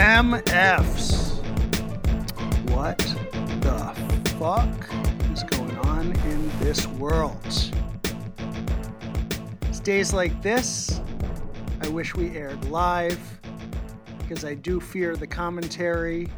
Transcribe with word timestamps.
MFs. 0.00 1.44
What 2.70 2.96
the 2.96 3.94
fuck 4.38 4.90
is 5.30 5.42
going 5.42 5.76
on 5.80 6.12
in 6.30 6.58
this 6.58 6.86
world? 6.86 7.36
It's 9.68 9.78
days 9.80 10.14
like 10.14 10.40
this. 10.40 11.02
I 11.82 11.88
wish 11.88 12.14
we 12.14 12.34
aired 12.34 12.64
live 12.70 13.20
because 14.20 14.42
I 14.42 14.54
do 14.54 14.80
fear 14.80 15.16
the 15.16 15.26
commentary 15.26 16.28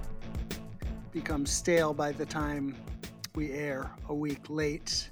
becomes 1.13 1.53
stale 1.53 1.95
by 1.95 2.11
the 2.11 2.27
time 2.27 2.75
we 3.37 3.53
air 3.53 3.93
a 4.09 4.15
week 4.15 4.51
late. 4.51 5.12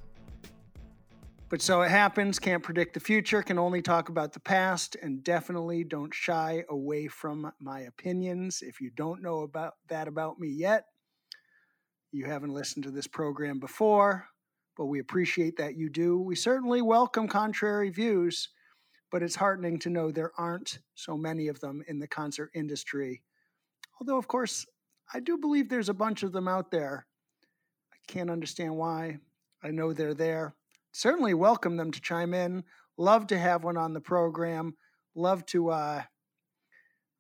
But 1.51 1.61
so 1.61 1.83
it 1.83 1.91
happens, 1.91 2.39
can't 2.39 2.63
predict 2.63 2.95
the 2.95 3.01
future, 3.01 3.43
can 3.43 3.59
only 3.59 3.83
talk 3.83 4.09
about 4.09 4.33
the 4.33 4.39
past, 4.39 4.97
and 5.03 5.25
definitely 5.25 5.83
don't 5.83 6.15
shy 6.15 6.65
away 6.71 7.09
from 7.09 7.51
my 7.59 7.81
opinions. 7.81 8.63
If 8.63 8.81
you 8.81 8.89
don't 8.95 9.21
know 9.21 9.41
about 9.41 9.73
that 9.89 10.07
about 10.07 10.39
me 10.39 10.47
yet, 10.47 10.85
you 12.13 12.25
haven't 12.27 12.55
listened 12.55 12.85
to 12.85 12.93
this 12.93 13.09
program 13.09 13.59
before, 13.59 14.29
but 14.77 14.87
we 14.87 15.01
appreciate 15.01 15.57
that 15.57 15.77
you 15.77 15.91
do. 15.91 16.21
We 16.21 16.37
certainly 16.37 16.83
welcome 16.83 17.27
contrary 17.27 17.91
views, 17.91 18.51
but 19.11 19.25
it's 19.25 19.35
heartening 19.35 19.81
to 19.81 19.91
know 19.91 20.13
there 20.13 20.33
aren't 20.39 20.79
so 20.95 21.17
many 21.17 21.49
of 21.49 21.59
them 21.59 21.83
in 21.89 21.99
the 21.99 22.07
concert 22.07 22.53
industry. 22.55 23.23
Although, 24.01 24.19
of 24.19 24.29
course, 24.29 24.67
I 25.13 25.19
do 25.19 25.37
believe 25.37 25.69
there's 25.69 25.89
a 25.89 25.95
bunch 25.95 26.23
of 26.23 26.31
them 26.31 26.47
out 26.47 26.71
there. 26.71 27.07
I 27.93 27.97
can't 28.07 28.31
understand 28.31 28.77
why. 28.77 29.19
I 29.65 29.73
know 29.73 29.93
they're 29.93 30.15
there 30.15 30.55
certainly 30.93 31.35
welcome 31.35 31.77
them 31.77 31.91
to 31.93 32.01
chime 32.01 32.35
in. 32.35 32.65
Love 32.97 33.27
to 33.29 33.39
have 33.39 33.65
one 33.65 33.77
on 33.77 33.95
the 33.95 34.01
program. 34.01 34.77
Love 35.15 35.45
to 35.47 35.71
uh, 35.71 36.03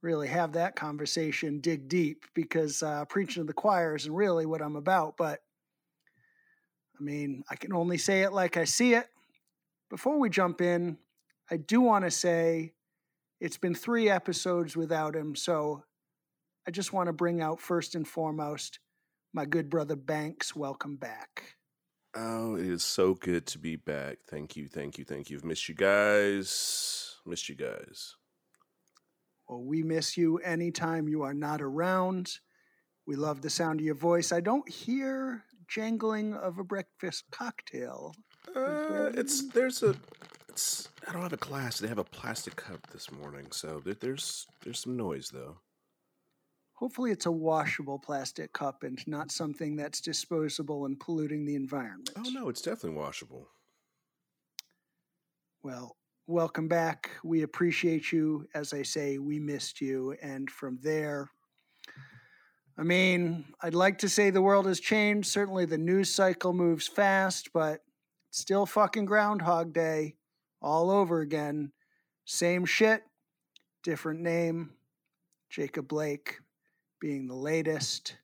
really 0.02 0.28
have 0.28 0.52
that 0.52 0.76
conversation, 0.76 1.60
dig 1.60 1.88
deep, 1.88 2.24
because 2.34 2.82
uh, 2.82 3.04
preaching 3.06 3.42
to 3.42 3.46
the 3.46 3.52
choir 3.52 3.96
isn't 3.96 4.12
really 4.12 4.46
what 4.46 4.62
I'm 4.62 4.76
about. 4.76 5.16
But 5.16 5.40
I 6.98 7.02
mean, 7.02 7.42
I 7.50 7.56
can 7.56 7.72
only 7.72 7.98
say 7.98 8.22
it 8.22 8.32
like 8.32 8.56
I 8.56 8.64
see 8.64 8.94
it. 8.94 9.06
Before 9.88 10.18
we 10.18 10.30
jump 10.30 10.60
in, 10.60 10.98
I 11.50 11.56
do 11.56 11.80
want 11.80 12.04
to 12.04 12.10
say 12.10 12.74
it's 13.40 13.56
been 13.56 13.74
three 13.74 14.08
episodes 14.08 14.76
without 14.76 15.16
him. 15.16 15.34
So 15.34 15.82
I 16.66 16.70
just 16.70 16.92
want 16.92 17.08
to 17.08 17.12
bring 17.12 17.40
out 17.40 17.60
first 17.60 17.94
and 17.94 18.06
foremost 18.06 18.78
my 19.32 19.46
good 19.46 19.70
brother 19.70 19.96
Banks. 19.96 20.54
Welcome 20.54 20.96
back. 20.96 21.56
Oh, 22.14 22.56
it 22.56 22.66
is 22.66 22.82
so 22.82 23.14
good 23.14 23.46
to 23.48 23.58
be 23.58 23.76
back. 23.76 24.18
Thank 24.28 24.56
you, 24.56 24.68
thank 24.68 24.98
you, 24.98 25.04
thank 25.04 25.30
you. 25.30 25.36
I've 25.36 25.44
missed 25.44 25.68
you 25.68 25.74
guys. 25.74 27.16
Missed 27.24 27.48
you 27.48 27.54
guys. 27.54 28.16
Well, 29.48 29.62
we 29.62 29.82
miss 29.82 30.16
you 30.16 30.38
anytime 30.38 31.08
you 31.08 31.22
are 31.22 31.34
not 31.34 31.60
around. 31.60 32.32
We 33.06 33.16
love 33.16 33.42
the 33.42 33.50
sound 33.50 33.80
of 33.80 33.86
your 33.86 33.94
voice. 33.94 34.32
I 34.32 34.40
don't 34.40 34.68
hear 34.68 35.44
jangling 35.68 36.34
of 36.34 36.58
a 36.58 36.64
breakfast 36.64 37.24
cocktail. 37.30 38.14
Uh, 38.54 39.10
it's 39.14 39.48
there's 39.48 39.82
a 39.82 39.94
it's 40.48 40.88
I 41.06 41.12
don't 41.12 41.22
have 41.22 41.32
a 41.32 41.36
glass. 41.36 41.78
They 41.78 41.88
have 41.88 41.98
a 41.98 42.04
plastic 42.04 42.56
cup 42.56 42.86
this 42.92 43.10
morning, 43.10 43.46
so 43.50 43.80
there's 43.84 44.46
there's 44.64 44.80
some 44.80 44.96
noise 44.96 45.30
though. 45.32 45.58
Hopefully, 46.80 47.10
it's 47.10 47.26
a 47.26 47.30
washable 47.30 47.98
plastic 47.98 48.54
cup 48.54 48.84
and 48.84 49.06
not 49.06 49.30
something 49.30 49.76
that's 49.76 50.00
disposable 50.00 50.86
and 50.86 50.98
polluting 50.98 51.44
the 51.44 51.54
environment. 51.54 52.08
Oh, 52.16 52.30
no, 52.32 52.48
it's 52.48 52.62
definitely 52.62 52.98
washable. 52.98 53.48
Well, 55.62 55.98
welcome 56.26 56.68
back. 56.68 57.10
We 57.22 57.42
appreciate 57.42 58.12
you. 58.12 58.46
As 58.54 58.72
I 58.72 58.80
say, 58.80 59.18
we 59.18 59.38
missed 59.38 59.82
you. 59.82 60.16
And 60.22 60.50
from 60.50 60.78
there, 60.82 61.28
I 62.78 62.82
mean, 62.82 63.44
I'd 63.60 63.74
like 63.74 63.98
to 63.98 64.08
say 64.08 64.30
the 64.30 64.40
world 64.40 64.64
has 64.64 64.80
changed. 64.80 65.28
Certainly, 65.28 65.66
the 65.66 65.76
news 65.76 66.10
cycle 66.10 66.54
moves 66.54 66.88
fast, 66.88 67.50
but 67.52 67.80
still 68.30 68.64
fucking 68.64 69.04
Groundhog 69.04 69.74
Day 69.74 70.14
all 70.62 70.90
over 70.90 71.20
again. 71.20 71.72
Same 72.24 72.64
shit, 72.64 73.02
different 73.82 74.20
name. 74.20 74.70
Jacob 75.50 75.86
Blake, 75.86 76.38
being 77.00 77.26
the 77.26 77.34
latest. 77.34 78.16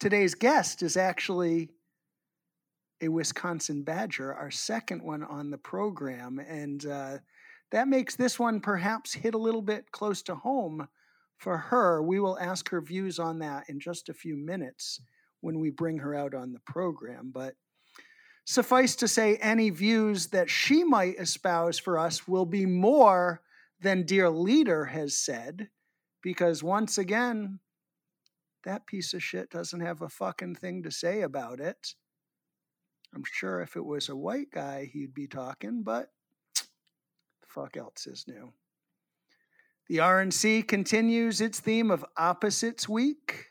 Today's 0.00 0.34
guest 0.34 0.82
is 0.82 0.96
actually 0.96 1.70
a 3.00 3.08
Wisconsin 3.08 3.82
Badger, 3.82 4.34
our 4.34 4.50
second 4.50 5.02
one 5.02 5.22
on 5.22 5.50
the 5.50 5.58
program. 5.58 6.38
And 6.38 6.84
uh, 6.84 7.18
that 7.70 7.88
makes 7.88 8.16
this 8.16 8.38
one 8.38 8.60
perhaps 8.60 9.12
hit 9.12 9.34
a 9.34 9.38
little 9.38 9.62
bit 9.62 9.92
close 9.92 10.22
to 10.22 10.34
home 10.34 10.88
for 11.38 11.56
her. 11.56 12.02
We 12.02 12.18
will 12.18 12.38
ask 12.38 12.68
her 12.70 12.80
views 12.80 13.18
on 13.18 13.38
that 13.38 13.68
in 13.68 13.78
just 13.78 14.08
a 14.08 14.14
few 14.14 14.36
minutes 14.36 15.00
when 15.40 15.60
we 15.60 15.70
bring 15.70 15.98
her 15.98 16.14
out 16.14 16.34
on 16.34 16.52
the 16.52 16.60
program. 16.66 17.30
But 17.32 17.54
suffice 18.44 18.96
to 18.96 19.08
say, 19.08 19.36
any 19.36 19.70
views 19.70 20.28
that 20.28 20.50
she 20.50 20.82
might 20.82 21.20
espouse 21.20 21.78
for 21.78 21.98
us 21.98 22.26
will 22.26 22.46
be 22.46 22.66
more 22.66 23.42
than 23.80 24.06
Dear 24.06 24.30
Leader 24.30 24.86
has 24.86 25.16
said, 25.16 25.68
because 26.22 26.62
once 26.62 26.96
again, 26.98 27.60
that 28.66 28.86
piece 28.86 29.14
of 29.14 29.22
shit 29.22 29.48
doesn't 29.48 29.80
have 29.80 30.02
a 30.02 30.08
fucking 30.08 30.56
thing 30.56 30.82
to 30.82 30.90
say 30.90 31.22
about 31.22 31.60
it. 31.60 31.94
I'm 33.14 33.22
sure 33.24 33.60
if 33.60 33.76
it 33.76 33.84
was 33.84 34.08
a 34.08 34.16
white 34.16 34.50
guy, 34.52 34.90
he'd 34.92 35.14
be 35.14 35.28
talking, 35.28 35.82
but 35.84 36.08
fuck 37.46 37.76
else 37.76 38.06
is 38.06 38.26
new? 38.26 38.52
The 39.88 39.98
RNC 39.98 40.66
continues 40.66 41.40
its 41.40 41.60
theme 41.60 41.92
of 41.92 42.04
Opposites 42.18 42.88
Week. 42.88 43.46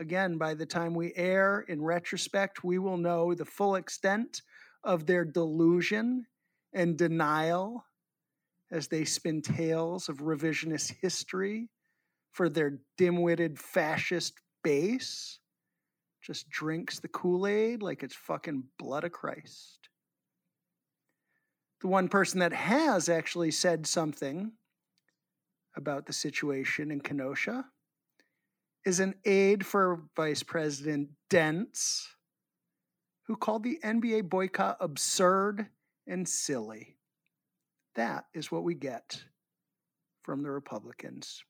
Again, 0.00 0.38
by 0.38 0.54
the 0.54 0.66
time 0.66 0.94
we 0.94 1.14
air, 1.14 1.64
in 1.68 1.80
retrospect, 1.80 2.64
we 2.64 2.78
will 2.78 2.98
know 2.98 3.32
the 3.32 3.44
full 3.44 3.76
extent 3.76 4.42
of 4.82 5.06
their 5.06 5.24
delusion 5.24 6.26
and 6.74 6.98
denial 6.98 7.84
as 8.72 8.88
they 8.88 9.04
spin 9.04 9.40
tales 9.40 10.08
of 10.08 10.18
revisionist 10.18 10.94
history 11.00 11.70
for 12.36 12.50
their 12.50 12.78
dim 12.98 13.22
witted 13.22 13.58
fascist 13.58 14.34
base 14.62 15.38
just 16.22 16.50
drinks 16.50 16.98
the 16.98 17.08
Kool 17.08 17.46
Aid 17.46 17.82
like 17.82 18.02
it's 18.02 18.14
fucking 18.14 18.64
blood 18.78 19.04
of 19.04 19.12
Christ. 19.12 19.88
The 21.80 21.88
one 21.88 22.08
person 22.08 22.40
that 22.40 22.52
has 22.52 23.08
actually 23.08 23.52
said 23.52 23.86
something 23.86 24.52
about 25.78 26.04
the 26.04 26.12
situation 26.12 26.90
in 26.90 27.00
Kenosha 27.00 27.64
is 28.84 29.00
an 29.00 29.14
aide 29.24 29.64
for 29.64 30.02
Vice 30.14 30.42
President 30.42 31.08
Pence, 31.30 32.06
who 33.26 33.34
called 33.34 33.62
the 33.62 33.78
NBA 33.82 34.28
boycott 34.28 34.76
absurd 34.80 35.68
and 36.06 36.28
silly. 36.28 36.98
That 37.94 38.26
is 38.34 38.52
what 38.52 38.62
we 38.62 38.74
get 38.74 39.24
from 40.22 40.42
the 40.42 40.50
Republicans. 40.50 41.42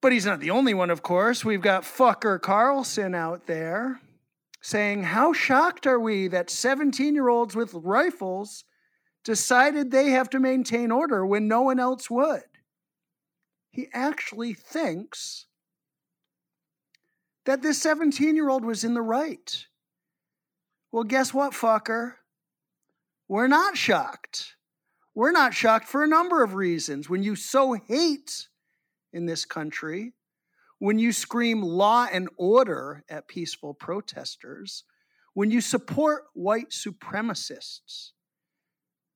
But 0.00 0.12
he's 0.12 0.26
not 0.26 0.40
the 0.40 0.50
only 0.50 0.74
one, 0.74 0.90
of 0.90 1.02
course. 1.02 1.44
We've 1.44 1.60
got 1.60 1.82
fucker 1.82 2.40
Carlson 2.40 3.14
out 3.14 3.46
there 3.46 4.00
saying, 4.60 5.02
How 5.02 5.32
shocked 5.32 5.86
are 5.86 5.98
we 5.98 6.28
that 6.28 6.50
17 6.50 7.14
year 7.14 7.28
olds 7.28 7.56
with 7.56 7.74
rifles 7.74 8.64
decided 9.24 9.90
they 9.90 10.10
have 10.10 10.30
to 10.30 10.40
maintain 10.40 10.92
order 10.92 11.26
when 11.26 11.48
no 11.48 11.62
one 11.62 11.80
else 11.80 12.08
would? 12.08 12.44
He 13.70 13.88
actually 13.92 14.54
thinks 14.54 15.46
that 17.44 17.62
this 17.62 17.80
17 17.82 18.36
year 18.36 18.48
old 18.48 18.64
was 18.64 18.84
in 18.84 18.94
the 18.94 19.02
right. 19.02 19.66
Well, 20.92 21.04
guess 21.04 21.34
what, 21.34 21.52
fucker? 21.52 22.14
We're 23.26 23.48
not 23.48 23.76
shocked. 23.76 24.54
We're 25.14 25.32
not 25.32 25.54
shocked 25.54 25.86
for 25.86 26.02
a 26.02 26.08
number 26.08 26.42
of 26.42 26.54
reasons. 26.54 27.10
When 27.10 27.22
you 27.22 27.34
so 27.36 27.74
hate 27.74 28.48
in 29.12 29.26
this 29.26 29.44
country, 29.44 30.12
when 30.78 30.98
you 30.98 31.12
scream 31.12 31.62
law 31.62 32.06
and 32.10 32.28
order 32.36 33.04
at 33.08 33.28
peaceful 33.28 33.74
protesters, 33.74 34.84
when 35.34 35.50
you 35.50 35.60
support 35.60 36.24
white 36.34 36.70
supremacists, 36.70 38.10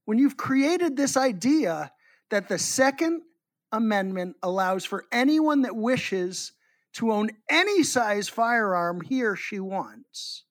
when 0.05 0.19
you've 0.19 0.37
created 0.37 0.97
this 0.97 1.17
idea 1.17 1.93
that 2.31 2.49
the 2.49 2.59
Second 2.59 3.23
Amendment 3.71 4.37
allows 4.43 4.85
for 4.85 5.05
anyone 5.13 5.63
that 5.63 5.77
wishes 5.77 6.53
to 6.95 7.13
own 7.13 7.31
any 7.49 7.83
size 7.83 8.29
firearm 8.29 9.01
he 9.01 9.23
or 9.23 9.37
she 9.37 9.59
wants. 9.59 10.45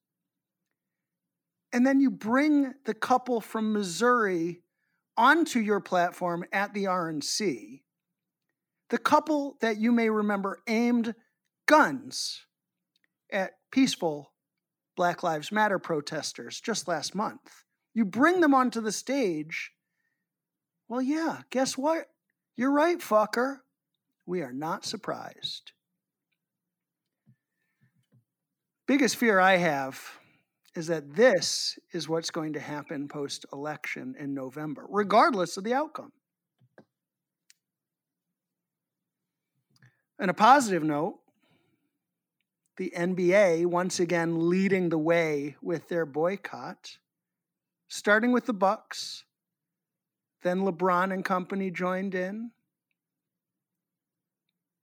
And 1.74 1.86
then 1.86 2.00
you 2.00 2.10
bring 2.10 2.74
the 2.86 2.94
couple 2.94 3.42
from 3.42 3.74
Missouri 3.74 4.62
onto 5.16 5.60
your 5.60 5.80
platform 5.80 6.44
at 6.52 6.74
the 6.74 6.86
RNC 6.86 7.82
the 8.92 8.98
couple 8.98 9.56
that 9.62 9.78
you 9.78 9.92
may 9.92 10.10
remember 10.10 10.60
aimed 10.68 11.16
guns 11.66 12.46
at 13.32 13.54
peaceful 13.72 14.34
Black 14.98 15.24
Lives 15.24 15.52
Matter 15.52 15.80
protesters 15.80 16.60
just 16.60 16.90
last 16.90 17.16
month. 17.16 17.64
You 17.94 18.04
bring 18.04 18.42
them 18.42 18.54
onto 18.54 18.82
the 18.82 18.92
stage. 18.92 19.72
Well, 20.90 21.02
yeah, 21.02 21.40
guess 21.50 21.78
what? 21.78 22.08
You're 22.58 22.72
right, 22.72 23.00
fucker. 23.00 23.60
We 24.26 24.42
are 24.42 24.54
not 24.54 24.86
surprised. 24.86 25.72
Biggest 28.88 29.16
fear 29.16 29.40
I 29.40 29.56
have 29.56 30.02
is 30.76 30.88
that 30.88 31.16
this 31.16 31.80
is 31.94 32.10
what's 32.10 32.30
going 32.30 32.54
to 32.54 32.60
happen 32.60 33.08
post 33.08 33.46
election 33.54 34.16
in 34.20 34.34
November, 34.34 34.86
regardless 34.90 35.56
of 35.56 35.64
the 35.64 35.74
outcome. 35.74 36.12
On 40.22 40.30
a 40.30 40.36
positive 40.36 40.84
note, 40.84 41.18
the 42.78 42.94
NBA 42.96 43.66
once 43.66 44.00
again 44.00 44.50
leading 44.50 44.90
the 44.90 44.98
way 44.98 45.56
with 45.64 45.88
their 45.88 46.06
boycott, 46.06 46.98
starting 47.88 48.32
with 48.32 48.46
the 48.46 48.54
Bucks, 48.54 49.24
then 50.44 50.60
LeBron 50.60 51.12
and 51.12 51.26
company 51.26 51.72
joined 51.72 52.14
in. 52.14 52.52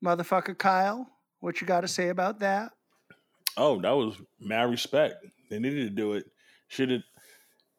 Motherfucker 0.04 0.58
Kyle, 0.58 1.08
what 1.38 1.60
you 1.60 1.68
got 1.68 1.82
to 1.82 1.88
say 1.88 2.08
about 2.08 2.40
that? 2.40 2.72
Oh, 3.56 3.80
that 3.80 3.92
was 3.92 4.16
mad 4.40 4.70
respect. 4.70 5.24
They 5.50 5.60
needed 5.60 5.88
to 5.88 5.94
do 5.94 6.14
it. 6.14 6.24
Should 6.66 6.90
it 6.90 7.02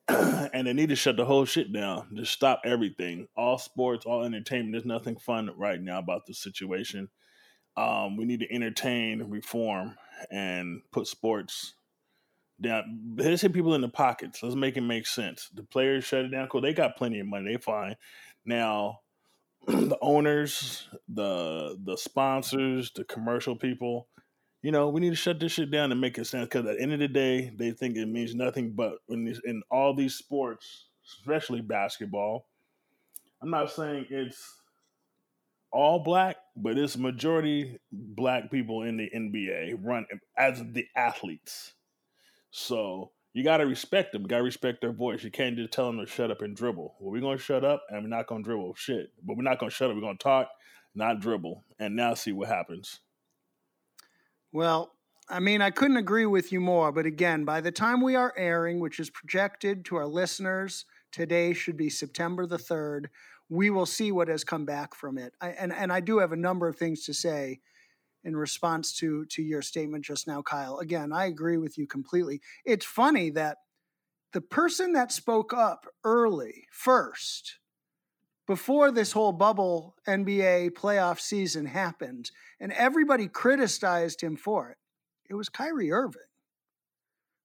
and 0.53 0.65
they 0.65 0.73
need 0.73 0.89
to 0.89 0.95
shut 0.95 1.17
the 1.17 1.25
whole 1.25 1.45
shit 1.45 1.71
down. 1.71 2.07
Just 2.15 2.31
stop 2.31 2.61
everything. 2.65 3.27
All 3.37 3.57
sports, 3.57 4.05
all 4.05 4.23
entertainment. 4.23 4.71
There's 4.71 4.85
nothing 4.85 5.17
fun 5.17 5.51
right 5.55 5.79
now 5.79 5.99
about 5.99 6.25
the 6.25 6.33
situation. 6.33 7.09
Um, 7.79 8.17
we 8.17 8.25
need 8.25 8.41
to 8.41 8.53
entertain, 8.53 9.23
reform, 9.29 9.95
and 10.29 10.81
put 10.91 11.07
sports 11.07 11.75
down. 12.59 13.15
Let's 13.15 13.41
hit 13.41 13.53
people 13.53 13.73
in 13.73 13.79
the 13.79 13.87
pockets. 13.87 14.43
Let's 14.43 14.55
make 14.55 14.75
it 14.75 14.81
make 14.81 15.07
sense. 15.07 15.49
The 15.53 15.63
players 15.63 16.03
shut 16.03 16.25
it 16.25 16.29
down. 16.29 16.49
Cool. 16.49 16.59
They 16.59 16.73
got 16.73 16.97
plenty 16.97 17.21
of 17.21 17.27
money. 17.27 17.53
They 17.53 17.57
fine. 17.57 17.95
Now, 18.45 18.99
the 19.67 19.97
owners, 20.01 20.89
the 21.07 21.77
the 21.81 21.95
sponsors, 21.95 22.91
the 22.91 23.05
commercial 23.05 23.55
people, 23.55 24.09
you 24.61 24.73
know, 24.73 24.89
we 24.89 24.99
need 24.99 25.11
to 25.11 25.15
shut 25.15 25.39
this 25.39 25.53
shit 25.53 25.71
down 25.71 25.93
and 25.93 26.01
make 26.01 26.17
it 26.17 26.27
sense. 26.27 26.49
Because 26.49 26.65
at 26.65 26.75
the 26.75 26.83
end 26.83 26.91
of 26.91 26.99
the 26.99 27.07
day, 27.07 27.49
they 27.55 27.71
think 27.71 27.95
it 27.95 28.07
means 28.07 28.35
nothing. 28.35 28.73
But 28.73 28.95
in 29.07 29.23
these, 29.23 29.39
in 29.45 29.61
all 29.71 29.95
these 29.95 30.15
sports, 30.15 30.87
especially 31.05 31.61
basketball, 31.61 32.45
I'm 33.41 33.51
not 33.51 33.71
saying 33.71 34.07
it's 34.09 34.58
all 35.71 35.99
black, 35.99 36.37
but 36.55 36.77
it's 36.77 36.97
majority 36.97 37.79
black 37.91 38.51
people 38.51 38.83
in 38.83 38.97
the 38.97 39.09
NBA 39.15 39.79
run 39.81 40.05
as 40.37 40.63
the 40.73 40.85
athletes. 40.95 41.73
So 42.51 43.11
you 43.33 43.43
got 43.43 43.57
to 43.57 43.65
respect 43.65 44.11
them. 44.11 44.23
You 44.23 44.27
got 44.27 44.37
to 44.37 44.43
respect 44.43 44.81
their 44.81 44.91
voice. 44.91 45.23
You 45.23 45.31
can't 45.31 45.55
just 45.55 45.71
tell 45.71 45.85
them 45.85 45.99
to 45.99 46.11
shut 46.11 46.31
up 46.31 46.41
and 46.41 46.55
dribble. 46.55 46.95
Well, 46.99 47.11
we're 47.11 47.21
going 47.21 47.37
to 47.37 47.43
shut 47.43 47.63
up 47.63 47.83
and 47.89 48.03
we're 48.03 48.09
not 48.09 48.27
going 48.27 48.43
to 48.43 48.47
dribble. 48.47 48.73
Shit. 48.75 49.11
But 49.23 49.37
we're 49.37 49.43
not 49.43 49.59
going 49.59 49.69
to 49.69 49.75
shut 49.75 49.89
up. 49.89 49.95
We're 49.95 50.01
going 50.01 50.17
to 50.17 50.23
talk, 50.23 50.49
not 50.95 51.19
dribble. 51.19 51.63
And 51.77 51.95
now 51.95 52.15
see 52.15 52.31
what 52.31 52.47
happens. 52.47 52.99
Well, 54.51 54.93
I 55.29 55.39
mean, 55.39 55.61
I 55.61 55.69
couldn't 55.69 55.97
agree 55.97 56.25
with 56.25 56.51
you 56.51 56.59
more. 56.59 56.91
But 56.91 57.05
again, 57.05 57.45
by 57.45 57.61
the 57.61 57.71
time 57.71 58.01
we 58.01 58.15
are 58.15 58.33
airing, 58.35 58.79
which 58.79 58.99
is 58.99 59.11
projected 59.11 59.85
to 59.85 59.97
our 59.97 60.07
listeners, 60.07 60.85
today 61.11 61.53
should 61.53 61.77
be 61.77 61.89
September 61.89 62.47
the 62.47 62.57
3rd, 62.57 63.05
we 63.49 63.69
will 63.69 63.85
see 63.85 64.11
what 64.11 64.27
has 64.27 64.43
come 64.43 64.65
back 64.65 64.95
from 64.95 65.17
it. 65.17 65.33
I, 65.41 65.49
and, 65.49 65.73
and 65.73 65.91
I 65.91 65.99
do 65.99 66.19
have 66.19 66.31
a 66.31 66.37
number 66.37 66.67
of 66.67 66.77
things 66.77 67.05
to 67.05 67.13
say 67.13 67.59
in 68.23 68.35
response 68.35 68.95
to, 68.97 69.25
to 69.25 69.41
your 69.41 69.61
statement 69.61 70.05
just 70.05 70.27
now, 70.27 70.41
Kyle. 70.41 70.77
Again, 70.79 71.11
I 71.11 71.25
agree 71.25 71.57
with 71.57 71.77
you 71.77 71.87
completely. 71.87 72.41
It's 72.65 72.85
funny 72.85 73.29
that 73.31 73.57
the 74.33 74.41
person 74.41 74.93
that 74.93 75.11
spoke 75.11 75.53
up 75.53 75.87
early, 76.03 76.67
first, 76.71 77.57
before 78.45 78.91
this 78.91 79.13
whole 79.13 79.31
bubble 79.31 79.95
NBA 80.07 80.71
playoff 80.71 81.19
season 81.19 81.65
happened, 81.65 82.31
and 82.59 82.71
everybody 82.73 83.27
criticized 83.27 84.21
him 84.21 84.35
for 84.35 84.69
it, 84.69 84.77
it 85.29 85.35
was 85.35 85.49
Kyrie 85.49 85.91
Irving 85.91 86.21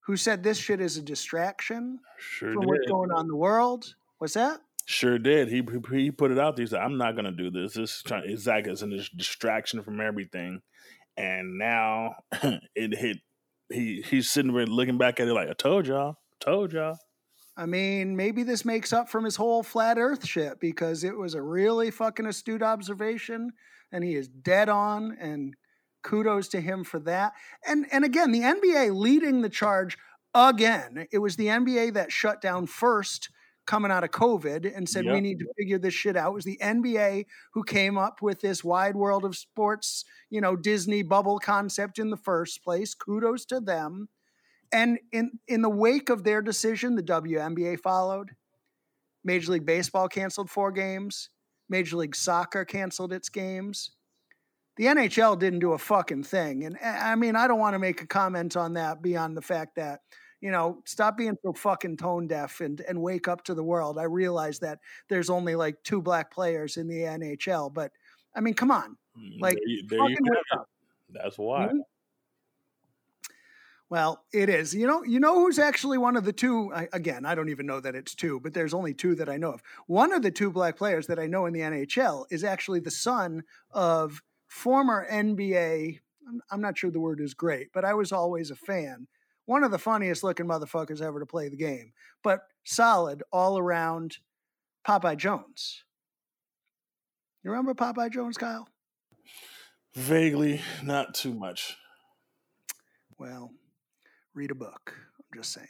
who 0.06 0.16
said 0.16 0.42
this 0.42 0.58
shit 0.58 0.80
is 0.80 0.96
a 0.96 1.02
distraction 1.02 1.98
sure 2.18 2.52
from 2.52 2.62
did. 2.62 2.68
what's 2.68 2.86
going 2.86 3.10
on 3.10 3.22
in 3.22 3.28
the 3.28 3.36
world. 3.36 3.94
What's 4.18 4.34
that? 4.34 4.60
Sure 4.86 5.18
did. 5.18 5.48
He 5.48 5.62
he 5.92 6.10
put 6.10 6.30
it 6.30 6.38
out 6.38 6.56
there. 6.56 6.64
He 6.64 6.68
said, 6.68 6.80
"I'm 6.80 6.98
not 6.98 7.16
gonna 7.16 7.32
do 7.32 7.50
this. 7.50 7.74
This 7.74 7.90
is 7.90 8.02
trying, 8.02 8.24
it's 8.26 8.82
a 8.82 9.16
distraction 9.16 9.82
from 9.82 10.00
everything." 10.00 10.60
And 11.16 11.58
now 11.58 12.16
it 12.74 12.96
hit. 12.98 13.18
He 13.70 14.02
he's 14.02 14.30
sitting 14.30 14.52
there 14.52 14.66
looking 14.66 14.98
back 14.98 15.20
at 15.20 15.28
it 15.28 15.32
like, 15.32 15.48
"I 15.48 15.54
told 15.54 15.86
y'all, 15.86 16.18
told 16.38 16.72
y'all." 16.72 16.98
I 17.56 17.66
mean, 17.66 18.16
maybe 18.16 18.42
this 18.42 18.64
makes 18.64 18.92
up 18.92 19.08
from 19.08 19.24
his 19.24 19.36
whole 19.36 19.62
flat 19.62 19.96
Earth 19.96 20.26
shit 20.26 20.60
because 20.60 21.04
it 21.04 21.16
was 21.16 21.34
a 21.34 21.40
really 21.40 21.90
fucking 21.90 22.26
astute 22.26 22.62
observation, 22.62 23.52
and 23.90 24.04
he 24.04 24.14
is 24.14 24.28
dead 24.28 24.68
on. 24.68 25.16
And 25.18 25.54
kudos 26.04 26.48
to 26.48 26.60
him 26.60 26.84
for 26.84 27.00
that. 27.00 27.32
And 27.66 27.86
and 27.90 28.04
again, 28.04 28.30
the 28.30 28.42
NBA 28.42 28.94
leading 28.94 29.40
the 29.40 29.48
charge 29.48 29.98
again. 30.34 31.08
It 31.10 31.18
was 31.18 31.36
the 31.36 31.46
NBA 31.46 31.94
that 31.94 32.12
shut 32.12 32.40
down 32.40 32.66
first 32.66 33.30
coming 33.66 33.90
out 33.90 34.04
of 34.04 34.10
COVID 34.10 34.70
and 34.76 34.88
said 34.88 35.04
Yep. 35.04 35.14
we 35.14 35.20
need 35.20 35.38
to 35.38 35.46
figure 35.56 35.78
this 35.78 35.94
shit 35.94 36.16
out. 36.16 36.32
It 36.32 36.34
was 36.34 36.44
the 36.44 36.58
NBA 36.60 37.26
who 37.52 37.64
came 37.64 37.96
up 37.98 38.20
with 38.22 38.40
this 38.40 38.62
wide 38.62 38.96
world 38.96 39.24
of 39.24 39.36
sports, 39.36 40.04
you 40.30 40.40
know, 40.40 40.56
Disney 40.56 41.02
bubble 41.02 41.38
concept 41.38 41.98
in 41.98 42.10
the 42.10 42.16
first 42.16 42.62
place. 42.62 42.94
Kudos 42.94 43.44
to 43.46 43.60
them. 43.60 44.08
And 44.72 44.98
in 45.12 45.38
in 45.46 45.62
the 45.62 45.70
wake 45.70 46.10
of 46.10 46.24
their 46.24 46.42
decision, 46.42 46.96
the 46.96 47.02
WNBA 47.02 47.80
followed. 47.80 48.30
Major 49.22 49.52
League 49.52 49.66
Baseball 49.66 50.08
canceled 50.08 50.50
four 50.50 50.70
games. 50.72 51.30
Major 51.68 51.96
League 51.96 52.16
Soccer 52.16 52.64
canceled 52.64 53.12
its 53.12 53.28
games. 53.28 53.92
The 54.76 54.86
NHL 54.86 55.38
didn't 55.38 55.60
do 55.60 55.72
a 55.72 55.78
fucking 55.78 56.24
thing. 56.24 56.64
And 56.64 56.76
I 56.82 57.14
mean, 57.14 57.36
I 57.36 57.46
don't 57.46 57.60
want 57.60 57.74
to 57.74 57.78
make 57.78 58.02
a 58.02 58.06
comment 58.06 58.56
on 58.56 58.74
that 58.74 59.00
beyond 59.00 59.36
the 59.36 59.42
fact 59.42 59.76
that, 59.76 60.00
you 60.44 60.50
know, 60.50 60.82
stop 60.84 61.16
being 61.16 61.38
so 61.42 61.54
fucking 61.54 61.96
tone 61.96 62.26
deaf 62.26 62.60
and, 62.60 62.82
and 62.82 63.00
wake 63.00 63.28
up 63.28 63.44
to 63.44 63.54
the 63.54 63.62
world. 63.64 63.98
I 63.98 64.02
realize 64.02 64.58
that 64.58 64.78
there's 65.08 65.30
only 65.30 65.54
like 65.54 65.82
two 65.84 66.02
black 66.02 66.30
players 66.30 66.76
in 66.76 66.86
the 66.86 67.06
NHL, 67.06 67.72
but 67.72 67.92
I 68.36 68.40
mean, 68.40 68.52
come 68.52 68.70
on. 68.70 68.98
Mm, 69.18 69.40
Like, 69.40 69.54
there 69.54 69.68
you, 69.68 69.82
there 69.88 69.98
you 70.00 70.16
fucking 70.16 70.26
have 70.26 70.36
wake 70.36 70.44
it. 70.52 70.58
up. 70.60 70.68
That's 71.08 71.38
why. 71.38 71.68
Mhm. 71.68 71.80
Well, 73.88 74.24
it 74.34 74.50
is. 74.50 74.74
You 74.74 74.86
know, 74.86 75.02
you 75.04 75.18
know 75.20 75.34
who's 75.34 75.58
actually 75.58 75.96
one 75.98 76.16
of 76.16 76.24
the 76.24 76.32
two. 76.32 76.72
I, 76.74 76.88
again, 76.92 77.24
I 77.24 77.34
don't 77.34 77.48
even 77.48 77.64
know 77.66 77.80
that 77.80 77.94
it's 77.94 78.14
two, 78.14 78.40
but 78.40 78.52
there's 78.52 78.74
only 78.74 78.92
two 78.92 79.14
that 79.14 79.28
I 79.30 79.38
know 79.38 79.52
of. 79.52 79.62
One 79.86 80.12
of 80.12 80.22
the 80.22 80.30
two 80.30 80.50
black 80.50 80.76
players 80.76 81.06
that 81.06 81.18
I 81.18 81.26
know 81.26 81.46
in 81.46 81.54
the 81.54 81.60
NHL 81.60 82.26
is 82.30 82.44
actually 82.44 82.80
the 82.80 82.90
son 82.90 83.44
of 83.70 84.22
former 84.46 85.06
NBA. 85.10 86.00
I'm, 86.28 86.40
I'm 86.50 86.60
not 86.60 86.76
sure 86.76 86.90
the 86.90 87.00
word 87.00 87.20
is 87.20 87.34
great, 87.34 87.68
but 87.72 87.84
I 87.84 87.94
was 87.94 88.12
always 88.12 88.50
a 88.50 88.56
fan. 88.56 89.06
One 89.46 89.64
of 89.64 89.70
the 89.70 89.78
funniest 89.78 90.24
looking 90.24 90.46
motherfuckers 90.46 91.02
ever 91.02 91.20
to 91.20 91.26
play 91.26 91.48
the 91.48 91.56
game, 91.56 91.92
but 92.22 92.40
solid 92.64 93.22
all 93.32 93.58
around. 93.58 94.18
Popeye 94.86 95.16
Jones. 95.16 95.82
You 97.42 97.50
remember 97.50 97.74
Popeye 97.74 98.12
Jones, 98.12 98.36
Kyle? 98.36 98.68
Vaguely, 99.94 100.60
not 100.82 101.14
too 101.14 101.32
much. 101.32 101.76
Well, 103.18 103.50
read 104.34 104.50
a 104.50 104.54
book. 104.54 104.94
I'm 105.18 105.38
just 105.38 105.52
saying. 105.52 105.68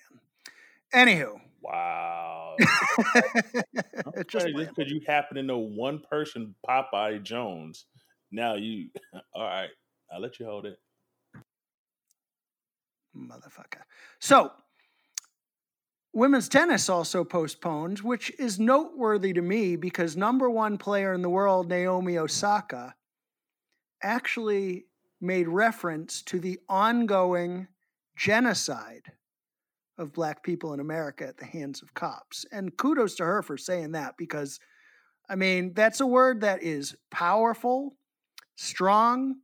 Anywho, 0.93 1.41
Wow. 1.65 2.57
It's 4.17 4.33
just 4.33 4.47
Okay, 4.47 4.53
just 4.53 4.75
because 4.77 4.93
you 4.93 5.01
happen 5.07 5.37
to 5.37 5.43
know 5.43 5.59
one 5.59 6.01
person, 6.11 6.55
Popeye 6.69 7.23
Jones, 7.23 7.87
now 8.31 8.55
you. 8.55 8.91
All 9.35 9.43
right, 9.43 9.71
I'll 10.13 10.21
let 10.21 10.39
you 10.39 10.47
hold 10.47 10.67
it. 10.67 10.79
Motherfucker. 13.17 13.83
So, 14.19 14.53
women's 16.13 16.49
tennis 16.49 16.89
also 16.89 17.25
postponed, 17.25 18.01
which 18.01 18.31
is 18.39 18.59
noteworthy 18.59 19.33
to 19.33 19.43
me 19.43 19.77
because 19.77 20.17
number 20.17 20.49
one 20.49 20.79
player 20.79 21.13
in 21.13 21.23
the 21.23 21.31
world, 21.31 21.69
Naomi 21.69 22.19
Osaka, 22.19 22.95
actually 24.03 24.87
made 25.21 25.49
reference 25.49 26.23
to 26.23 26.39
the 26.39 26.59
ongoing 26.69 27.67
genocide 28.17 29.13
of 29.97 30.13
black 30.13 30.43
people 30.43 30.75
in 30.75 30.81
America 30.81 31.27
at 31.27 31.37
the 31.37 31.45
hands 31.45 31.83
of 31.83 31.95
cops. 31.95 32.45
And 32.53 32.77
kudos 32.77 33.15
to 33.17 33.25
her 33.25 33.43
for 33.43 33.57
saying 33.57 33.93
that 33.93 34.17
because, 34.17 34.61
I 35.29 35.37
mean, 35.37 35.73
that's 35.75 36.01
a 36.01 36.07
word 36.07 36.41
that 36.43 36.63
is 36.63 36.97
powerful, 37.11 37.97
strong, 38.57 39.37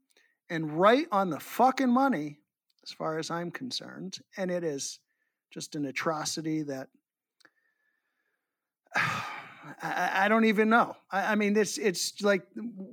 and 0.48 0.72
right 0.72 1.06
on 1.12 1.30
the 1.30 1.40
fucking 1.40 1.90
money 1.90 2.38
as 2.82 2.92
far 2.92 3.18
as 3.18 3.30
I'm 3.30 3.50
concerned. 3.50 4.18
And 4.37 4.50
it 4.50 4.64
is 4.64 4.99
just 5.50 5.75
an 5.75 5.84
atrocity 5.84 6.62
that 6.62 6.88
I, 9.82 10.25
I 10.25 10.28
don't 10.28 10.46
even 10.46 10.68
know. 10.68 10.96
I, 11.10 11.32
I 11.32 11.34
mean, 11.34 11.56
it's 11.56 11.78
it's 11.78 12.20
like 12.22 12.46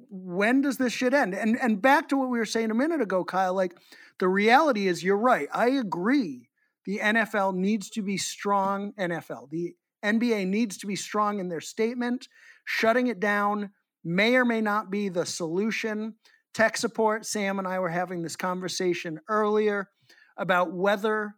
when 0.10 0.62
does 0.62 0.77
this 0.77 0.94
shit 0.94 1.13
end? 1.13 1.34
And 1.34 1.58
and 1.60 1.82
back 1.82 2.10
to 2.10 2.17
what 2.17 2.29
we 2.29 2.38
were 2.38 2.46
saying 2.46 2.72
a 2.72 2.75
minute 2.75 3.01
ago, 3.01 3.24
Kyle. 3.24 3.53
Like 3.53 3.75
the 4.20 4.27
reality 4.27 4.88
is, 4.88 5.03
you're 5.03 5.17
right. 5.17 5.48
I 5.53 5.70
agree. 5.70 6.50
The 6.86 7.00
NFL 7.00 7.56
needs 7.56 7.89
to 7.91 8.01
be 8.01 8.17
strong. 8.17 8.94
NFL, 8.94 9.50
the 9.50 9.75
NBA 10.03 10.48
needs 10.48 10.77
to 10.77 10.88
be 10.88 10.96
strong 10.96 11.39
in 11.39 11.50
their 11.50 11.62
statement, 11.62 12.27
shutting 12.65 13.08
it 13.08 13.20
down 13.20 13.72
may 14.03 14.36
or 14.36 14.46
may 14.46 14.62
not 14.62 14.89
be 14.89 15.10
the 15.10 15.25
solution. 15.25 16.15
Tech 16.58 16.76
support, 16.76 17.24
Sam 17.24 17.60
and 17.60 17.68
I 17.68 17.78
were 17.78 17.90
having 17.90 18.24
this 18.24 18.36
conversation 18.36 19.20
earlier 19.30 19.92
about 20.38 20.74
whether 20.74 21.36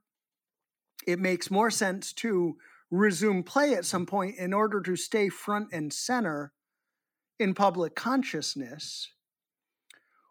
it 1.06 1.20
makes 1.20 1.52
more 1.52 1.70
sense 1.70 2.14
to 2.14 2.56
resume 2.90 3.44
play 3.44 3.74
at 3.74 3.84
some 3.84 4.06
point 4.06 4.38
in 4.38 4.54
order 4.54 4.80
to 4.80 4.96
stay 4.96 5.28
front 5.28 5.74
and 5.74 5.92
center 5.92 6.54
in 7.38 7.54
public 7.54 7.96
consciousness, 7.96 9.12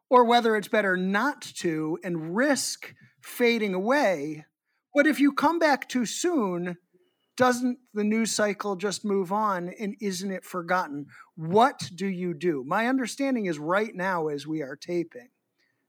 or 0.09 0.25
whether 0.25 0.57
it's 0.57 0.69
better 0.69 0.97
not 0.97 1.43
to 1.43 1.99
and 2.03 2.35
risk 2.35 2.95
fading 3.21 3.75
away. 3.75 4.47
But 4.95 5.07
if 5.07 5.21
you 5.21 5.33
come 5.33 5.59
back 5.59 5.91
too 5.91 6.07
soon, 6.07 6.79
doesn't 7.39 7.79
the 7.95 8.05
news 8.05 8.33
cycle 8.33 8.75
just 8.75 9.05
move 9.05 9.31
on 9.33 9.73
and 9.81 9.95
isn't 10.01 10.33
it 10.33 10.45
forgotten? 10.45 11.07
What 11.37 11.89
do 11.95 12.09
you 12.09 12.35
do? 12.35 12.65
My 12.67 12.89
understanding 12.89 13.47
is 13.47 13.61
right 13.61 13.95
now, 13.95 14.27
as 14.27 14.45
we 14.45 14.61
are 14.61 14.75
taping, 14.75 15.29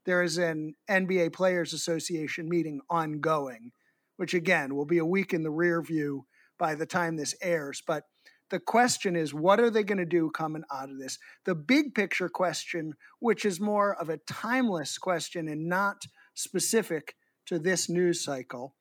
there 0.06 0.22
is 0.22 0.38
an 0.38 0.74
NBA 0.88 1.32
Players 1.32 1.72
Association 1.72 2.48
meeting 2.48 2.80
ongoing, 2.88 3.72
which 4.16 4.32
again 4.32 4.76
will 4.76 4.86
be 4.86 4.98
a 4.98 5.04
week 5.04 5.34
in 5.34 5.42
the 5.42 5.50
rear 5.50 5.82
view 5.82 6.24
by 6.56 6.76
the 6.76 6.86
time 6.86 7.16
this 7.16 7.34
airs. 7.42 7.82
But 7.84 8.04
the 8.50 8.60
question 8.60 9.16
is, 9.16 9.34
what 9.34 9.58
are 9.58 9.70
they 9.70 9.82
going 9.82 9.98
to 9.98 10.06
do 10.06 10.30
coming 10.30 10.62
out 10.72 10.88
of 10.88 10.98
this? 11.00 11.18
The 11.46 11.56
big 11.56 11.96
picture 11.96 12.28
question, 12.28 12.94
which 13.18 13.44
is 13.44 13.60
more 13.60 13.96
of 13.96 14.08
a 14.08 14.18
timeless 14.18 14.98
question 14.98 15.48
and 15.48 15.68
not 15.68 16.02
specific 16.34 17.16
to 17.46 17.58
this 17.58 17.88
news 17.88 18.22
cycle, 18.24 18.76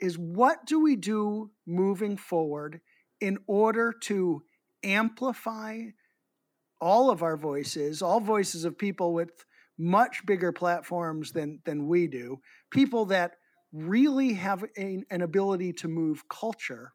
is 0.00 0.18
what 0.18 0.66
do 0.66 0.80
we 0.80 0.96
do 0.96 1.50
moving 1.66 2.16
forward 2.16 2.80
in 3.20 3.38
order 3.46 3.92
to 3.92 4.42
amplify 4.82 5.80
all 6.80 7.10
of 7.10 7.22
our 7.22 7.36
voices, 7.36 8.02
all 8.02 8.20
voices 8.20 8.64
of 8.64 8.76
people 8.76 9.14
with 9.14 9.44
much 9.78 10.24
bigger 10.26 10.52
platforms 10.52 11.32
than, 11.32 11.60
than 11.64 11.88
we 11.88 12.06
do, 12.06 12.40
people 12.70 13.06
that 13.06 13.32
really 13.72 14.34
have 14.34 14.64
a, 14.78 15.02
an 15.10 15.22
ability 15.22 15.72
to 15.72 15.88
move 15.88 16.28
culture. 16.28 16.92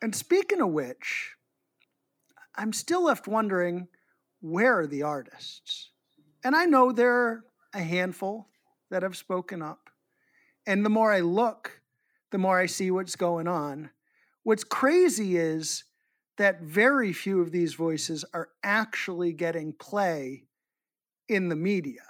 And 0.00 0.14
speaking 0.14 0.60
of 0.60 0.68
which, 0.68 1.32
I'm 2.54 2.72
still 2.72 3.04
left 3.04 3.26
wondering 3.26 3.88
where 4.40 4.80
are 4.80 4.86
the 4.86 5.02
artists? 5.02 5.90
And 6.44 6.54
I 6.54 6.66
know 6.66 6.92
there 6.92 7.12
are 7.12 7.44
a 7.72 7.80
handful 7.80 8.48
that 8.90 9.02
have 9.02 9.16
spoken 9.16 9.62
up. 9.62 9.90
And 10.66 10.84
the 10.84 10.90
more 10.90 11.12
I 11.12 11.20
look, 11.20 11.80
the 12.32 12.38
more 12.38 12.58
I 12.58 12.66
see 12.66 12.90
what's 12.90 13.14
going 13.14 13.46
on. 13.46 13.90
What's 14.42 14.64
crazy 14.64 15.36
is 15.36 15.84
that 16.38 16.62
very 16.62 17.12
few 17.12 17.40
of 17.40 17.52
these 17.52 17.74
voices 17.74 18.24
are 18.34 18.48
actually 18.64 19.32
getting 19.32 19.72
play 19.72 20.44
in 21.28 21.48
the 21.48 21.56
media. 21.56 22.02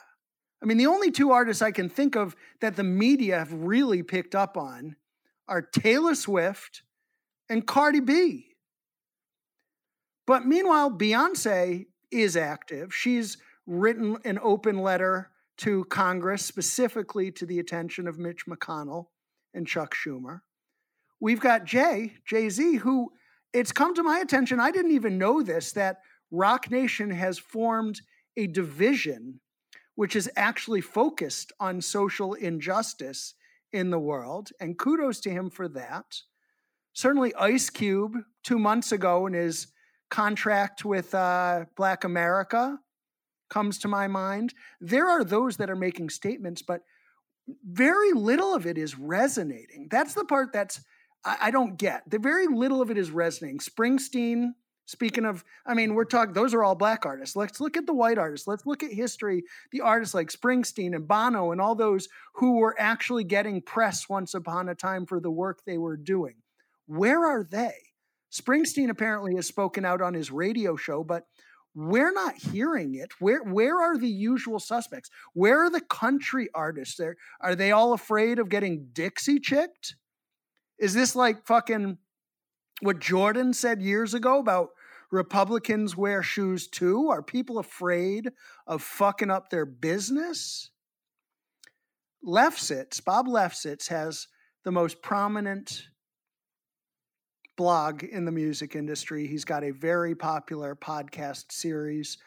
I 0.62 0.66
mean, 0.66 0.78
the 0.78 0.86
only 0.86 1.10
two 1.10 1.32
artists 1.32 1.60
I 1.60 1.72
can 1.72 1.88
think 1.88 2.16
of 2.16 2.36
that 2.60 2.76
the 2.76 2.84
media 2.84 3.38
have 3.38 3.52
really 3.52 4.02
picked 4.02 4.34
up 4.34 4.56
on 4.56 4.96
are 5.48 5.60
Taylor 5.60 6.14
Swift 6.14 6.82
and 7.50 7.66
Cardi 7.66 8.00
B. 8.00 8.46
But 10.26 10.46
meanwhile, 10.46 10.90
Beyonce 10.90 11.86
is 12.12 12.36
active. 12.36 12.94
She's 12.94 13.38
written 13.66 14.16
an 14.24 14.38
open 14.40 14.78
letter 14.78 15.30
to 15.58 15.84
Congress, 15.86 16.44
specifically 16.44 17.32
to 17.32 17.44
the 17.44 17.58
attention 17.58 18.06
of 18.06 18.18
Mitch 18.18 18.46
McConnell 18.46 19.06
and 19.54 19.66
Chuck 19.66 19.94
Schumer. 19.94 20.40
We've 21.20 21.40
got 21.40 21.64
Jay, 21.64 22.14
Jay 22.26 22.48
Z, 22.48 22.76
who 22.76 23.12
it's 23.52 23.72
come 23.72 23.94
to 23.94 24.02
my 24.02 24.18
attention. 24.18 24.60
I 24.60 24.70
didn't 24.70 24.92
even 24.92 25.18
know 25.18 25.42
this 25.42 25.72
that 25.72 25.98
Roc 26.30 26.70
Nation 26.70 27.10
has 27.10 27.38
formed 27.38 28.00
a 28.36 28.46
division 28.46 29.40
which 29.94 30.16
is 30.16 30.30
actually 30.36 30.80
focused 30.80 31.52
on 31.60 31.80
social 31.80 32.34
injustice 32.34 33.34
in 33.72 33.90
the 33.90 33.98
world. 33.98 34.50
And 34.60 34.78
kudos 34.78 35.20
to 35.20 35.30
him 35.30 35.50
for 35.50 35.68
that. 35.68 36.22
Certainly, 36.94 37.34
Ice 37.34 37.70
Cube, 37.70 38.16
two 38.42 38.58
months 38.58 38.92
ago, 38.92 39.26
in 39.26 39.32
his 39.32 39.68
contract 40.10 40.84
with 40.84 41.14
uh, 41.14 41.64
Black 41.76 42.04
America, 42.04 42.78
comes 43.48 43.78
to 43.78 43.88
my 43.88 44.08
mind. 44.08 44.54
There 44.80 45.08
are 45.08 45.24
those 45.24 45.56
that 45.58 45.70
are 45.70 45.76
making 45.76 46.10
statements, 46.10 46.62
but 46.62 46.82
very 47.64 48.12
little 48.12 48.54
of 48.54 48.66
it 48.66 48.78
is 48.78 48.98
resonating. 48.98 49.88
That's 49.90 50.14
the 50.14 50.24
part 50.24 50.52
that's 50.52 50.80
I, 51.24 51.36
I 51.42 51.50
don't 51.50 51.76
get. 51.76 52.08
The 52.08 52.18
very 52.18 52.46
little 52.46 52.82
of 52.82 52.90
it 52.90 52.98
is 52.98 53.10
resonating. 53.10 53.58
Springsteen, 53.58 54.50
speaking 54.86 55.24
of, 55.24 55.44
I 55.66 55.74
mean, 55.74 55.94
we're 55.94 56.04
talking, 56.04 56.34
those 56.34 56.54
are 56.54 56.62
all 56.62 56.74
black 56.74 57.06
artists. 57.06 57.36
Let's 57.36 57.60
look 57.60 57.76
at 57.76 57.86
the 57.86 57.94
white 57.94 58.18
artists. 58.18 58.46
Let's 58.46 58.66
look 58.66 58.82
at 58.82 58.92
history, 58.92 59.44
the 59.70 59.80
artists 59.80 60.14
like 60.14 60.28
Springsteen 60.28 60.94
and 60.94 61.06
Bono 61.06 61.52
and 61.52 61.60
all 61.60 61.74
those 61.74 62.08
who 62.34 62.58
were 62.58 62.76
actually 62.78 63.24
getting 63.24 63.62
press 63.62 64.08
once 64.08 64.34
upon 64.34 64.68
a 64.68 64.74
time 64.74 65.06
for 65.06 65.20
the 65.20 65.30
work 65.30 65.60
they 65.64 65.78
were 65.78 65.96
doing. 65.96 66.34
Where 66.86 67.24
are 67.26 67.44
they? 67.44 67.74
Springsteen 68.32 68.88
apparently 68.88 69.34
has 69.36 69.46
spoken 69.46 69.84
out 69.84 70.00
on 70.00 70.14
his 70.14 70.30
radio 70.30 70.74
show, 70.74 71.04
but 71.04 71.24
we're 71.74 72.12
not 72.12 72.36
hearing 72.36 72.94
it. 72.94 73.12
Where 73.18 73.42
where 73.42 73.80
are 73.80 73.96
the 73.96 74.08
usual 74.08 74.60
suspects? 74.60 75.10
Where 75.32 75.64
are 75.64 75.70
the 75.70 75.80
country 75.80 76.48
artists? 76.54 76.96
There 76.96 77.16
are 77.40 77.54
they 77.54 77.72
all 77.72 77.92
afraid 77.92 78.38
of 78.38 78.48
getting 78.48 78.88
Dixie 78.92 79.40
chicked? 79.40 79.96
Is 80.78 80.94
this 80.94 81.16
like 81.16 81.46
fucking 81.46 81.98
what 82.80 82.98
Jordan 82.98 83.54
said 83.54 83.80
years 83.80 84.12
ago 84.12 84.38
about 84.38 84.70
Republicans 85.10 85.96
wear 85.96 86.22
shoes 86.22 86.68
too? 86.68 87.08
Are 87.08 87.22
people 87.22 87.58
afraid 87.58 88.32
of 88.66 88.82
fucking 88.82 89.30
up 89.30 89.48
their 89.48 89.66
business? 89.66 90.70
Lefsetz, 92.24 93.02
Bob 93.02 93.26
Lefsetz 93.26 93.88
has 93.88 94.28
the 94.64 94.72
most 94.72 95.02
prominent 95.02 95.88
blog 97.56 98.02
in 98.02 98.24
the 98.24 98.32
music 98.32 98.74
industry. 98.74 99.26
He's 99.26 99.44
got 99.44 99.64
a 99.64 99.70
very 99.70 100.14
popular 100.14 100.74
podcast 100.74 101.52
series. 101.52 102.18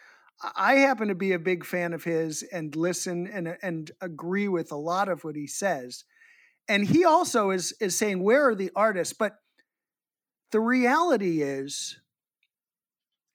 I 0.55 0.75
happen 0.75 1.07
to 1.07 1.15
be 1.15 1.31
a 1.31 1.39
big 1.39 1.65
fan 1.65 1.93
of 1.93 2.03
his 2.03 2.43
and 2.43 2.75
listen 2.75 3.27
and, 3.27 3.57
and 3.61 3.91
agree 4.01 4.47
with 4.47 4.71
a 4.71 4.77
lot 4.77 5.09
of 5.09 5.23
what 5.23 5.35
he 5.35 5.47
says. 5.47 6.03
And 6.67 6.85
he 6.85 7.05
also 7.05 7.51
is, 7.51 7.73
is 7.79 7.97
saying, 7.97 8.21
Where 8.21 8.49
are 8.49 8.55
the 8.55 8.71
artists? 8.75 9.13
But 9.13 9.35
the 10.51 10.59
reality 10.59 11.41
is, 11.41 11.97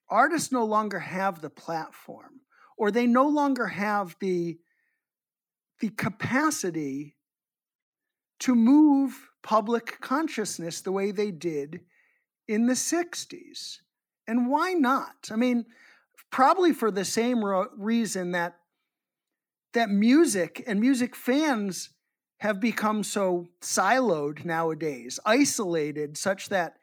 artists 0.09 0.51
no 0.51 0.65
longer 0.65 0.99
have 0.99 1.41
the 1.41 1.49
platform 1.49 2.41
or 2.77 2.91
they 2.91 3.07
no 3.07 3.27
longer 3.27 3.67
have 3.67 4.15
the, 4.19 4.57
the 5.79 5.89
capacity 5.89 7.15
to 8.39 8.55
move 8.55 9.30
public 9.43 9.99
consciousness 10.01 10.81
the 10.81 10.91
way 10.91 11.11
they 11.11 11.31
did 11.31 11.81
in 12.47 12.67
the 12.67 12.73
60s. 12.73 13.77
And 14.27 14.49
why 14.49 14.73
not? 14.73 15.29
I 15.31 15.35
mean, 15.35 15.65
probably 16.31 16.73
for 16.73 16.91
the 16.91 17.05
same 17.05 17.43
reason 17.77 18.31
that 18.31 18.57
that 19.73 19.89
music 19.89 20.63
and 20.67 20.79
music 20.79 21.15
fans 21.15 21.89
have 22.39 22.59
become 22.59 23.03
so 23.03 23.47
siloed 23.61 24.43
nowadays, 24.43 25.19
isolated 25.25 26.17
such 26.17 26.49
that 26.49 26.73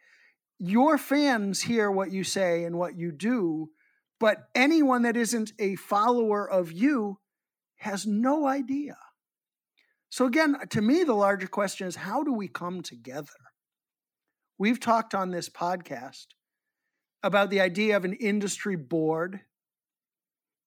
your 0.59 0.97
fans 0.99 1.63
hear 1.63 1.91
what 1.91 2.11
you 2.13 2.25
say 2.25 2.65
and 2.65 2.79
what 2.79 2.97
you 2.97 3.13
do, 3.13 3.71
but 4.19 4.49
anyone 4.55 5.03
that 5.03 5.17
isn't 5.17 5.53
a 5.59 5.77
follower 5.77 6.49
of 6.49 6.73
you 6.73 7.19
has 7.77 8.07
no 8.07 8.47
idea. 8.47 8.97
So, 10.11 10.27
again, 10.27 10.57
uh, 10.61 10.67
to 10.67 10.81
me, 10.81 11.05
the 11.05 11.15
larger 11.15 11.47
question 11.47 11.87
is 11.87 11.97
how 11.97 12.23
do 12.23 12.33
we 12.33 12.49
come 12.49 12.83
together? 12.83 13.29
We've 14.59 14.81
talked 14.81 15.15
on 15.15 15.31
this 15.31 15.49
podcast 15.49 16.27
about 17.23 17.51
the 17.51 17.61
idea 17.61 17.97
of 17.97 18.05
an 18.05 18.15
industry 18.15 18.77
board. 18.77 19.41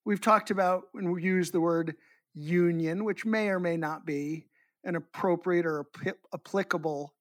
We've 0.06 0.22
talked 0.22 0.52
about 0.52 0.84
and 0.94 1.12
we 1.12 1.24
use 1.24 1.52
the 1.52 1.62
word 1.62 1.96
union, 2.34 3.04
which 3.04 3.26
may 3.26 3.50
or 3.50 3.60
may 3.60 3.78
not 3.78 4.06
be 4.06 4.48
an 4.84 4.96
appropriate 4.96 5.66
or 5.66 5.86
applicable 6.34 7.14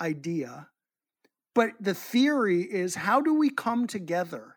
idea. 0.00 0.68
But 1.54 1.72
the 1.80 1.94
theory 1.94 2.62
is 2.62 2.94
how 2.94 3.20
do 3.20 3.34
we 3.34 3.50
come 3.50 3.86
together? 3.86 4.56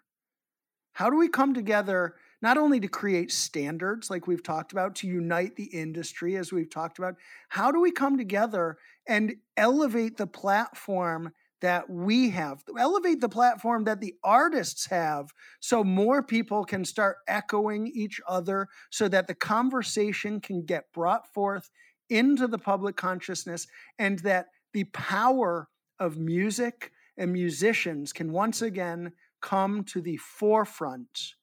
How 0.94 1.10
do 1.10 1.18
we 1.18 1.28
come 1.28 1.54
together 1.54 2.16
not 2.44 2.58
only 2.58 2.78
to 2.82 2.90
create 2.90 3.32
standards, 3.32 4.10
like 4.10 4.28
we've 4.28 4.44
talked 4.44 4.74
about, 4.74 4.96
to 4.96 5.08
unite 5.08 5.56
the 5.56 5.64
industry, 5.64 6.36
as 6.36 6.52
we've 6.52 6.70
talked 6.70 7.00
about, 7.00 7.16
how 7.48 7.72
do 7.72 7.80
we 7.80 7.90
come 7.90 8.18
together 8.18 8.78
and 9.08 9.34
elevate 9.56 10.18
the 10.18 10.28
platform 10.28 11.32
that 11.62 11.90
we 11.90 12.32
have, 12.32 12.62
elevate 12.78 13.22
the 13.22 13.30
platform 13.30 13.86
that 13.86 14.02
the 14.02 14.14
artists 14.26 14.88
have, 14.88 15.32
so 15.62 15.86
more 15.86 16.22
people 16.22 16.66
can 16.66 16.84
start 16.84 17.16
echoing 17.30 17.88
each 17.88 18.20
other, 18.28 18.68
so 18.90 19.08
that 19.08 19.28
the 19.28 19.34
conversation 19.34 20.42
can 20.42 20.66
get 20.66 20.92
brought 20.94 21.34
forth 21.34 21.70
into 22.10 22.46
the 22.46 22.58
public 22.58 22.98
consciousness, 22.98 23.66
and 23.98 24.20
that 24.20 24.48
the 24.74 24.84
power 24.84 25.70
of 25.98 26.18
music 26.18 26.92
and 27.16 27.32
musicians 27.32 28.12
can 28.12 28.34
once 28.34 28.62
again 28.62 29.14
come 29.42 29.86
to 29.86 30.02
the 30.02 30.18
forefront 30.18 31.36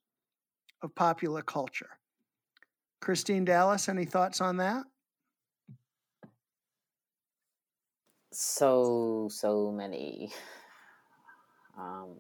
of 0.83 0.95
popular 0.95 1.43
culture. 1.43 1.91
Christine 3.01 3.45
Dallas, 3.45 3.89
any 3.89 4.05
thoughts 4.05 4.41
on 4.41 4.59
that? 4.59 4.85
So, 8.33 9.29
so 9.31 9.71
many. 9.71 10.33
Um, 11.79 12.17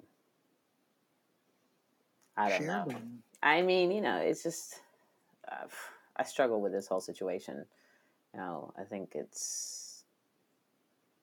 I 2.34 2.48
don't 2.48 2.60
Share 2.60 2.66
know. 2.66 2.84
Them. 2.86 3.22
I 3.42 3.60
mean, 3.60 3.90
you 3.90 4.00
know, 4.00 4.16
it's 4.16 4.42
just, 4.42 4.80
uh, 5.50 5.66
I 6.16 6.22
struggle 6.22 6.62
with 6.62 6.72
this 6.72 6.86
whole 6.86 7.00
situation. 7.02 7.66
You 8.32 8.40
know, 8.40 8.72
I 8.78 8.84
think 8.84 9.10
it's, 9.14 10.04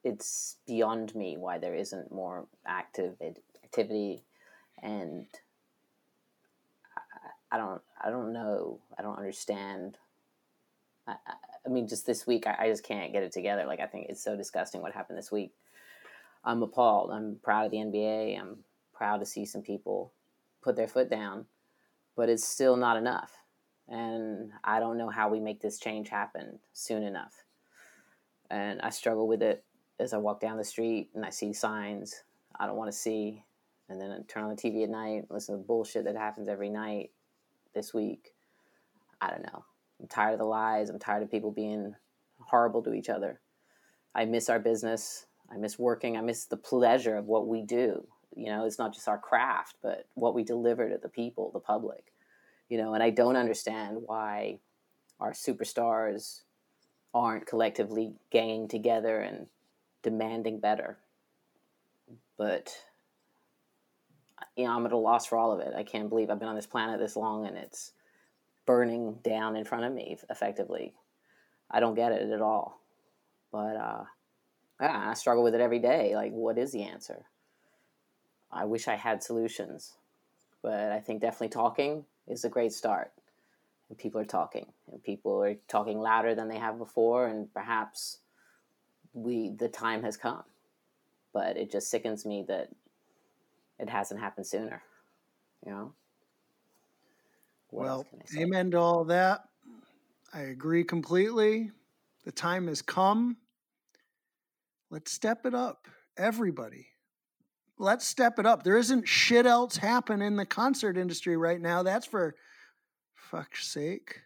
it's 0.04 0.58
beyond 0.68 1.16
me 1.16 1.36
why 1.38 1.58
there 1.58 1.74
isn't 1.74 2.12
more 2.12 2.46
active 2.68 3.16
activity 3.64 4.22
and 4.84 5.26
I, 7.52 7.56
I 7.56 7.58
don't 7.58 7.82
I 8.04 8.10
don't 8.10 8.34
know. 8.34 8.80
I 8.98 9.02
don't 9.02 9.18
understand. 9.18 9.98
I, 11.08 11.16
I 11.66 11.70
mean 11.70 11.88
just 11.88 12.06
this 12.06 12.28
week 12.28 12.48
I, 12.48 12.56
I 12.60 12.70
just 12.70 12.84
can't 12.84 13.14
get 13.14 13.24
it 13.24 13.32
together. 13.32 13.66
Like 13.66 13.80
I 13.80 13.88
think 13.88 14.08
it's 14.10 14.24
so 14.24 14.36
disgusting 14.36 14.82
what 14.82 14.94
happened 14.94 15.18
this 15.18 15.32
week. 15.32 15.54
I'm 16.44 16.64
appalled. 16.64 17.12
I'm 17.12 17.40
proud 17.44 17.66
of 17.66 17.72
the 17.72 17.78
NBA 17.78 18.40
I'm 18.40 18.60
proud 18.94 19.20
to 19.20 19.26
see 19.26 19.46
some 19.46 19.62
people 19.62 20.12
put 20.62 20.76
their 20.76 20.88
foot 20.88 21.10
down 21.10 21.46
but 22.16 22.30
it's 22.30 22.48
still 22.48 22.76
not 22.76 22.98
enough. 22.98 23.32
And 23.88 24.52
I 24.64 24.80
don't 24.80 24.98
know 24.98 25.10
how 25.10 25.30
we 25.30 25.40
make 25.40 25.62
this 25.62 25.80
change 25.80 26.10
happen 26.10 26.60
soon 26.74 27.04
enough. 27.04 27.46
And 28.50 28.82
I 28.82 28.90
struggle 28.90 29.28
with 29.28 29.42
it 29.44 29.64
as 30.00 30.14
I 30.14 30.18
walk 30.18 30.42
down 30.42 30.58
the 30.58 30.64
street 30.64 31.10
and 31.16 31.26
I 31.26 31.30
see 31.30 31.54
signs 31.54 32.24
I 32.60 32.66
don't 32.66 32.76
want 32.76 32.92
to 32.92 32.98
see 32.98 33.44
and 33.90 34.02
then 34.02 34.12
I 34.12 34.18
turn 34.28 34.44
on 34.44 34.50
the 34.50 34.62
TV 34.62 34.84
at 34.84 34.90
night, 34.90 35.26
listen 35.30 35.58
to 35.58 35.64
bullshit 35.64 36.04
that 36.06 36.16
happens 36.18 36.50
every 36.50 36.70
night 36.70 37.12
this 37.78 37.94
week. 37.94 38.34
I 39.22 39.30
don't 39.30 39.44
know. 39.44 39.64
I'm 40.02 40.08
tired 40.08 40.34
of 40.34 40.40
the 40.40 40.46
lies. 40.46 40.90
I'm 40.90 41.00
tired 41.00 41.22
of 41.22 41.30
people 41.30 41.52
being 41.52 41.94
horrible 42.40 42.82
to 42.84 42.94
each 42.94 43.08
other. 43.08 43.40
I 44.16 44.26
miss 44.26 44.50
our 44.50 44.60
business. 44.60 45.28
I 45.52 45.58
miss 45.58 45.78
working. 45.78 46.18
I 46.18 46.22
miss 46.22 46.46
the 46.46 46.58
pleasure 46.58 47.16
of 47.16 47.26
what 47.26 47.48
we 47.48 47.62
do. 47.62 48.06
You 48.36 48.48
know, 48.48 48.66
it's 48.66 48.80
not 48.80 48.94
just 48.94 49.08
our 49.08 49.20
craft, 49.20 49.76
but 49.82 50.08
what 50.16 50.34
we 50.34 50.44
deliver 50.44 50.90
to 50.90 50.98
the 50.98 51.08
people, 51.08 51.52
the 51.54 51.60
public. 51.60 52.12
You 52.68 52.80
know, 52.80 52.96
and 52.96 53.04
I 53.04 53.12
don't 53.12 53.36
understand 53.36 53.98
why 54.06 54.58
our 55.20 55.32
superstars 55.32 56.42
aren't 57.14 57.46
collectively 57.46 58.14
ganging 58.32 58.68
together 58.68 59.20
and 59.20 59.48
demanding 60.04 60.60
better. 60.60 60.98
But 62.38 62.76
you 64.58 64.66
know, 64.66 64.72
I'm 64.72 64.86
at 64.86 64.92
a 64.92 64.98
loss 64.98 65.28
for 65.28 65.38
all 65.38 65.52
of 65.52 65.60
it. 65.60 65.74
I 65.76 65.84
can't 65.84 66.10
believe 66.10 66.30
I've 66.30 66.40
been 66.40 66.50
on 66.50 66.56
this 66.56 66.66
planet 66.66 67.00
this 67.00 67.16
long 67.16 67.46
and 67.46 67.56
it's 67.56 67.92
burning 68.66 69.20
down 69.24 69.56
in 69.56 69.66
front 69.66 69.86
of 69.86 69.94
me 69.94 70.18
effectively. 70.30 70.94
I 71.70 71.80
don't 71.80 71.96
get 71.96 72.12
it 72.12 72.32
at 72.32 72.42
all. 72.42 72.82
But 73.52 73.76
uh, 73.78 74.04
yeah, 74.82 75.10
I 75.10 75.14
struggle 75.14 75.44
with 75.44 75.56
it 75.56 75.62
every 75.62 75.80
day. 75.80 76.16
Like, 76.16 76.32
what 76.32 76.58
is 76.58 76.72
the 76.72 76.84
answer? 76.84 77.26
I 78.52 78.66
wish 78.66 78.88
I 78.88 78.96
had 78.96 79.24
solutions, 79.24 79.94
but 80.62 80.92
I 80.92 81.00
think 81.00 81.22
definitely 81.22 81.50
talking 81.50 82.06
is 82.28 82.44
a 82.44 82.50
great 82.50 82.74
start. 82.74 83.12
And 83.90 83.98
people 83.98 84.20
are 84.20 84.26
talking, 84.26 84.68
and 84.92 85.02
people 85.02 85.42
are 85.44 85.56
talking 85.68 86.00
louder 86.00 86.36
than 86.36 86.50
they 86.50 86.58
have 86.58 86.78
before, 86.78 87.28
and 87.28 87.54
perhaps 87.54 88.18
we 89.14 89.50
the 89.50 89.70
time 89.70 90.04
has 90.04 90.18
come. 90.18 90.44
But 91.34 91.58
it 91.58 91.72
just 91.72 91.90
sickens 91.90 92.26
me 92.26 92.44
that 92.48 92.70
it 93.80 93.90
hasn't 93.90 94.20
happened 94.20 94.48
sooner. 94.48 94.82
You 95.66 95.72
know. 95.72 95.94
What 97.70 97.86
well, 97.86 98.06
amen 98.38 98.72
to 98.72 98.80
all 98.80 99.06
that. 99.06 99.42
I 100.34 100.42
agree 100.42 100.84
completely. 100.84 101.72
The 102.24 102.32
time 102.32 102.68
has 102.68 102.82
come. 102.82 103.38
Let's 104.90 105.12
step 105.12 105.46
it 105.46 105.54
up, 105.54 105.88
everybody. 106.18 106.88
Let's 107.78 108.08
step 108.08 108.40
it 108.40 108.46
up. 108.46 108.64
There 108.64 108.78
isn't 108.78 109.08
shit 109.08 109.46
else 109.46 109.78
happen 109.78 110.22
in 110.22 110.36
the 110.36 110.46
concert 110.46 110.98
industry 110.98 111.38
right 111.38 111.60
now. 111.60 111.84
That's 111.84 112.06
for 112.06 112.36
fuck's 113.16 113.68
sake. 113.68 114.22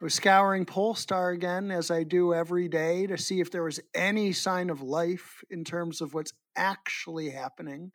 I 0.00 0.04
was 0.04 0.14
scouring 0.14 0.66
Pollstar 0.66 1.34
again, 1.34 1.70
as 1.70 1.90
I 1.90 2.02
do 2.02 2.34
every 2.34 2.68
day, 2.68 3.06
to 3.06 3.18
see 3.18 3.40
if 3.40 3.50
there 3.50 3.64
was 3.64 3.80
any 3.94 4.32
sign 4.32 4.70
of 4.70 4.82
life 4.82 5.42
in 5.50 5.64
terms 5.64 6.00
of 6.00 6.14
what's 6.14 6.32
actually 6.54 7.30
happening 7.30 7.92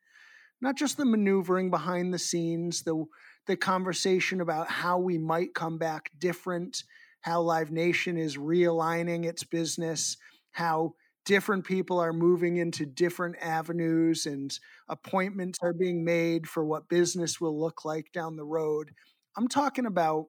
not 0.62 0.76
just 0.76 0.98
the 0.98 1.06
maneuvering 1.06 1.70
behind 1.70 2.14
the 2.14 2.20
scenes, 2.20 2.84
the 2.84 3.06
the 3.48 3.58
conversation 3.58 4.40
about 4.40 4.70
how 4.70 5.00
we 5.00 5.18
might 5.18 5.56
come 5.56 5.78
back 5.78 6.12
different, 6.20 6.84
how 7.22 7.42
Live 7.42 7.72
Nation 7.72 8.18
is 8.18 8.38
realigning 8.38 9.26
its 9.26 9.44
business, 9.44 10.16
how 10.52 10.94
different 11.26 11.66
people 11.66 12.00
are 12.00 12.14
moving 12.14 12.58
into 12.58 12.86
different 12.86 13.36
avenues 13.42 14.26
and 14.26 14.58
appointments 14.88 15.60
are 15.62 15.74
being 15.74 16.04
made 16.04 16.48
for 16.48 16.64
what 16.64 16.90
business 16.90 17.42
will 17.42 17.60
look 17.60 17.84
like 17.86 18.12
down 18.12 18.36
the 18.36 18.46
road. 18.46 18.92
I'm 19.36 19.48
talking 19.48 19.86
about 19.86 20.26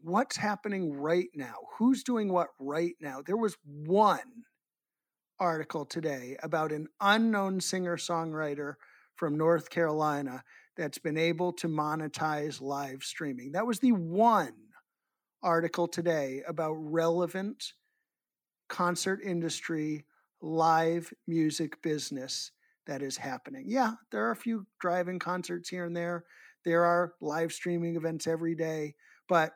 what's 0.00 0.36
happening 0.36 0.92
right 0.92 1.28
now. 1.34 1.54
Who's 1.78 2.02
doing 2.02 2.32
what 2.32 2.48
right 2.58 2.94
now? 3.00 3.22
There 3.24 3.36
was 3.36 3.56
one 3.64 4.44
article 5.40 5.86
today 5.86 6.36
about 6.42 6.70
an 6.70 6.86
unknown 7.00 7.60
singer 7.60 7.96
songwriter 7.96 8.74
from 9.16 9.36
North 9.36 9.70
Carolina 9.70 10.44
that's 10.76 10.98
been 10.98 11.16
able 11.16 11.52
to 11.54 11.66
monetize 11.66 12.60
live 12.60 13.02
streaming. 13.02 13.52
That 13.52 13.66
was 13.66 13.80
the 13.80 13.92
one 13.92 14.54
article 15.42 15.88
today 15.88 16.42
about 16.46 16.74
relevant 16.74 17.72
concert 18.68 19.20
industry, 19.24 20.04
live 20.40 21.12
music 21.26 21.82
business 21.82 22.52
that 22.86 23.02
is 23.02 23.16
happening. 23.16 23.64
Yeah, 23.66 23.94
there 24.10 24.26
are 24.26 24.30
a 24.30 24.36
few 24.36 24.66
driving 24.78 25.18
concerts 25.18 25.68
here 25.68 25.84
and 25.84 25.96
there. 25.96 26.24
There 26.64 26.84
are 26.84 27.14
live 27.20 27.52
streaming 27.52 27.96
events 27.96 28.26
every 28.26 28.54
day, 28.54 28.94
but 29.28 29.52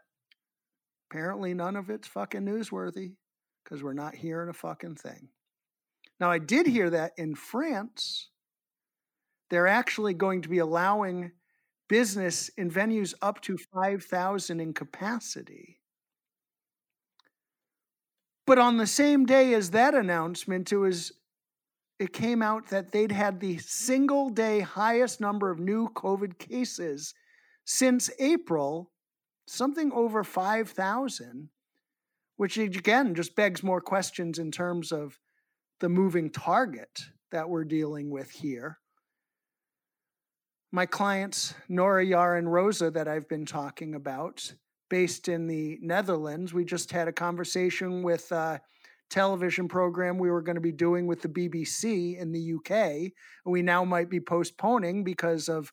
apparently 1.11 1.55
none 1.55 1.77
of 1.77 1.91
it's 1.91 2.09
fucking 2.09 2.43
newsworthy 2.43 3.15
because 3.63 3.83
we're 3.83 3.93
not 3.93 4.15
hearing 4.15 4.49
a 4.49 4.55
fucking 4.55 4.97
thing. 4.97 5.29
Now, 6.25 6.31
I 6.31 6.39
did 6.39 6.67
hear 6.67 6.89
that 6.89 7.13
in 7.19 7.35
France, 7.35 8.31
they're 9.51 9.67
actually 9.67 10.15
going 10.15 10.41
to 10.41 10.49
be 10.49 10.57
allowing 10.57 11.33
business 11.87 12.49
in 12.57 12.71
venues 12.71 13.13
up 13.21 13.43
to 13.43 13.59
5,000 13.59 14.59
in 14.59 14.73
capacity. 14.73 15.81
But 18.47 18.59
on 18.59 18.79
the 18.79 18.87
same 18.87 19.27
day 19.27 19.53
as 19.53 19.73
that 19.73 19.95
announcement, 19.95 20.73
it 20.73 20.79
was 20.79 21.13
it 21.99 22.15
came 22.15 22.41
out 22.41 22.69
that 22.69 22.91
they'd 22.91 23.13
had 23.13 23.41
the 23.41 23.59
single 23.59 24.31
day 24.31 24.61
highest 24.61 25.21
number 25.21 25.51
of 25.51 25.61
new 25.61 25.91
COVID 25.91 26.39
cases 26.39 27.13
since 27.67 28.09
April, 28.19 28.93
something 29.47 29.93
over 29.93 30.25
5,000, 30.25 31.51
which 32.37 32.57
again 32.57 33.15
just 33.15 33.37
begs 33.37 33.63
more 33.63 33.83
questions 33.83 34.39
in 34.39 34.51
terms 34.51 34.91
of 34.91 35.19
the 35.85 35.89
moving 35.91 36.31
target 36.31 37.03
that 37.31 37.51
we're 37.51 37.63
dealing 37.63 38.09
with 38.09 38.31
here. 38.31 38.79
My 40.73 40.87
clients, 40.87 41.53
Nora, 41.69 42.03
Yar, 42.03 42.39
and 42.39 42.51
Rosa, 42.51 42.91
that 42.91 43.07
I've 43.07 43.29
been 43.29 43.45
talking 43.45 43.95
about, 43.95 44.55
based 44.89 45.29
in 45.29 45.47
the 45.47 45.79
Netherlands, 45.83 46.55
we 46.55 46.65
just 46.65 46.91
had 46.91 47.07
a 47.07 47.13
conversation 47.13 48.03
with 48.03 48.33
a 48.33 48.63
television 49.11 49.69
program 49.69 50.17
we 50.17 50.31
were 50.31 50.41
going 50.41 50.55
to 50.55 50.63
be 50.63 50.73
doing 50.73 51.07
with 51.07 51.21
the 51.21 51.29
BBC 51.29 52.19
in 52.19 52.33
the 52.33 52.55
UK. 52.55 53.13
We 53.45 53.61
now 53.61 53.85
might 53.85 54.09
be 54.09 54.21
postponing 54.21 55.05
because 55.05 55.51
of 55.51 55.71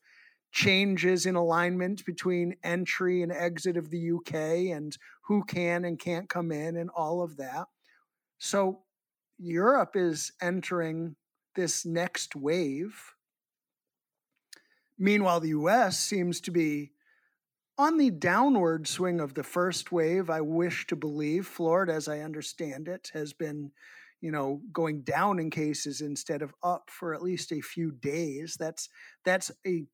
changes 0.51 1.25
in 1.25 1.35
alignment 1.35 2.05
between 2.05 2.57
entry 2.65 3.21
and 3.21 3.31
exit 3.31 3.77
of 3.77 3.89
the 3.89 4.11
UK 4.11 4.75
and 4.75 4.97
who 5.23 5.45
can 5.45 5.85
and 5.85 5.97
can't 5.97 6.27
come 6.27 6.51
in 6.51 6.75
and 6.75 6.89
all 6.89 7.21
of 7.21 7.37
that. 7.37 7.67
So 8.39 8.81
Europe 9.41 9.95
is 9.95 10.31
entering 10.41 11.15
this 11.55 11.85
next 11.85 12.35
wave. 12.35 13.13
Meanwhile, 14.99 15.39
the 15.39 15.49
US 15.49 15.99
seems 15.99 16.39
to 16.41 16.51
be 16.51 16.91
on 17.77 17.97
the 17.97 18.11
downward 18.11 18.87
swing 18.87 19.19
of 19.19 19.33
the 19.33 19.43
first 19.43 19.91
wave. 19.91 20.29
I 20.29 20.41
wish 20.41 20.85
to 20.87 20.95
believe 20.95 21.47
Florida, 21.47 21.93
as 21.93 22.07
I 22.07 22.19
understand 22.19 22.87
it, 22.87 23.09
has 23.13 23.33
been, 23.33 23.71
you 24.21 24.31
know, 24.31 24.61
going 24.71 25.01
down 25.01 25.39
in 25.39 25.49
cases 25.49 26.01
instead 26.01 26.43
of 26.43 26.53
up 26.61 26.91
for 26.91 27.15
at 27.15 27.23
least 27.23 27.51
a 27.51 27.61
few 27.61 27.91
days. 27.91 28.55
That's 28.59 28.89
that's 29.25 29.49
a 29.65 29.85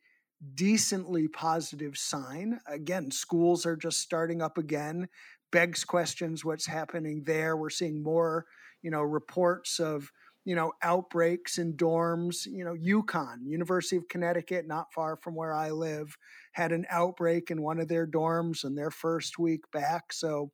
decently 0.53 1.29
positive 1.29 1.97
sign. 1.97 2.59
Again, 2.67 3.11
schools 3.11 3.65
are 3.65 3.77
just 3.77 3.99
starting 3.99 4.41
up 4.41 4.57
again. 4.57 5.07
Begs 5.51 5.85
questions 5.85 6.43
what's 6.43 6.65
happening 6.65 7.23
there. 7.25 7.55
We're 7.55 7.69
seeing 7.69 8.03
more 8.03 8.45
you 8.81 8.91
know, 8.91 9.01
reports 9.01 9.79
of 9.79 10.11
you 10.47 10.55
know, 10.55 10.71
outbreaks 10.81 11.57
in 11.57 11.73
dorms. 11.73 12.45
You 12.45 12.63
know, 12.63 12.73
UConn, 12.73 13.45
University 13.45 13.97
of 13.97 14.07
Connecticut, 14.07 14.65
not 14.65 14.93
far 14.93 15.17
from 15.17 15.35
where 15.35 15.53
I 15.53 15.71
live, 15.71 16.17
had 16.53 16.71
an 16.71 16.85
outbreak 16.89 17.51
in 17.51 17.61
one 17.61 17.81
of 17.81 17.89
their 17.89 18.07
dorms 18.07 18.63
in 18.63 18.73
their 18.73 18.89
first 18.89 19.37
week 19.37 19.69
back. 19.73 20.13
So 20.13 20.51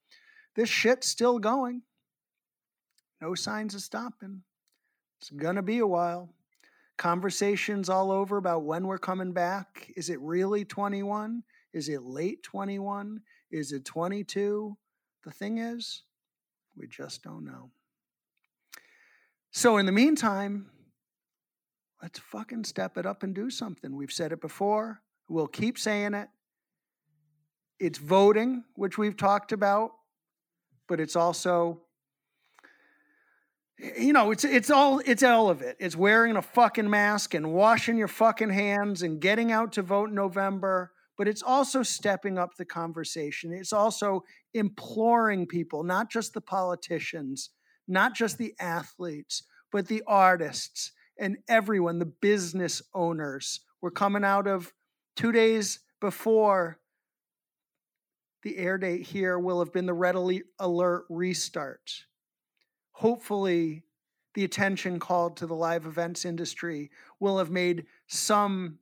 this 0.55 0.67
shit's 0.67 1.07
still 1.07 1.37
going. 1.37 1.83
No 3.21 3.35
signs 3.35 3.75
of 3.75 3.81
stopping. 3.81 4.41
It's 5.21 5.29
going 5.29 5.57
to 5.57 5.61
be 5.61 5.77
a 5.77 5.85
while. 5.85 6.33
Conversations 6.97 7.87
all 7.87 8.11
over 8.11 8.37
about 8.37 8.63
when 8.63 8.87
we're 8.87 8.97
coming 8.97 9.31
back. 9.31 9.91
Is 9.95 10.09
it 10.09 10.19
really 10.21 10.65
21? 10.65 11.43
Is 11.71 11.87
it 11.87 12.01
late 12.01 12.41
21? 12.41 13.21
Is 13.51 13.71
it 13.71 13.85
22? 13.85 14.75
The 15.23 15.31
thing 15.31 15.59
is, 15.59 16.01
we 16.75 16.87
just 16.87 17.21
don't 17.21 17.45
know. 17.45 17.69
So, 19.55 19.77
in 19.77 19.85
the 19.85 19.91
meantime, 19.91 20.71
let's 22.01 22.17
fucking 22.17 22.63
step 22.63 22.97
it 22.97 23.05
up 23.05 23.21
and 23.21 23.35
do 23.35 23.51
something. 23.51 23.95
We've 23.95 24.11
said 24.11 24.31
it 24.31 24.41
before, 24.41 25.03
we'll 25.29 25.47
keep 25.47 25.77
saying 25.77 26.15
it. 26.15 26.27
It's 27.79 27.99
voting, 27.99 28.63
which 28.73 28.97
we've 28.97 29.15
talked 29.15 29.51
about, 29.51 29.91
but 30.87 30.99
it's 30.99 31.15
also 31.15 31.81
you 33.97 34.13
know, 34.13 34.31
it's 34.31 34.43
it's 34.43 34.71
all 34.71 35.01
it's 35.05 35.21
all 35.21 35.49
of 35.49 35.61
it. 35.61 35.77
It's 35.79 35.95
wearing 35.95 36.35
a 36.35 36.41
fucking 36.41 36.89
mask 36.89 37.35
and 37.35 37.53
washing 37.53 37.97
your 37.97 38.07
fucking 38.07 38.49
hands 38.49 39.03
and 39.03 39.21
getting 39.21 39.51
out 39.51 39.73
to 39.73 39.83
vote 39.83 40.09
in 40.09 40.15
November, 40.15 40.93
but 41.15 41.27
it's 41.27 41.43
also 41.43 41.83
stepping 41.83 42.39
up 42.39 42.55
the 42.57 42.65
conversation. 42.65 43.53
It's 43.53 43.73
also 43.73 44.23
imploring 44.55 45.45
people, 45.45 45.83
not 45.83 46.09
just 46.09 46.33
the 46.33 46.41
politicians, 46.41 47.51
not 47.87 48.13
just 48.15 48.37
the 48.37 48.53
athletes, 48.59 49.43
but 49.71 49.87
the 49.87 50.03
artists 50.07 50.91
and 51.19 51.37
everyone, 51.47 51.99
the 51.99 52.05
business 52.05 52.81
owners. 52.93 53.61
We're 53.81 53.91
coming 53.91 54.23
out 54.23 54.47
of 54.47 54.73
two 55.15 55.31
days 55.31 55.79
before 55.99 56.79
the 58.43 58.57
air 58.57 58.77
date 58.77 59.03
here 59.07 59.39
will 59.39 59.59
have 59.59 59.71
been 59.71 59.85
the 59.85 59.93
red 59.93 60.15
alert 60.59 61.05
restart. 61.09 62.05
Hopefully, 62.91 63.83
the 64.33 64.43
attention 64.43 64.99
called 64.99 65.37
to 65.37 65.47
the 65.47 65.55
live 65.55 65.85
events 65.85 66.25
industry 66.25 66.91
will 67.19 67.37
have 67.37 67.49
made 67.49 67.85
some 68.07 68.79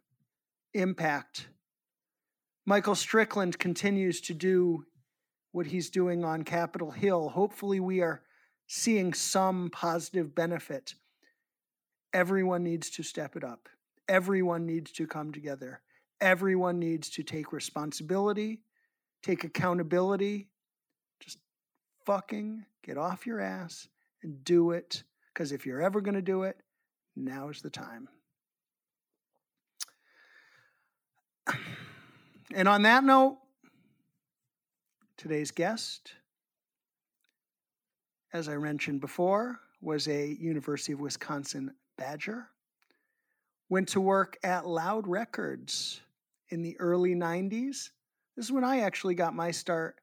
impact. 0.74 1.48
Michael 2.66 2.96
Strickland 2.96 3.60
continues 3.60 4.22
to 4.22 4.34
do 4.34 4.86
what 5.52 5.68
he's 5.68 5.90
doing 5.90 6.24
on 6.24 6.44
Capitol 6.44 6.92
Hill. 6.92 7.30
Hopefully, 7.30 7.80
we 7.80 8.02
are 8.02 8.24
seeing 8.74 9.14
some 9.14 9.70
positive 9.70 10.34
benefit. 10.34 10.96
Everyone 12.14 12.64
needs 12.64 12.90
to 12.92 13.04
step 13.04 13.36
it 13.36 13.44
up. 13.44 13.68
Everyone 14.08 14.66
needs 14.66 14.94
to 14.94 15.06
come 15.06 15.34
together. 15.34 15.82
Everyone 16.22 16.80
needs 16.80 17.10
to 17.10 17.24
take 17.24 17.52
responsibility, 17.52 18.62
take 19.24 19.44
accountability. 19.44 20.48
Just 21.20 21.40
fucking 22.06 22.64
get 22.82 22.98
off 22.98 23.28
your 23.28 23.42
ass 23.42 23.90
and 24.24 24.42
do 24.46 24.72
it. 24.72 25.04
Because 25.34 25.52
if 25.52 25.66
you're 25.66 25.82
ever 25.82 26.00
going 26.00 26.16
to 26.16 26.22
do 26.22 26.44
it, 26.44 26.56
now 27.14 27.50
is 27.50 27.62
the 27.62 27.70
time. 27.70 28.08
And 32.54 32.68
on 32.68 32.82
that 32.82 33.06
note, 33.06 33.38
today's 35.16 35.52
guest 35.52 36.16
as 38.34 38.48
I 38.48 38.58
mentioned 38.58 39.02
before, 39.02 39.60
was 39.82 40.08
a 40.08 40.36
University 40.40 40.94
of 40.94 41.00
Wisconsin 41.00 41.74
Badger. 41.98 42.48
Went 43.70 43.90
to 43.90 44.02
work 44.02 44.38
at 44.44 44.68
Loud 44.68 45.08
Records 45.08 46.02
in 46.50 46.62
the 46.62 46.80
early 46.80 47.16
90s. 47.16 47.90
This 48.36 48.46
is 48.46 48.52
when 48.52 48.64
I 48.64 48.82
actually 48.82 49.16
got 49.16 49.36
my 49.36 49.52
start 49.52 49.96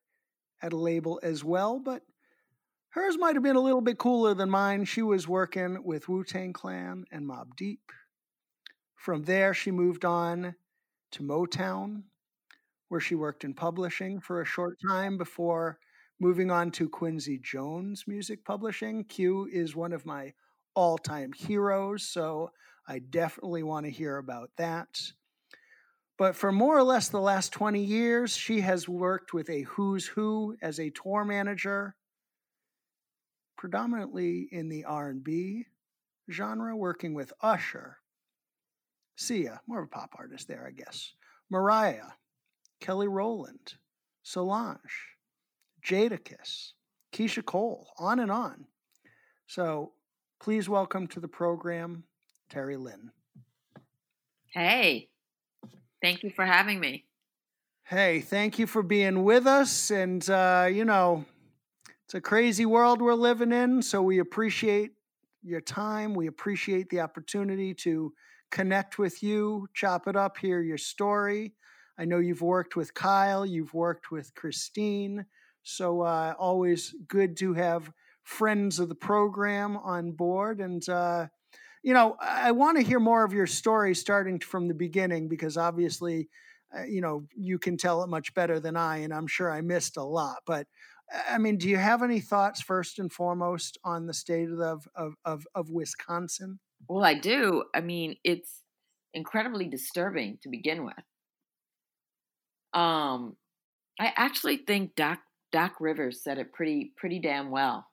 at 0.62 0.72
a 0.72 0.76
label 0.76 1.20
as 1.22 1.44
well, 1.44 1.78
but 1.78 2.02
hers 2.90 3.16
might 3.18 3.36
have 3.36 3.42
been 3.42 3.56
a 3.56 3.60
little 3.60 3.80
bit 3.80 3.98
cooler 3.98 4.34
than 4.34 4.50
mine. 4.50 4.84
She 4.84 5.02
was 5.02 5.28
working 5.28 5.82
with 5.84 6.08
Wu 6.08 6.24
Tang 6.24 6.52
Clan 6.52 7.04
and 7.10 7.26
Mobb 7.26 7.56
Deep. 7.56 7.92
From 8.96 9.24
there, 9.24 9.54
she 9.54 9.70
moved 9.70 10.04
on 10.04 10.54
to 11.12 11.22
Motown, 11.22 12.02
where 12.88 13.00
she 13.00 13.14
worked 13.14 13.44
in 13.44 13.54
publishing 13.54 14.20
for 14.20 14.42
a 14.42 14.46
short 14.46 14.76
time 14.86 15.16
before 15.16 15.78
Moving 16.20 16.50
on 16.50 16.72
to 16.72 16.88
Quincy 16.88 17.38
Jones 17.38 18.02
Music 18.08 18.44
Publishing. 18.44 19.04
Q 19.04 19.48
is 19.52 19.76
one 19.76 19.92
of 19.92 20.04
my 20.04 20.32
all 20.74 20.98
time 20.98 21.32
heroes, 21.32 22.02
so 22.02 22.50
I 22.88 22.98
definitely 22.98 23.62
want 23.62 23.86
to 23.86 23.92
hear 23.92 24.16
about 24.16 24.50
that. 24.56 25.00
But 26.16 26.34
for 26.34 26.50
more 26.50 26.76
or 26.76 26.82
less 26.82 27.08
the 27.08 27.20
last 27.20 27.52
20 27.52 27.80
years, 27.80 28.36
she 28.36 28.62
has 28.62 28.88
worked 28.88 29.32
with 29.32 29.48
a 29.48 29.62
who's 29.62 30.06
who 30.06 30.56
as 30.60 30.80
a 30.80 30.90
tour 30.90 31.24
manager, 31.24 31.94
predominantly 33.56 34.48
in 34.50 34.68
the 34.68 34.86
R&B 34.86 35.66
genre, 36.28 36.76
working 36.76 37.14
with 37.14 37.32
Usher, 37.40 37.98
Sia, 39.14 39.60
more 39.68 39.82
of 39.82 39.84
a 39.84 39.88
pop 39.88 40.16
artist 40.18 40.48
there, 40.48 40.66
I 40.66 40.72
guess, 40.72 41.12
Mariah, 41.48 42.14
Kelly 42.80 43.06
Rowland, 43.06 43.74
Solange, 44.24 45.17
Jadakiss, 45.88 46.72
Keyshia 47.12 47.44
Cole, 47.44 47.88
on 47.98 48.20
and 48.20 48.30
on. 48.30 48.66
So 49.46 49.92
please 50.38 50.68
welcome 50.68 51.06
to 51.08 51.20
the 51.20 51.28
program, 51.28 52.04
Terry 52.50 52.76
Lynn. 52.76 53.10
Hey, 54.52 55.08
thank 56.02 56.22
you 56.22 56.30
for 56.30 56.44
having 56.44 56.78
me. 56.78 57.06
Hey, 57.84 58.20
thank 58.20 58.58
you 58.58 58.66
for 58.66 58.82
being 58.82 59.24
with 59.24 59.46
us. 59.46 59.90
And, 59.90 60.28
uh, 60.28 60.68
you 60.70 60.84
know, 60.84 61.24
it's 62.04 62.14
a 62.14 62.20
crazy 62.20 62.66
world 62.66 63.00
we're 63.00 63.14
living 63.14 63.52
in. 63.52 63.80
So 63.80 64.02
we 64.02 64.18
appreciate 64.18 64.90
your 65.42 65.62
time. 65.62 66.12
We 66.12 66.26
appreciate 66.26 66.90
the 66.90 67.00
opportunity 67.00 67.72
to 67.74 68.12
connect 68.50 68.98
with 68.98 69.22
you, 69.22 69.68
chop 69.72 70.06
it 70.06 70.16
up, 70.16 70.36
hear 70.36 70.60
your 70.60 70.76
story. 70.76 71.54
I 71.98 72.04
know 72.04 72.18
you've 72.18 72.42
worked 72.42 72.76
with 72.76 72.92
Kyle, 72.92 73.46
you've 73.46 73.72
worked 73.72 74.10
with 74.10 74.34
Christine, 74.34 75.24
so 75.62 76.02
uh, 76.02 76.34
always 76.38 76.94
good 77.06 77.36
to 77.38 77.54
have 77.54 77.90
friends 78.22 78.78
of 78.78 78.88
the 78.88 78.94
program 78.94 79.76
on 79.76 80.12
board. 80.12 80.60
And, 80.60 80.86
uh, 80.88 81.28
you 81.82 81.94
know, 81.94 82.16
I 82.20 82.52
want 82.52 82.78
to 82.78 82.84
hear 82.84 83.00
more 83.00 83.24
of 83.24 83.32
your 83.32 83.46
story 83.46 83.94
starting 83.94 84.38
from 84.38 84.68
the 84.68 84.74
beginning 84.74 85.28
because 85.28 85.56
obviously, 85.56 86.28
uh, 86.76 86.84
you 86.84 87.00
know, 87.00 87.26
you 87.34 87.58
can 87.58 87.76
tell 87.76 88.02
it 88.02 88.08
much 88.08 88.34
better 88.34 88.60
than 88.60 88.76
I, 88.76 88.98
and 88.98 89.14
I'm 89.14 89.26
sure 89.26 89.50
I 89.50 89.62
missed 89.62 89.96
a 89.96 90.02
lot. 90.02 90.38
But 90.46 90.66
I 91.30 91.38
mean, 91.38 91.56
do 91.56 91.68
you 91.68 91.78
have 91.78 92.02
any 92.02 92.20
thoughts 92.20 92.60
first 92.60 92.98
and 92.98 93.10
foremost 93.10 93.78
on 93.82 94.06
the 94.06 94.14
state 94.14 94.50
of, 94.50 94.86
of, 94.94 95.14
of, 95.24 95.46
of 95.54 95.70
Wisconsin? 95.70 96.58
Well, 96.86 97.04
I 97.04 97.14
do. 97.14 97.64
I 97.74 97.80
mean, 97.80 98.16
it's 98.24 98.62
incredibly 99.14 99.66
disturbing 99.68 100.38
to 100.42 100.50
begin 100.50 100.84
with. 100.84 100.94
Um, 102.74 103.36
I 103.98 104.12
actually 104.16 104.58
think 104.58 104.94
Doc 104.94 105.20
Doc 105.52 105.76
Rivers 105.80 106.20
said 106.22 106.38
it 106.38 106.52
pretty 106.52 106.92
pretty 106.96 107.18
damn 107.18 107.50
well. 107.50 107.86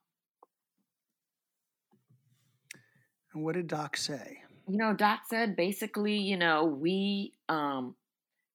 And 3.33 3.43
what 3.43 3.55
did 3.55 3.67
Doc 3.67 3.97
say? 3.97 4.39
You 4.67 4.77
know, 4.77 4.93
Doc 4.93 5.21
said 5.29 5.55
basically, 5.55 6.17
you 6.17 6.37
know, 6.37 6.65
we 6.65 7.33
um 7.49 7.95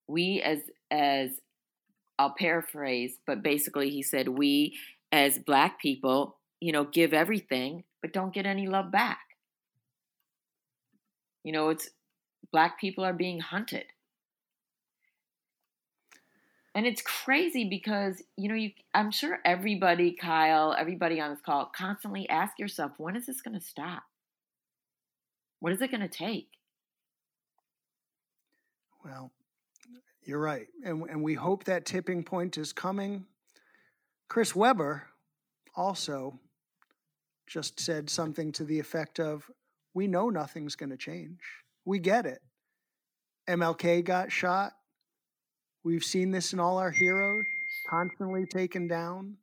we 0.09 0.43
as 0.43 0.59
as 0.91 1.31
I'll 2.19 2.35
paraphrase, 2.37 3.19
but 3.27 3.43
basically 3.43 3.91
he 3.91 4.03
said 4.03 4.29
we 4.29 4.77
as 5.13 5.39
black 5.39 5.81
people, 5.81 6.37
you 6.61 6.73
know, 6.73 6.85
give 6.85 7.15
everything 7.15 7.85
but 8.03 8.13
don't 8.13 8.35
get 8.35 8.47
any 8.47 8.67
love 8.67 8.91
back. 8.91 9.21
You 11.45 11.53
know, 11.53 11.71
it's 11.71 11.91
black 12.53 12.81
people 12.81 13.05
are 13.05 13.13
being 13.13 13.41
hunted 13.41 13.85
and 16.81 16.87
it's 16.87 17.03
crazy 17.03 17.69
because 17.69 18.23
you 18.39 18.49
know 18.49 18.55
you 18.55 18.71
i'm 18.95 19.11
sure 19.11 19.39
everybody 19.45 20.13
kyle 20.13 20.75
everybody 20.79 21.21
on 21.21 21.29
this 21.29 21.43
call 21.45 21.71
constantly 21.77 22.27
ask 22.31 22.59
yourself 22.59 22.93
when 22.97 23.17
is 23.17 23.27
this 23.27 23.43
going 23.43 23.53
to 23.53 23.65
stop? 23.65 24.03
What 25.59 25.75
is 25.75 25.83
it 25.83 25.91
going 25.91 26.01
to 26.01 26.09
take? 26.09 26.49
Well 29.05 29.31
you're 30.23 30.41
right. 30.41 30.69
And, 30.83 31.03
and 31.11 31.23
we 31.23 31.35
hope 31.35 31.65
that 31.65 31.85
tipping 31.85 32.25
point 32.25 32.57
is 32.57 32.73
coming. 32.73 33.27
Chris 34.29 34.57
webber 34.57 35.03
also 35.77 36.41
just 37.47 37.79
said 37.79 38.09
something 38.09 38.53
to 38.53 38.65
the 38.65 38.79
effect 38.79 39.21
of 39.21 39.51
we 39.93 40.07
know 40.07 40.31
nothing's 40.31 40.77
going 40.77 40.91
to 40.91 40.97
change. 40.97 41.41
We 41.85 41.99
get 41.99 42.25
it. 42.25 42.41
Mlk 43.47 44.03
got 44.05 44.33
shot 44.33 44.73
We've 45.83 46.05
seen 46.05 46.31
this 46.31 46.53
in 46.53 46.61
all 46.61 46.79
our 46.79 46.91
heroes, 46.91 47.47
constantly 47.89 48.45
taken 48.45 48.87
down. 48.87 49.37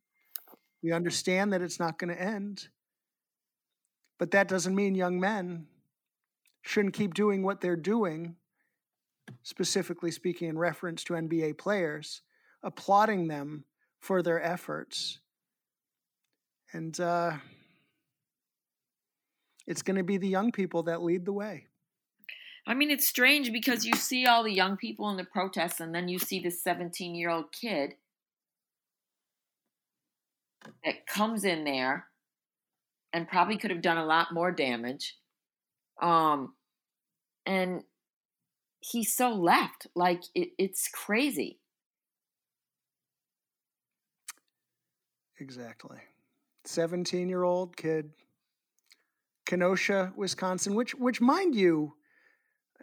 We 0.83 0.91
understand 0.91 1.51
that 1.53 1.61
it's 1.61 1.79
not 1.79 1.97
going 1.97 2.15
to 2.15 2.21
end. 2.21 2.67
But 4.19 4.31
that 4.31 4.47
doesn't 4.47 4.75
mean 4.75 4.95
young 4.95 5.19
men 5.19 5.67
shouldn't 6.61 6.93
keep 6.93 7.13
doing 7.13 7.43
what 7.43 7.61
they're 7.61 7.75
doing, 7.75 8.35
specifically 9.41 10.11
speaking 10.11 10.49
in 10.49 10.57
reference 10.57 11.03
to 11.05 11.13
NBA 11.13 11.57
players, 11.57 12.21
applauding 12.61 13.27
them 13.27 13.63
for 13.99 14.21
their 14.21 14.41
efforts. 14.41 15.19
And 16.73 16.99
uh, 16.99 17.33
it's 19.65 19.81
going 19.81 19.97
to 19.97 20.03
be 20.03 20.17
the 20.17 20.27
young 20.27 20.51
people 20.51 20.83
that 20.83 21.01
lead 21.01 21.25
the 21.25 21.33
way. 21.33 21.66
I 22.67 22.73
mean, 22.73 22.91
it's 22.91 23.07
strange 23.07 23.53
because 23.53 23.85
you 23.85 23.93
see 23.93 24.25
all 24.25 24.43
the 24.43 24.51
young 24.51 24.75
people 24.75 25.09
in 25.09 25.15
the 25.15 25.23
protests, 25.23 25.79
and 25.79 25.95
then 25.95 26.09
you 26.09 26.19
see 26.19 26.41
this 26.41 26.61
17 26.61 27.15
year 27.15 27.29
old 27.29 27.53
kid 27.53 27.93
that 30.83 31.07
comes 31.07 31.45
in 31.45 31.63
there 31.63 32.07
and 33.13 33.25
probably 33.25 33.57
could 33.57 33.71
have 33.71 33.81
done 33.81 33.97
a 33.97 34.05
lot 34.05 34.33
more 34.33 34.51
damage. 34.51 35.15
Um, 36.01 36.55
and 37.45 37.83
he's 38.81 39.15
so 39.15 39.29
left. 39.29 39.87
Like, 39.95 40.23
it, 40.35 40.49
it's 40.57 40.89
crazy. 40.89 41.59
Exactly. 45.39 45.99
17 46.65 47.29
year 47.29 47.43
old 47.43 47.77
kid, 47.77 48.11
Kenosha, 49.45 50.11
Wisconsin, 50.17 50.75
which, 50.75 50.93
which, 50.95 51.21
mind 51.21 51.55
you, 51.55 51.93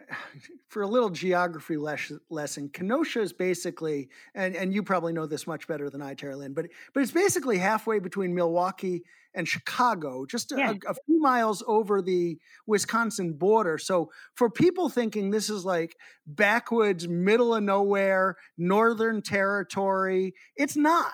for 0.67 0.81
a 0.81 0.87
little 0.87 1.09
geography 1.09 1.77
les- 1.77 2.11
lesson, 2.29 2.69
Kenosha 2.69 3.21
is 3.21 3.33
basically, 3.33 4.09
and, 4.33 4.55
and 4.55 4.73
you 4.73 4.83
probably 4.83 5.13
know 5.13 5.25
this 5.25 5.47
much 5.47 5.67
better 5.67 5.89
than 5.89 6.01
I, 6.01 6.13
Tara 6.13 6.35
Lynn, 6.37 6.53
but 6.53 6.67
but 6.93 7.03
it's 7.03 7.11
basically 7.11 7.57
halfway 7.57 7.99
between 7.99 8.33
Milwaukee 8.33 9.03
and 9.33 9.47
Chicago, 9.47 10.25
just 10.25 10.51
a, 10.53 10.55
Yeah. 10.57 10.71
a, 10.87 10.91
a 10.91 10.95
few 11.05 11.19
miles 11.19 11.61
over 11.67 12.01
the 12.01 12.37
Wisconsin 12.67 13.33
border. 13.33 13.77
So 13.77 14.09
for 14.33 14.49
people 14.49 14.87
thinking 14.89 15.29
this 15.29 15.49
is 15.49 15.65
like 15.65 15.95
backwoods, 16.25 17.07
middle 17.07 17.53
of 17.53 17.63
nowhere, 17.63 18.37
northern 18.57 19.21
territory, 19.21 20.33
it's 20.55 20.77
not. 20.77 21.11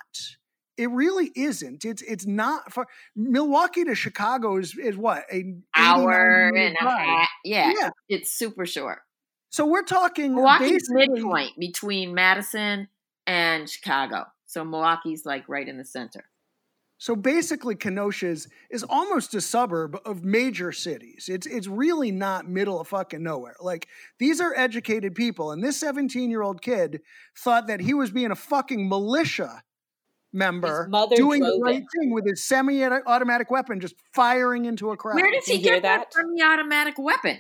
It 0.77 0.89
really 0.89 1.31
isn't. 1.36 1.86
It's 1.86 2.01
it's 2.01 2.25
not. 2.25 2.71
For, 2.71 2.88
Milwaukee 3.15 3.84
to 3.84 3.95
Chicago 3.95 4.57
is, 4.57 4.75
is 4.77 4.97
what 4.97 5.23
a 5.31 5.36
80, 5.38 5.55
Hour 5.75 6.51
and 6.55 6.75
a 6.79 6.89
half. 6.89 7.29
Yeah, 7.43 7.73
Yeah. 7.77 7.89
it's 8.10 8.31
super 8.31 8.65
short. 8.65 8.99
So 9.49 9.65
we're 9.65 9.84
talking 9.84 10.34
Milwaukee's 10.34 10.88
midpoint 10.89 11.51
between 11.60 12.13
Madison 12.13 12.88
and 13.27 13.69
Chicago. 13.69 14.25
So 14.45 14.63
Milwaukee's 14.63 15.25
like 15.25 15.47
right 15.49 15.67
in 15.67 15.77
the 15.77 15.86
center. 15.86 16.23
So 16.97 17.15
basically, 17.15 17.75
Kenosha 17.75 18.27
is, 18.27 18.47
is 18.69 18.84
almost 18.84 19.34
a 19.34 19.41
suburb 19.41 19.97
of 20.05 20.23
major 20.23 20.71
cities. 20.71 21.29
It's 21.29 21.47
it's 21.47 21.65
really 21.65 22.12
not 22.12 22.47
middle 22.47 22.79
of 22.79 22.88
fucking 22.89 23.23
nowhere. 23.23 23.55
Like 23.60 23.88
these 24.19 24.39
are 24.39 24.53
educated 24.55 25.15
people, 25.15 25.51
and 25.51 25.63
this 25.63 25.77
17 25.77 26.29
year 26.29 26.43
old 26.43 26.62
kid 26.62 27.01
thought 27.36 27.65
that 27.67 27.79
he 27.81 27.95
was 27.95 28.12
being 28.12 28.29
a 28.29 28.36
fucking 28.36 28.88
militia 28.88 29.63
member 30.33 30.87
mother 30.89 31.15
doing 31.15 31.41
the 31.41 31.59
right 31.61 31.81
him. 31.81 31.87
thing 31.99 32.13
with 32.13 32.25
his 32.25 32.43
semi-automatic 32.43 33.51
weapon, 33.51 33.79
just 33.79 33.95
firing 34.13 34.65
into 34.65 34.91
a 34.91 34.97
crowd. 34.97 35.15
Where 35.15 35.31
does 35.31 35.45
he 35.45 35.59
get 35.59 35.83
that 35.83 36.11
that? 36.11 36.13
semi-automatic 36.13 36.95
weapon? 36.97 37.39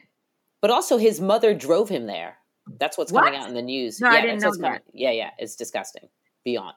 But 0.61 0.71
also, 0.71 0.97
his 0.97 1.19
mother 1.19 1.53
drove 1.53 1.89
him 1.89 2.05
there. 2.05 2.37
That's 2.79 2.97
what's 2.97 3.11
coming 3.11 3.35
out 3.35 3.47
in 3.47 3.55
the 3.55 3.61
news. 3.61 3.99
No, 3.99 4.09
I 4.09 4.15
yeah, 4.15 4.21
didn't 4.21 4.41
know 4.41 4.49
what's 4.49 4.61
coming- 4.61 4.79
Yeah, 4.93 5.11
yeah, 5.11 5.31
it's 5.37 5.55
disgusting. 5.55 6.09
Beyond. 6.43 6.75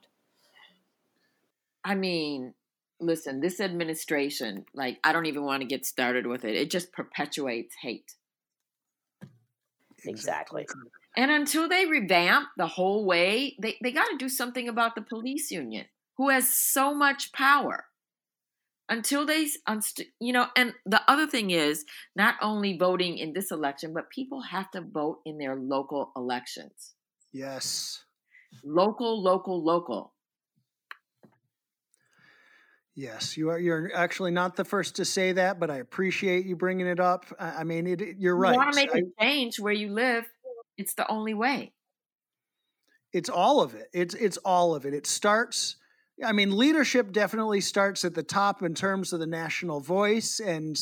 I 1.85 1.95
mean, 1.95 2.55
listen, 3.01 3.41
this 3.41 3.61
administration, 3.61 4.65
like, 4.75 4.99
I 5.05 5.13
don't 5.13 5.27
even 5.27 5.45
want 5.45 5.61
to 5.61 5.67
get 5.67 5.85
started 5.85 6.27
with 6.27 6.45
it. 6.45 6.55
It 6.55 6.71
just 6.71 6.93
perpetuates 6.93 7.75
hate. 7.81 8.15
Exactly. 10.07 10.67
And 11.17 11.31
until 11.31 11.69
they 11.69 11.87
revamp 11.87 12.49
the 12.57 12.67
whole 12.67 13.05
way, 13.05 13.57
they, 13.61 13.77
they 13.83 13.93
got 13.93 14.09
to 14.11 14.17
do 14.17 14.29
something 14.29 14.69
about 14.69 14.95
the 14.95 15.03
police 15.03 15.51
union, 15.51 15.87
who 16.17 16.29
has 16.31 16.49
so 16.49 16.95
much 16.95 17.33
power. 17.33 17.87
Until 18.87 19.25
they, 19.25 19.49
you 20.21 20.35
know, 20.35 20.47
and 20.55 20.75
the 20.85 21.01
other 21.11 21.27
thing 21.27 21.51
is 21.51 21.87
not 22.15 22.35
only 22.43 22.77
voting 22.77 23.17
in 23.17 23.33
this 23.33 23.51
election, 23.51 23.95
but 23.95 24.11
people 24.11 24.43
have 24.43 24.71
to 24.73 24.83
vote 24.83 25.21
in 25.25 25.39
their 25.39 25.57
local 25.57 26.13
elections. 26.15 26.93
Yes. 27.33 28.05
Local, 28.63 29.23
local, 29.23 29.65
local. 29.65 30.13
Yes, 32.95 33.37
you 33.37 33.51
are. 33.51 33.59
You're 33.59 33.91
actually 33.95 34.31
not 34.31 34.55
the 34.55 34.65
first 34.65 34.97
to 34.97 35.05
say 35.05 35.33
that, 35.33 35.59
but 35.59 35.71
I 35.71 35.79
appreciate 35.79 36.47
you 36.47 36.55
bringing 36.55 36.87
it 36.87 37.01
up. 37.01 37.25
I 37.41 37.65
mean, 37.65 37.87
it, 37.87 38.01
it- 38.01 38.17
you're 38.19 38.37
right. 38.37 38.53
You 38.53 38.59
want 38.59 38.73
to 38.73 38.77
make 38.77 38.95
I- 38.95 38.99
a 38.99 39.25
change 39.25 39.59
where 39.59 39.73
you 39.73 39.89
live, 39.93 40.25
it's 40.77 40.95
the 40.95 41.11
only 41.11 41.35
way. 41.35 41.73
it's 43.13 43.29
all 43.29 43.61
of 43.63 43.75
it. 43.75 43.89
It's 43.93 44.15
it's 44.15 44.37
all 44.39 44.75
of 44.75 44.85
it. 44.87 44.93
It 44.95 45.07
starts. 45.07 45.77
I 46.23 46.33
mean, 46.33 46.57
leadership 46.57 47.13
definitely 47.13 47.61
starts 47.61 48.05
at 48.05 48.15
the 48.15 48.23
top 48.23 48.63
in 48.63 48.75
terms 48.75 49.13
of 49.13 49.21
the 49.21 49.27
national 49.27 49.81
voice, 49.81 50.39
and 50.39 50.79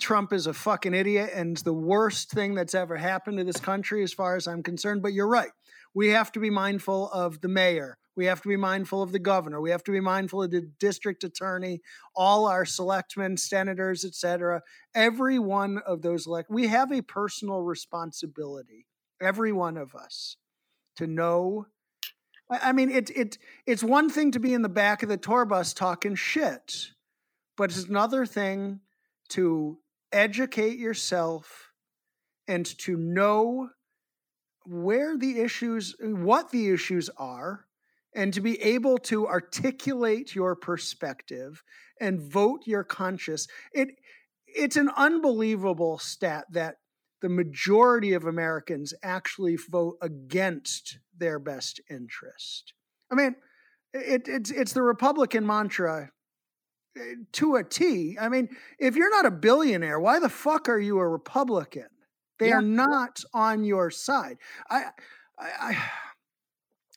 Trump 0.00 0.32
is 0.32 0.46
a 0.46 0.52
fucking 0.52 0.94
idiot 0.94 1.30
and 1.34 1.56
the 1.58 1.72
worst 1.72 2.30
thing 2.30 2.54
that's 2.54 2.74
ever 2.74 2.96
happened 2.96 3.38
to 3.38 3.44
this 3.44 3.60
country, 3.60 4.02
as 4.02 4.12
far 4.12 4.36
as 4.36 4.46
I'm 4.46 4.62
concerned. 4.62 5.02
But 5.02 5.12
you're 5.12 5.28
right. 5.28 5.52
We 5.94 6.08
have 6.10 6.32
to 6.32 6.40
be 6.40 6.50
mindful 6.50 7.10
of 7.10 7.40
the 7.40 7.48
mayor. 7.48 7.96
We 8.16 8.26
have 8.26 8.42
to 8.42 8.48
be 8.48 8.56
mindful 8.56 9.02
of 9.02 9.12
the 9.12 9.18
governor. 9.18 9.60
We 9.60 9.70
have 9.70 9.84
to 9.84 9.92
be 9.92 10.00
mindful 10.00 10.42
of 10.42 10.50
the 10.50 10.70
district 10.78 11.24
attorney, 11.24 11.80
all 12.14 12.46
our 12.46 12.64
selectmen, 12.64 13.36
senators, 13.36 14.04
etc. 14.04 14.62
Every 14.94 15.38
one 15.38 15.80
of 15.86 16.02
those 16.02 16.26
elect. 16.26 16.50
We 16.50 16.68
have 16.68 16.92
a 16.92 17.02
personal 17.02 17.62
responsibility. 17.62 18.86
Every 19.20 19.52
one 19.52 19.76
of 19.76 19.94
us 19.94 20.36
to 20.96 21.06
know. 21.06 21.66
I 22.50 22.72
mean, 22.72 22.90
it, 22.90 23.10
it, 23.10 23.38
it's 23.66 23.82
one 23.82 24.10
thing 24.10 24.30
to 24.32 24.38
be 24.38 24.52
in 24.52 24.62
the 24.62 24.68
back 24.68 25.02
of 25.02 25.08
the 25.08 25.16
tour 25.16 25.44
bus 25.44 25.72
talking 25.72 26.14
shit, 26.14 26.90
but 27.56 27.70
it's 27.70 27.88
another 27.88 28.26
thing 28.26 28.80
to 29.30 29.78
educate 30.12 30.78
yourself 30.78 31.70
and 32.46 32.66
to 32.78 32.96
know 32.96 33.70
where 34.66 35.16
the 35.16 35.40
issues, 35.40 35.94
what 36.00 36.50
the 36.50 36.70
issues 36.70 37.10
are, 37.16 37.66
and 38.14 38.32
to 38.34 38.40
be 38.40 38.60
able 38.62 38.98
to 38.98 39.26
articulate 39.26 40.34
your 40.34 40.54
perspective 40.54 41.62
and 42.00 42.20
vote 42.20 42.60
your 42.66 42.84
conscience. 42.84 43.48
It, 43.72 43.88
it's 44.46 44.76
an 44.76 44.90
unbelievable 44.96 45.98
stat 45.98 46.44
that 46.50 46.76
the 47.24 47.30
majority 47.30 48.12
of 48.12 48.26
Americans 48.26 48.92
actually 49.02 49.56
vote 49.56 49.96
against 50.02 50.98
their 51.16 51.38
best 51.38 51.80
interest. 51.88 52.74
I 53.10 53.14
mean, 53.14 53.34
it, 53.94 54.28
it's 54.28 54.50
it's 54.50 54.74
the 54.74 54.82
Republican 54.82 55.46
mantra 55.46 56.10
eh, 56.98 57.14
to 57.32 57.56
a 57.56 57.64
T. 57.64 58.18
I 58.20 58.28
mean, 58.28 58.50
if 58.78 58.94
you're 58.94 59.10
not 59.10 59.24
a 59.24 59.30
billionaire, 59.30 59.98
why 59.98 60.18
the 60.18 60.28
fuck 60.28 60.68
are 60.68 60.78
you 60.78 60.98
a 60.98 61.08
Republican? 61.08 61.88
They 62.38 62.48
Yeah. 62.50 62.56
are 62.56 62.62
not 62.62 63.24
on 63.32 63.64
your 63.64 63.90
side. 63.90 64.36
I, 64.68 64.90
I, 65.38 65.48
I 65.60 65.82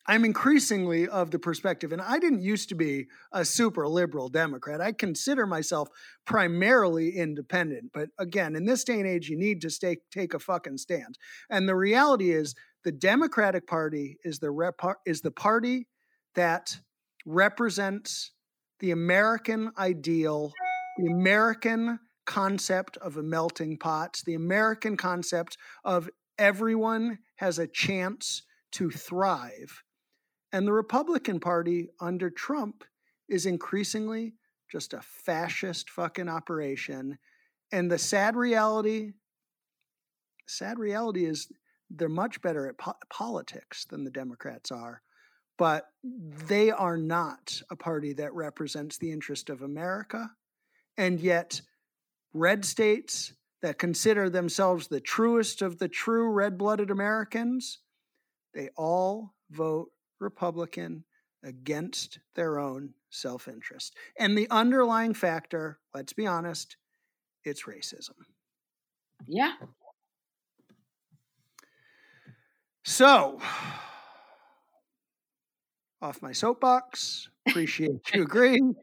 I'm 0.10 0.24
increasingly 0.24 1.08
of 1.08 1.32
the 1.32 1.40
perspective, 1.40 1.92
and 1.92 2.02
I 2.02 2.18
didn't 2.18 2.42
used 2.42 2.70
to 2.70 2.76
be 2.76 3.08
a 3.34 3.44
super 3.44 3.88
liberal 3.88 4.30
Democrat. 4.30 4.80
I 4.80 4.94
consider 4.94 5.46
myself 5.46 5.90
primarily 6.26 7.10
independent. 7.10 7.92
But 7.94 8.10
again, 8.18 8.56
in 8.56 8.66
this 8.66 8.86
day 8.86 9.00
and 9.00 9.08
age, 9.08 9.28
you 9.28 9.38
need 9.38 9.62
to 9.62 9.70
stay, 9.70 9.98
take 10.12 10.34
a 10.34 10.40
fucking 10.40 10.78
stand. 10.78 11.18
And 11.50 11.68
the 11.68 11.76
reality 11.76 12.32
is, 12.32 12.56
the 12.86 12.92
Democratic 12.94 13.68
Party 13.68 14.18
is 14.24 14.40
the 14.40 14.50
rep, 14.50 14.80
is 15.06 15.22
the 15.22 15.32
party 15.32 15.88
that 16.36 16.80
represents 17.26 18.32
the 18.80 18.92
American 18.92 19.72
ideal, 19.78 20.54
the 20.98 21.12
American 21.12 22.00
concept 22.26 22.96
of 22.98 23.18
a 23.18 23.24
melting 23.24 23.78
pot, 23.78 24.22
the 24.26 24.36
American 24.36 24.96
concept 24.96 25.58
of 25.84 26.10
everyone 26.38 27.20
has 27.38 27.60
a 27.60 27.68
chance 27.68 28.44
to 28.72 28.90
thrive. 28.90 29.84
And 30.58 30.68
the 30.68 30.74
Republican 30.74 31.40
Party 31.40 31.92
under 32.00 32.32
Trump 32.32 32.84
is 33.30 33.46
increasingly 33.46 34.34
just 34.72 34.92
a 34.92 35.02
fascist 35.04 35.88
fucking 35.88 36.28
operation. 36.28 37.20
And 37.72 37.92
the 37.92 38.00
sad 38.00 38.36
reality, 38.36 39.12
sad 40.48 40.80
reality 40.80 41.26
is 41.26 41.52
they're 41.92 42.10
much 42.10 42.42
better 42.42 42.68
at 42.68 42.80
po- 42.80 42.98
politics 43.08 43.86
than 43.86 44.04
the 44.04 44.10
Democrats 44.10 44.72
are, 44.72 45.04
but 45.60 45.90
they 46.04 46.72
are 46.72 46.98
not 46.98 47.62
a 47.70 47.76
party 47.76 48.14
that 48.14 48.34
represents 48.34 48.98
the 48.98 49.12
interest 49.12 49.52
of 49.52 49.62
America. 49.62 50.32
And 50.98 51.20
yet, 51.20 51.62
red 52.34 52.66
states 52.66 53.32
that 53.62 53.78
consider 53.78 54.28
themselves 54.28 54.88
the 54.88 55.02
truest 55.02 55.62
of 55.62 55.78
the 55.78 55.88
true 55.88 56.32
red 56.32 56.58
blooded 56.58 56.90
Americans, 56.90 57.78
they 58.56 58.70
all 58.76 59.36
vote 59.52 59.92
Republican 60.20 61.04
against 61.44 62.20
their 62.36 62.60
own 62.60 62.94
self 63.10 63.48
interest. 63.48 63.96
And 64.20 64.38
the 64.38 64.50
underlying 64.50 65.14
factor, 65.14 65.80
let's 65.94 66.14
be 66.14 66.28
honest, 66.28 66.78
it's 67.44 67.64
racism. 67.64 68.16
Yeah. 69.26 69.54
So, 72.84 73.42
off 76.02 76.22
my 76.22 76.32
soapbox. 76.32 77.30
Appreciate 77.48 78.14
you 78.14 78.24
agreeing. 78.24 78.76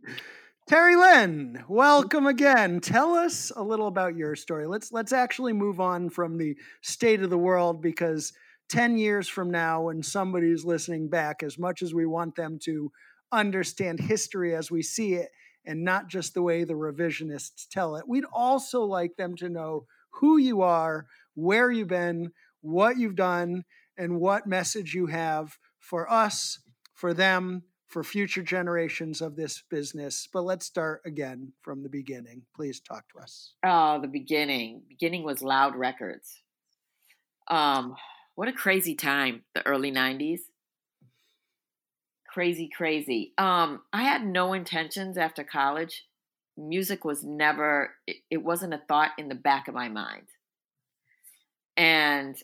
Terry 0.67 0.97
Lynn, 0.97 1.63
welcome 1.69 2.27
again. 2.27 2.81
Tell 2.81 3.15
us 3.15 3.53
a 3.55 3.63
little 3.63 3.87
about 3.87 4.17
your 4.17 4.35
story. 4.35 4.67
Let's 4.67 4.93
let's 4.93 5.13
actually 5.13 5.53
move 5.53 5.79
on 5.79 6.09
from 6.09 6.39
the 6.39 6.57
state 6.81 7.23
of 7.23 7.31
the 7.31 7.39
world 7.39 7.83
because 7.83 8.33
10 8.71 8.97
years 8.97 9.29
from 9.29 9.51
now 9.51 9.83
when 9.83 10.03
somebody's 10.03 10.65
listening 10.65 11.09
back 11.09 11.43
as 11.43 11.59
much 11.59 11.83
as 11.83 11.95
we 11.95 12.07
want 12.07 12.37
them 12.37 12.59
to 12.65 12.91
understand 13.33 14.01
history 14.01 14.55
as 14.55 14.71
we 14.71 14.83
see 14.83 15.15
it 15.15 15.31
and 15.67 15.85
not 15.85 16.09
just 16.09 16.35
the 16.35 16.43
way 16.43 16.65
the 16.65 16.75
revisionists 16.75 17.69
tell 17.71 17.97
it. 17.97 18.09
We'd 18.09 18.25
also 18.33 18.83
like 18.83 19.17
them 19.17 19.37
to 19.37 19.49
know 19.49 19.87
who 20.11 20.37
you 20.37 20.63
are, 20.63 21.07
where 21.35 21.71
you've 21.71 21.89
been, 21.89 22.33
what 22.61 22.99
you've 22.99 23.17
done, 23.17 23.65
and 23.97 24.21
what 24.21 24.47
message 24.47 24.95
you 24.95 25.07
have 25.07 25.59
for 25.79 26.11
us, 26.11 26.61
for 26.93 27.15
them, 27.15 27.63
for 27.87 28.03
future 28.03 28.43
generations 28.43 29.21
of 29.21 29.37
this 29.37 29.63
business. 29.71 30.29
But 30.33 30.43
let's 30.43 30.67
start 30.67 31.03
again 31.05 31.53
from 31.63 31.83
the 31.83 31.89
beginning. 31.89 32.43
Please 32.55 32.81
talk 32.81 33.05
to 33.11 33.23
us. 33.23 33.53
Oh, 33.65 34.01
the 34.01 34.09
beginning. 34.09 34.83
Beginning 34.89 35.23
was 35.23 35.43
Loud 35.43 35.77
Records. 35.77 36.43
Um, 37.49 37.95
what 38.35 38.49
a 38.49 38.53
crazy 38.53 38.95
time, 38.95 39.43
the 39.55 39.67
early 39.67 39.93
90s. 39.93 40.41
Crazy, 42.29 42.69
crazy. 42.75 43.33
Um, 43.39 43.83
I 43.93 44.03
had 44.03 44.27
no 44.27 44.53
intentions 44.55 45.17
after 45.17 45.45
college. 45.45 46.05
Music 46.57 47.05
was 47.05 47.23
never, 47.23 47.95
it, 48.07 48.17
it 48.31 48.39
wasn't 48.39 48.75
a 48.75 48.83
thought 48.89 49.11
in 49.19 49.29
the 49.29 49.35
back 49.35 49.69
of 49.69 49.75
my 49.75 49.89
mind. 49.89 50.27
And 51.77 52.37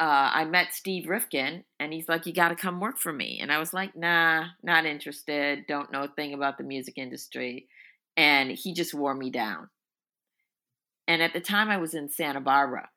uh, 0.00 0.30
I 0.34 0.44
met 0.44 0.74
Steve 0.74 1.08
Rifkin, 1.08 1.64
and 1.78 1.92
he's 1.92 2.08
like, 2.08 2.26
"You 2.26 2.32
got 2.32 2.48
to 2.48 2.56
come 2.56 2.80
work 2.80 2.98
for 2.98 3.12
me." 3.12 3.38
And 3.40 3.52
I 3.52 3.58
was 3.58 3.72
like, 3.72 3.94
"Nah, 3.94 4.46
not 4.62 4.86
interested. 4.86 5.66
Don't 5.68 5.92
know 5.92 6.02
a 6.02 6.08
thing 6.08 6.34
about 6.34 6.58
the 6.58 6.64
music 6.64 6.98
industry." 6.98 7.68
And 8.16 8.50
he 8.50 8.74
just 8.74 8.92
wore 8.92 9.14
me 9.14 9.30
down. 9.30 9.70
And 11.06 11.22
at 11.22 11.32
the 11.32 11.40
time, 11.40 11.70
I 11.70 11.76
was 11.76 11.94
in 11.94 12.08
Santa 12.08 12.40
Barbara. 12.40 12.88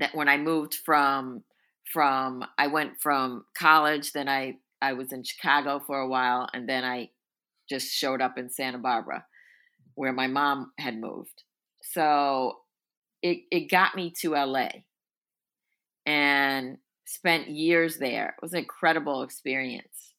That 0.00 0.14
when 0.14 0.28
I 0.28 0.36
moved 0.36 0.74
from 0.74 1.44
from 1.92 2.44
I 2.58 2.66
went 2.66 3.00
from 3.00 3.44
college, 3.54 4.12
then 4.12 4.28
I 4.28 4.56
I 4.82 4.94
was 4.94 5.12
in 5.12 5.22
Chicago 5.22 5.80
for 5.86 6.00
a 6.00 6.08
while, 6.08 6.48
and 6.52 6.68
then 6.68 6.84
I 6.84 7.10
just 7.68 7.92
showed 7.92 8.20
up 8.20 8.36
in 8.38 8.50
Santa 8.50 8.78
Barbara, 8.78 9.24
where 9.94 10.12
my 10.12 10.26
mom 10.26 10.72
had 10.78 10.98
moved. 10.98 11.44
So 11.82 12.58
it 13.22 13.42
it 13.50 13.70
got 13.70 13.94
me 13.94 14.12
to 14.20 14.32
LA 14.32 14.68
and 16.06 16.78
spent 17.06 17.48
years 17.48 17.98
there. 17.98 18.28
It 18.28 18.42
was 18.42 18.52
an 18.52 18.60
incredible 18.60 19.22
experience. 19.22 20.14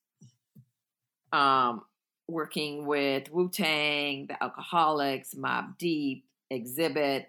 Um, 1.34 1.84
working 2.28 2.86
with 2.86 3.32
Wu 3.32 3.50
Tang, 3.50 4.28
the 4.28 4.36
Alkaholiks, 4.42 5.36
Mobb 5.36 5.78
Deep, 5.78 6.26
Xzibit. 6.52 7.26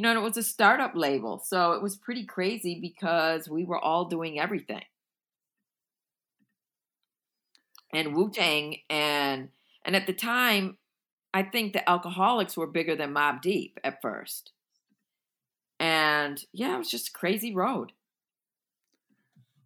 You 0.00 0.04
know, 0.04 0.12
and 0.12 0.18
it 0.18 0.22
was 0.22 0.38
a 0.38 0.42
startup 0.42 0.92
label. 0.94 1.42
So 1.44 1.72
it 1.72 1.82
was 1.82 1.94
pretty 1.94 2.24
crazy 2.24 2.80
because 2.80 3.50
we 3.50 3.66
were 3.66 3.78
all 3.78 4.06
doing 4.06 4.40
everything. 4.40 4.80
And 7.92 8.16
Wu 8.16 8.30
Tang 8.30 8.78
and 8.88 9.50
and 9.84 9.94
at 9.94 10.06
the 10.06 10.14
time, 10.14 10.78
I 11.34 11.42
think 11.42 11.74
the 11.74 11.82
Alkaholiks 11.86 12.56
were 12.56 12.66
bigger 12.66 12.96
than 12.96 13.12
Mobb 13.12 13.42
Deep 13.42 13.78
at 13.84 14.00
first. 14.00 14.52
And 15.78 16.42
yeah, 16.50 16.76
it 16.76 16.78
was 16.78 16.90
just 16.90 17.08
a 17.08 17.12
crazy 17.12 17.54
road. 17.54 17.92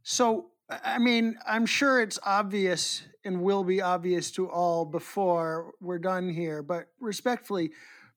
So, 0.03 0.47
I 0.69 0.99
mean, 0.99 1.37
I'm 1.47 1.65
sure 1.65 2.03
it's 2.03 2.19
obvious 2.25 3.05
and 3.25 3.41
will 3.41 3.63
be 3.63 3.81
obvious 3.81 4.33
to 4.33 4.51
all 4.51 4.85
before 4.85 5.75
we're 5.81 6.01
done 6.01 6.29
here, 6.29 6.61
but 6.61 6.89
respectfully, 6.99 7.71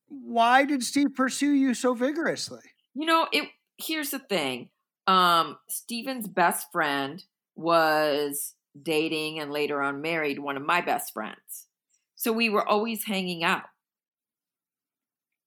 why 0.07 0.65
did 0.65 0.83
Steve 0.83 1.15
pursue 1.15 1.51
you 1.51 1.73
so 1.73 1.93
vigorously? 1.93 2.61
You 2.93 3.05
know, 3.05 3.27
it 3.31 3.49
here's 3.77 4.11
the 4.11 4.19
thing. 4.19 4.69
Um, 5.05 5.57
Steven's 5.69 6.27
best 6.27 6.71
friend 6.71 7.23
was 7.55 8.55
dating 8.81 9.39
and 9.39 9.51
later 9.51 9.81
on 9.81 10.01
married 10.01 10.39
one 10.39 10.57
of 10.57 10.65
my 10.65 10.81
best 10.81 11.13
friends. 11.13 11.67
So 12.15 12.31
we 12.33 12.49
were 12.49 12.67
always 12.67 13.05
hanging 13.05 13.43
out. 13.43 13.63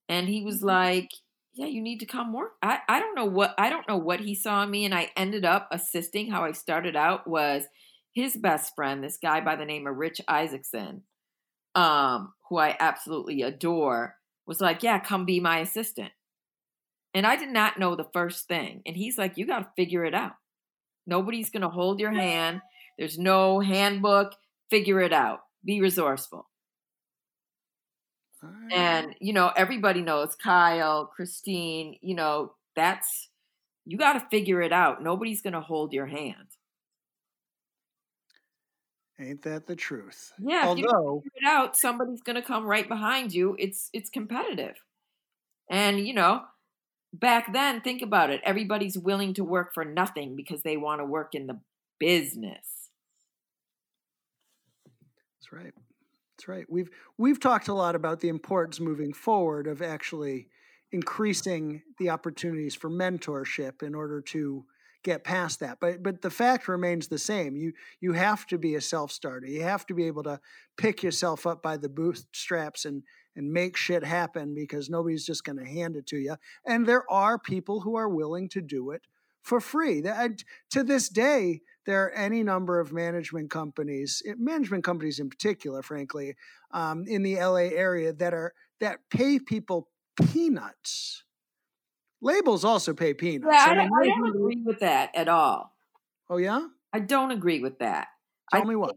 And 0.09 0.29
he 0.29 0.43
was 0.43 0.59
mm-hmm. 0.59 0.67
like, 0.67 1.11
yeah, 1.55 1.67
you 1.67 1.83
need 1.83 1.99
to 1.99 2.07
come 2.07 2.33
work. 2.33 2.53
I, 2.63 2.79
I 2.89 3.01
don't 3.01 3.15
know 3.15 3.27
what 3.27 3.55
I 3.59 3.71
don't 3.71 3.89
know 3.89 3.97
what 3.97 4.21
he 4.21 4.35
saw 4.35 4.63
in 4.63 4.71
me, 4.71 4.85
and 4.85 4.95
I 4.95 5.11
ended 5.17 5.45
up 5.45 5.69
assisting. 5.71 6.31
How 6.31 6.45
I 6.45 6.53
started 6.53 6.97
out 6.97 7.27
was 7.27 7.65
his 8.13 8.37
best 8.37 8.75
friend, 8.75 9.03
this 9.03 9.19
guy 9.21 9.41
by 9.41 9.57
the 9.57 9.65
name 9.65 9.87
of 9.87 9.97
Rich 9.97 10.21
Isaacson, 10.29 11.03
um, 11.75 12.33
who 12.49 12.59
I 12.59 12.77
absolutely 12.79 13.43
adore, 13.43 14.17
was 14.47 14.61
like, 14.61 14.83
Yeah, 14.83 14.99
come 14.99 15.25
be 15.25 15.41
my 15.41 15.59
assistant. 15.59 16.13
And 17.13 17.27
I 17.27 17.37
did 17.37 17.51
not 17.51 17.79
know 17.79 17.97
the 17.97 18.09
first 18.13 18.47
thing. 18.47 18.83
And 18.87 18.97
he's 18.97 19.19
like, 19.19 19.37
You 19.37 19.47
got 19.47 19.61
to 19.61 19.71
figure 19.77 20.05
it 20.05 20.15
out. 20.15 20.37
Nobody's 21.07 21.51
going 21.51 21.63
to 21.63 21.69
hold 21.69 22.01
your 22.01 22.13
hand. 22.13 22.61
There's 22.99 23.19
no 23.19 23.61
handbook. 23.61 24.35
Figure 24.71 25.01
it 25.01 25.13
out. 25.13 25.41
Be 25.65 25.81
resourceful. 25.81 26.47
And, 28.73 29.15
you 29.21 29.33
know, 29.33 29.53
everybody 29.55 30.01
knows 30.01 30.35
Kyle, 30.35 31.07
Christine, 31.07 31.97
you 32.01 32.15
know, 32.15 32.53
that's, 32.75 33.29
you 33.85 33.99
got 33.99 34.15
to 34.15 34.27
figure 34.31 34.63
it 34.63 34.73
out. 34.73 35.03
Nobody's 35.03 35.43
going 35.43 35.53
to 35.53 35.61
hold 35.61 35.93
your 35.93 36.07
hand. 36.07 36.47
Ain't 39.21 39.43
that 39.43 39.67
the 39.67 39.77
truth? 39.77 40.33
Yeah, 40.39 40.63
Although, 40.65 41.21
figure 41.21 41.39
it 41.43 41.47
out, 41.47 41.77
somebody's 41.77 42.23
going 42.23 42.37
to 42.37 42.43
come 42.43 42.65
right 42.65 42.89
behind 42.89 43.35
you. 43.35 43.55
It's 43.59 43.91
it's 43.93 44.09
competitive, 44.09 44.77
and 45.71 46.07
you 46.07 46.15
know, 46.15 46.43
back 47.13 47.53
then, 47.53 47.83
think 47.83 48.01
about 48.01 48.31
it. 48.31 48.41
Everybody's 48.45 48.97
willing 48.97 49.35
to 49.35 49.45
work 49.45 49.75
for 49.75 49.85
nothing 49.85 50.37
because 50.37 50.63
they 50.63 50.77
want 50.79 51.01
to 51.01 51.05
work 51.05 51.35
in 51.35 51.47
the 51.47 51.61
business. 51.99 52.89
That's 55.39 55.53
right. 55.53 55.75
That's 56.37 56.49
right. 56.49 56.65
We've 56.71 56.89
we've 57.19 57.41
talked 57.41 57.69
a 57.69 57.75
lot 57.75 57.95
about 57.95 58.21
the 58.21 58.29
importance 58.29 58.81
moving 58.81 59.13
forward 59.13 59.67
of 59.67 59.83
actually 59.83 60.49
increasing 60.93 61.83
the 61.99 62.09
opportunities 62.09 62.75
for 62.75 62.89
mentorship 62.89 63.83
in 63.83 63.95
order 63.95 64.23
to 64.23 64.65
get 65.03 65.25
past 65.25 65.61
that. 65.61 65.79
But 65.81 66.03
but 66.03 66.23
the 66.23 66.31
fact 66.31 66.69
remains 66.69 67.09
the 67.09 67.19
same. 67.19 67.57
You 67.57 67.73
you 68.01 68.13
have 68.13 68.47
to 68.49 68.59
be 68.59 68.75
a 68.75 68.81
self-starter. 68.81 69.47
You 69.47 69.63
have 69.63 69.87
to 69.87 69.95
be 69.95 70.07
able 70.07 70.23
to 70.25 70.41
pick 70.77 71.03
yourself 71.03 71.47
up 71.47 71.63
by 71.63 71.77
the 71.77 71.89
bootstraps 71.89 72.85
and 72.85 73.03
and 73.37 73.53
make 73.53 73.77
shit 73.77 74.05
happen 74.05 74.55
because 74.55 74.91
nobody's 74.91 75.25
just 75.25 75.45
going 75.45 75.59
to 75.59 75.65
hand 75.65 75.97
it 75.97 76.07
to 76.09 76.17
you. 76.17 76.37
And 76.67 76.87
there 76.87 77.11
are 77.11 77.39
people 77.39 77.81
who 77.81 77.97
are 77.97 78.09
willing 78.09 78.49
to 78.51 78.61
do 78.61 78.91
it 78.91 79.03
for 79.43 79.61
free. 79.61 80.01
That, 80.01 80.43
to 80.71 80.83
this 80.83 81.09
day, 81.09 81.61
there 81.87 82.05
are 82.05 82.11
any 82.11 82.43
number 82.43 82.79
of 82.81 82.93
management 82.93 83.51
companies, 83.51 84.23
eh, 84.27 84.35
management 84.37 84.85
companies 84.85 85.19
in 85.19 85.31
particular, 85.31 85.83
frankly, 85.83 86.37
um, 86.73 87.05
in 87.07 87.23
the 87.23 87.37
LA 87.37 87.71
area 87.75 88.13
that 88.13 88.35
are 88.35 88.53
that 88.81 88.99
pay 89.11 89.39
people 89.39 89.89
peanuts. 90.17 91.25
Labels 92.23 92.65
also 92.65 92.93
pay 92.93 93.15
peanuts. 93.15 93.53
Yeah, 93.53 93.65
I, 93.67 93.73
I, 93.73 93.75
don't, 93.75 93.93
I 93.95 94.07
don't 94.07 94.37
agree 94.37 94.63
with 94.65 94.81
that 94.81 95.11
at 95.15 95.29
all. 95.29 95.75
Oh 96.29 96.37
yeah, 96.37 96.67
I 96.93 97.01
don't 97.01 97.31
agree 97.31 97.61
with 97.61 97.79
that. 97.79 98.09
Tell 98.53 98.63
I 98.63 98.65
me 98.65 98.77
what. 98.77 98.97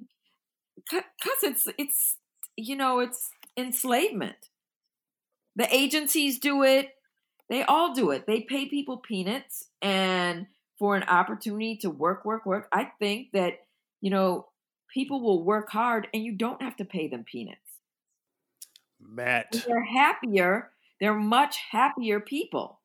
Because 0.76 1.44
it's 1.44 1.68
it's 1.78 2.18
you 2.58 2.76
know 2.76 3.00
it's 3.00 3.30
enslavement. 3.56 4.50
The 5.56 5.74
agencies 5.74 6.40
do 6.40 6.64
it. 6.64 6.90
They 7.50 7.64
all 7.64 7.94
do 7.94 8.12
it. 8.12 8.26
They 8.26 8.42
pay 8.42 8.68
people 8.68 8.98
peanuts 8.98 9.70
and 9.82 10.48
for 10.80 10.96
an 10.96 11.04
opportunity 11.04 11.78
to 11.78 11.90
work, 11.90 12.26
work, 12.26 12.46
work. 12.46 12.68
I 12.72 12.86
think 13.00 13.32
that, 13.34 13.60
you 14.02 14.10
know, 14.10 14.48
people 14.94 15.22
will 15.22 15.44
work 15.44 15.70
hard 15.70 16.08
and 16.14 16.24
you 16.24 16.34
don't 16.34 16.62
have 16.62 16.76
to 16.78 16.86
pay 16.86 17.08
them 17.08 17.24
peanuts. 17.24 17.60
Matt. 19.00 19.48
And 19.54 19.64
they're 19.68 19.84
happier. 19.84 20.72
They're 21.00 21.14
much 21.14 21.58
happier 21.72 22.20
people. 22.20 22.80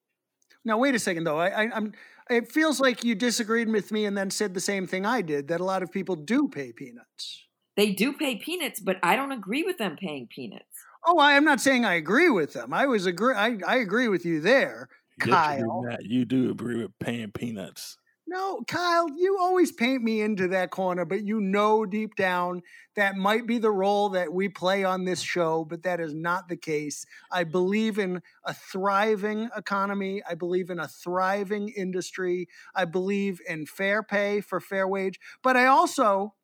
Now, 0.64 0.78
wait 0.78 0.94
a 0.94 0.98
second, 0.98 1.24
though. 1.24 1.38
I, 1.38 1.64
I, 1.64 1.70
I'm. 1.74 1.92
It 2.30 2.52
feels 2.52 2.78
like 2.78 3.04
you 3.04 3.14
disagreed 3.14 3.70
with 3.70 3.90
me 3.90 4.04
and 4.04 4.16
then 4.16 4.30
said 4.30 4.52
the 4.52 4.60
same 4.60 4.86
thing 4.86 5.06
I 5.06 5.22
did. 5.22 5.48
That 5.48 5.60
a 5.60 5.64
lot 5.64 5.82
of 5.82 5.90
people 5.90 6.14
do 6.14 6.48
pay 6.48 6.72
peanuts. 6.72 7.44
They 7.76 7.92
do 7.92 8.12
pay 8.12 8.36
peanuts, 8.36 8.80
but 8.80 8.96
I 9.02 9.16
don't 9.16 9.32
agree 9.32 9.62
with 9.62 9.78
them 9.78 9.96
paying 9.96 10.26
peanuts. 10.26 10.64
Oh, 11.06 11.18
I 11.18 11.34
am 11.34 11.44
not 11.44 11.60
saying 11.60 11.84
I 11.84 11.94
agree 11.94 12.28
with 12.28 12.52
them. 12.52 12.74
I 12.74 12.86
was 12.86 13.06
agree. 13.06 13.34
I, 13.34 13.56
I 13.66 13.76
agree 13.76 14.08
with 14.08 14.26
you 14.26 14.40
there. 14.40 14.88
Kyle. 15.20 15.84
You 16.00 16.24
do 16.24 16.50
agree 16.50 16.82
with 16.82 16.98
paying 16.98 17.30
peanuts. 17.30 17.96
No, 18.30 18.60
Kyle, 18.68 19.08
you 19.16 19.38
always 19.40 19.72
paint 19.72 20.02
me 20.02 20.20
into 20.20 20.48
that 20.48 20.70
corner, 20.70 21.06
but 21.06 21.24
you 21.24 21.40
know 21.40 21.86
deep 21.86 22.14
down 22.14 22.60
that 22.94 23.16
might 23.16 23.46
be 23.46 23.56
the 23.56 23.70
role 23.70 24.10
that 24.10 24.34
we 24.34 24.50
play 24.50 24.84
on 24.84 25.06
this 25.06 25.22
show, 25.22 25.64
but 25.64 25.82
that 25.84 25.98
is 25.98 26.14
not 26.14 26.46
the 26.46 26.56
case. 26.56 27.06
I 27.32 27.44
believe 27.44 27.98
in 27.98 28.20
a 28.44 28.52
thriving 28.52 29.48
economy. 29.56 30.20
I 30.28 30.34
believe 30.34 30.68
in 30.68 30.78
a 30.78 30.86
thriving 30.86 31.70
industry. 31.70 32.48
I 32.74 32.84
believe 32.84 33.40
in 33.48 33.64
fair 33.64 34.02
pay 34.02 34.42
for 34.42 34.60
fair 34.60 34.86
wage. 34.86 35.18
But 35.42 35.56
I 35.56 35.64
also, 35.64 36.34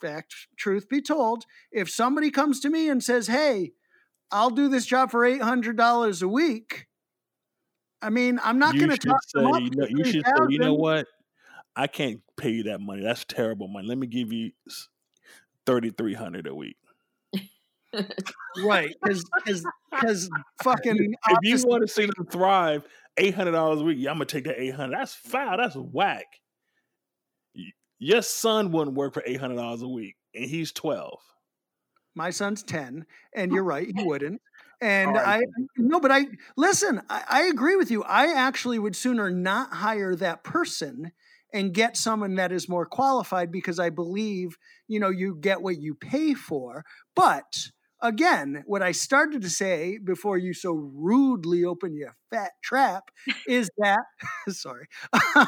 fact, 0.00 0.34
truth 0.56 0.88
be 0.88 1.00
told, 1.00 1.44
if 1.70 1.88
somebody 1.88 2.32
comes 2.32 2.58
to 2.58 2.70
me 2.70 2.88
and 2.88 3.04
says, 3.04 3.28
hey, 3.28 3.70
I'll 4.32 4.50
do 4.50 4.68
this 4.68 4.84
job 4.84 5.12
for 5.12 5.20
$800 5.20 6.22
a 6.22 6.28
week, 6.28 6.88
I 8.02 8.10
mean, 8.10 8.40
I'm 8.42 8.58
not 8.58 8.74
going 8.74 8.90
to 8.90 8.96
talk 8.96 9.22
say, 9.28 9.42
you 9.42 9.70
to 9.70 9.76
know, 9.76 9.86
you 9.90 10.04
should 10.04 10.24
say, 10.26 10.32
you 10.48 10.58
know 10.58 10.74
what? 10.74 11.06
I 11.76 11.86
can't 11.86 12.20
pay 12.36 12.50
you 12.50 12.62
that 12.64 12.80
money. 12.80 13.02
That's 13.02 13.24
terrible 13.24 13.68
money. 13.68 13.88
Let 13.88 13.98
me 13.98 14.06
give 14.06 14.32
you 14.32 14.52
thirty 15.66 15.90
three 15.90 16.14
hundred 16.14 16.46
a 16.46 16.54
week. 16.54 16.76
Right, 18.64 18.94
because 19.02 19.24
because 19.90 20.30
fucking 20.62 21.14
If 21.30 21.38
you 21.42 21.68
want 21.68 21.82
to 21.82 21.88
see 21.88 22.02
them 22.06 22.26
thrive, 22.30 22.84
eight 23.16 23.34
hundred 23.34 23.52
dollars 23.52 23.80
a 23.80 23.84
week. 23.84 23.98
Yeah, 24.00 24.10
I'm 24.10 24.16
gonna 24.16 24.26
take 24.26 24.44
that 24.44 24.60
eight 24.60 24.74
hundred. 24.74 24.96
That's 24.98 25.14
foul. 25.14 25.56
That's 25.56 25.76
whack. 25.76 26.26
Your 27.98 28.22
son 28.22 28.72
wouldn't 28.72 28.96
work 28.96 29.14
for 29.14 29.22
eight 29.26 29.40
hundred 29.40 29.56
dollars 29.56 29.82
a 29.82 29.88
week, 29.88 30.16
and 30.34 30.44
he's 30.44 30.72
twelve. 30.72 31.20
my 32.14 32.30
son's 32.30 32.62
10 32.62 33.06
and 33.34 33.52
you're 33.54 33.64
right 33.64 33.88
he 33.96 34.04
wouldn't 34.04 34.40
and 34.80 35.14
right. 35.14 35.42
i 35.42 35.62
no 35.76 36.00
but 36.00 36.10
i 36.10 36.26
listen 36.56 37.00
I, 37.08 37.22
I 37.28 37.42
agree 37.44 37.76
with 37.76 37.90
you 37.90 38.02
i 38.02 38.32
actually 38.32 38.78
would 38.78 38.96
sooner 38.96 39.30
not 39.30 39.72
hire 39.74 40.16
that 40.16 40.42
person 40.42 41.12
and 41.52 41.74
get 41.74 41.96
someone 41.96 42.34
that 42.36 42.52
is 42.52 42.68
more 42.68 42.86
qualified 42.86 43.50
because 43.50 43.78
i 43.78 43.90
believe 43.90 44.56
you 44.88 45.00
know 45.00 45.10
you 45.10 45.36
get 45.40 45.62
what 45.62 45.80
you 45.80 45.94
pay 45.94 46.34
for 46.34 46.84
but 47.14 47.68
again 48.02 48.62
what 48.66 48.82
i 48.82 48.92
started 48.92 49.42
to 49.42 49.50
say 49.50 49.98
before 50.02 50.38
you 50.38 50.52
so 50.52 50.72
rudely 50.72 51.64
open 51.64 51.94
your 51.94 52.16
fat 52.30 52.52
trap 52.62 53.10
is 53.46 53.70
that 53.78 54.00
sorry 54.48 54.86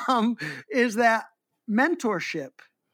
um, 0.09 0.36
is 0.70 0.94
that 0.96 1.24
mentorship 1.70 2.50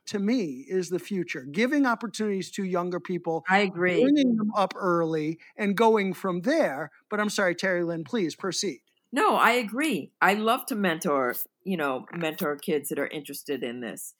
to 0.08 0.18
me 0.18 0.64
is 0.68 0.88
the 0.88 0.98
future 0.98 1.46
giving 1.52 1.86
opportunities 1.86 2.50
to 2.50 2.64
younger 2.64 2.98
people 2.98 3.44
I 3.48 3.60
agree. 3.60 4.02
bringing 4.02 4.36
them 4.36 4.50
up 4.56 4.74
early 4.76 5.38
and 5.56 5.76
going 5.76 6.14
from 6.14 6.40
there. 6.40 6.90
But 7.10 7.20
I'm 7.20 7.28
sorry, 7.28 7.54
Terry 7.54 7.84
Lynn, 7.84 8.04
please 8.04 8.34
proceed. 8.34 8.80
No, 9.12 9.36
I 9.36 9.52
agree. 9.52 10.12
I 10.20 10.34
love 10.34 10.66
to 10.66 10.74
mentor, 10.74 11.34
you 11.64 11.76
know, 11.76 12.04
mentor 12.14 12.56
kids 12.56 12.90
that 12.90 12.98
are 12.98 13.06
interested 13.06 13.62
in 13.62 13.80
this 13.80 14.14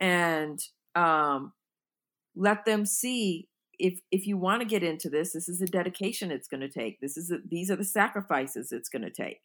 and 0.00 0.60
um, 0.96 1.52
let 2.34 2.64
them 2.64 2.84
see 2.84 3.48
if 3.78 4.00
if 4.10 4.26
you 4.26 4.36
want 4.36 4.60
to 4.60 4.68
get 4.68 4.82
into 4.82 5.08
this, 5.08 5.32
this 5.32 5.48
is 5.48 5.62
a 5.62 5.66
dedication 5.66 6.30
it's 6.30 6.48
going 6.48 6.60
to 6.60 6.68
take. 6.68 7.00
This 7.00 7.16
is 7.16 7.30
a, 7.30 7.38
these 7.48 7.70
are 7.70 7.76
the 7.76 7.84
sacrifices 7.84 8.72
it's 8.72 8.88
going 8.88 9.02
to 9.02 9.10
take. 9.10 9.40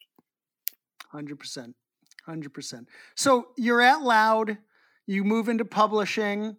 100%. 1.14 1.74
100%. 2.28 2.86
So 3.16 3.48
you're 3.56 3.82
at 3.82 4.02
Loud, 4.02 4.58
you 5.06 5.24
move 5.24 5.48
into 5.48 5.64
publishing. 5.64 6.58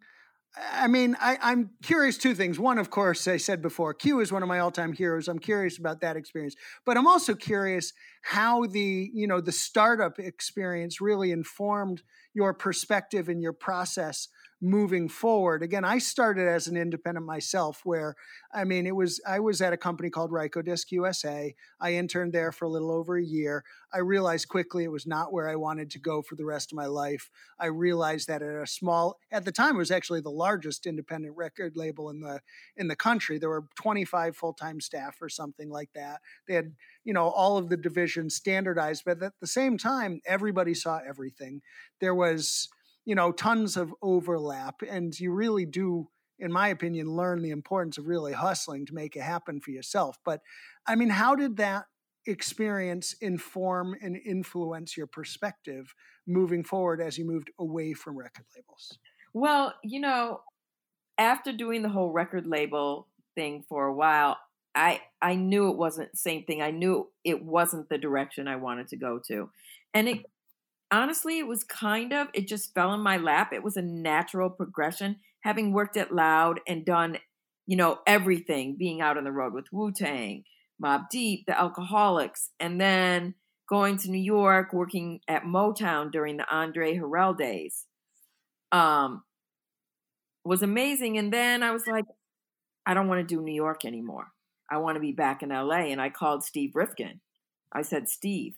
I 0.73 0.87
mean, 0.87 1.17
I, 1.21 1.39
I'm 1.41 1.71
curious 1.83 2.19
two 2.19 2.35
things. 2.35 2.59
One, 2.59 2.79
of 2.79 2.91
course, 2.91 3.29
I 3.29 3.37
said 3.37 3.63
before, 3.63 3.95
Q 3.95 4.21
is 4.21 4.33
one 4.33 4.43
of 4.43 4.49
my 4.49 4.59
all-time 4.59 4.93
heroes. 4.93 5.29
I'm 5.29 5.39
curious 5.39 5.79
about 5.79 6.01
that 6.01 6.17
experience, 6.17 6.57
but 6.85 6.97
I'm 6.97 7.07
also 7.07 7.35
curious 7.35 7.93
how 8.23 8.67
the 8.67 9.11
you 9.13 9.27
know 9.27 9.41
the 9.41 9.53
startup 9.53 10.19
experience 10.19 11.01
really 11.01 11.31
informed 11.33 12.03
your 12.35 12.55
perspective 12.55 13.29
and 13.29 13.41
your 13.43 13.53
process 13.53 14.29
moving 14.61 15.09
forward. 15.09 15.63
Again, 15.63 15.85
I 15.85 15.99
started 15.99 16.49
as 16.49 16.67
an 16.67 16.77
independent 16.77 17.25
myself, 17.25 17.83
where 17.85 18.17
I 18.53 18.65
mean, 18.65 18.87
it 18.87 18.97
was 18.97 19.21
I 19.27 19.41
was 19.41 19.61
at 19.61 19.73
a 19.73 19.77
company 19.77 20.11
called 20.11 20.31
Rykodisc 20.31 20.91
USA. 20.91 21.55
I 21.81 21.95
interned 21.95 22.33
there 22.33 22.51
for 22.51 22.65
a 22.65 22.69
little 22.69 22.91
over 22.91 23.17
a 23.17 23.25
year. 23.25 23.65
I 23.93 23.99
realized 23.99 24.49
quickly 24.49 24.85
it 24.85 24.93
was 24.93 25.07
not 25.07 25.33
where 25.33 25.49
I 25.49 25.57
wanted 25.57 25.91
to 25.93 25.99
go 25.99 26.23
for 26.23 26.35
the 26.35 26.45
rest 26.45 26.73
of 26.73 26.77
my 26.77 26.87
life. 26.87 27.31
I 27.59 27.67
realized 27.67 28.29
that 28.29 28.43
at 28.43 28.63
a 28.63 28.67
small 28.67 29.19
at 29.31 29.45
the 29.45 29.53
time 29.53 29.77
it 29.77 29.79
was 29.79 29.91
actually 29.91 30.21
the 30.21 30.31
largest 30.31 30.87
independent 30.87 31.37
record 31.37 31.77
label 31.77 32.11
in 32.11 32.21
the 32.21 32.41
in 32.77 32.89
the 32.89 32.97
country. 32.97 33.39
There 33.39 33.49
were 33.49 33.69
25 33.77 34.37
full-time 34.37 34.81
staff 34.81 35.17
or 35.23 35.29
something 35.29 35.71
like 35.71 35.91
that. 35.95 36.21
They 36.47 36.55
had, 36.55 36.75
you 37.05 37.13
know, 37.13 37.29
all 37.29 37.59
of 37.59 37.69
the 37.69 37.77
divisions 37.77 38.35
standardized, 38.35 39.05
but 39.05 39.23
at 39.23 39.33
the 39.41 39.47
same 39.47 39.79
time 39.79 40.21
everybody 40.27 40.75
saw 40.75 41.01
everything. 41.07 41.63
There 42.01 42.15
was, 42.15 42.69
you 43.09 43.15
know, 43.15 43.33
tons 43.33 43.79
of 43.79 43.95
overlap 44.03 44.83
and 44.87 45.19
you 45.19 45.33
really 45.33 45.65
do 45.65 46.11
in 46.39 46.53
my 46.53 46.69
opinion 46.69 47.17
learn 47.17 47.41
the 47.41 47.49
importance 47.49 47.97
of 47.97 48.07
really 48.07 48.35
hustling 48.35 48.85
to 48.85 48.93
make 48.93 49.17
it 49.17 49.23
happen 49.23 49.63
for 49.63 49.71
yourself. 49.71 50.19
But 50.27 50.43
I 50.87 50.95
mean, 50.95 51.09
how 51.09 51.35
did 51.35 51.57
that 51.57 51.87
experience 52.27 53.15
inform 53.23 53.97
and 54.03 54.15
influence 54.15 54.95
your 54.95 55.07
perspective 55.07 55.95
moving 56.27 56.63
forward 56.63 57.01
as 57.01 57.17
you 57.17 57.25
moved 57.25 57.51
away 57.59 57.95
from 57.95 58.19
record 58.19 58.45
labels? 58.55 58.99
Well, 59.33 59.73
you 59.83 60.01
know, 60.01 60.43
after 61.17 61.51
doing 61.51 61.81
the 61.81 61.89
whole 61.89 62.13
record 62.13 62.47
label 62.47 63.09
thing 63.35 63.65
for 63.71 63.87
a 63.87 63.95
while, 63.95 64.37
I 64.75 65.01
I 65.23 65.35
knew 65.35 65.71
it 65.71 65.79
wasn't 65.79 66.15
same 66.15 66.45
thing. 66.45 66.61
I 66.61 66.73
knew 66.73 67.09
it 67.25 67.43
wasn't 67.43 67.89
the 67.89 67.97
direction 67.97 68.49
I 68.49 68.57
wanted 68.57 68.89
to 68.89 68.97
go 68.97 69.19
to. 69.29 69.49
And 69.95 70.11
it 70.11 70.27
honestly, 70.91 71.39
it 71.39 71.47
was 71.47 71.65
kind 71.65 72.13
of 72.13 72.29
it 72.35 72.49
just 72.49 72.75
fell 72.75 72.95
in 72.95 73.01
my 73.01 73.17
lap. 73.17 73.53
It 73.53 73.63
was 73.63 73.77
a 73.77 73.83
natural 73.83 74.51
progression 74.51 75.17
having 75.41 75.73
worked 75.73 75.97
at 75.97 76.15
Loud 76.15 76.61
and 76.67 76.85
done, 76.85 77.19
you 77.67 77.77
know, 77.77 77.99
everything, 78.07 78.77
being 78.77 79.01
out 79.01 79.17
on 79.17 79.25
the 79.25 79.33
road 79.33 79.53
with 79.53 79.73
Wu-Tang, 79.73 80.45
Mobb 80.83 81.09
Deep, 81.11 81.47
the 81.47 81.53
Alkaholiks, 81.53 82.49
and 82.59 82.81
then 82.81 83.35
going 83.69 83.99
to 83.99 84.11
New 84.11 84.19
York, 84.19 84.73
working 84.73 85.21
at 85.29 85.45
Motown 85.45 86.11
during 86.11 86.37
the 86.39 86.55
Andre 86.55 86.97
Harrell 86.97 87.37
days. 87.37 87.85
Um 88.73 89.23
was 90.45 90.63
amazing. 90.63 91.19
And 91.19 91.33
then 91.33 91.63
I 91.63 91.73
was 91.73 91.87
like, 91.87 92.07
I 92.87 92.95
don't 92.95 93.09
want 93.09 93.21
to 93.21 93.35
do 93.35 93.43
New 93.43 93.55
York 93.55 93.85
anymore. 93.85 94.29
I 94.71 94.79
want 94.79 94.97
to 94.97 95.01
be 95.01 95.13
back 95.13 95.43
in 95.43 95.51
LA. 95.51 95.91
And 95.91 96.01
I 96.01 96.09
called 96.09 96.43
Steve 96.43 96.73
Rifkin. 96.75 97.21
I 97.73 97.83
said, 97.83 98.09
Steve, 98.09 98.55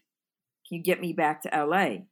can 0.69 0.79
you 0.79 0.83
get 0.83 1.01
me 1.01 1.13
back 1.13 1.43
to 1.43 1.65
LA? 1.65 2.05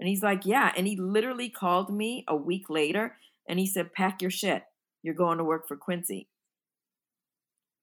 And 0.00 0.08
he's 0.08 0.22
like, 0.22 0.44
Yeah. 0.44 0.72
And 0.76 0.86
he 0.86 0.96
literally 0.96 1.50
called 1.50 1.94
me 1.94 2.24
a 2.26 2.34
week 2.34 2.68
later 2.68 3.16
and 3.48 3.58
he 3.58 3.66
said, 3.66 3.92
Pack 3.92 4.22
your 4.22 4.30
shit. 4.30 4.64
You're 5.02 5.14
going 5.14 5.38
to 5.38 5.44
work 5.44 5.68
for 5.68 5.76
Quincy. 5.76 6.28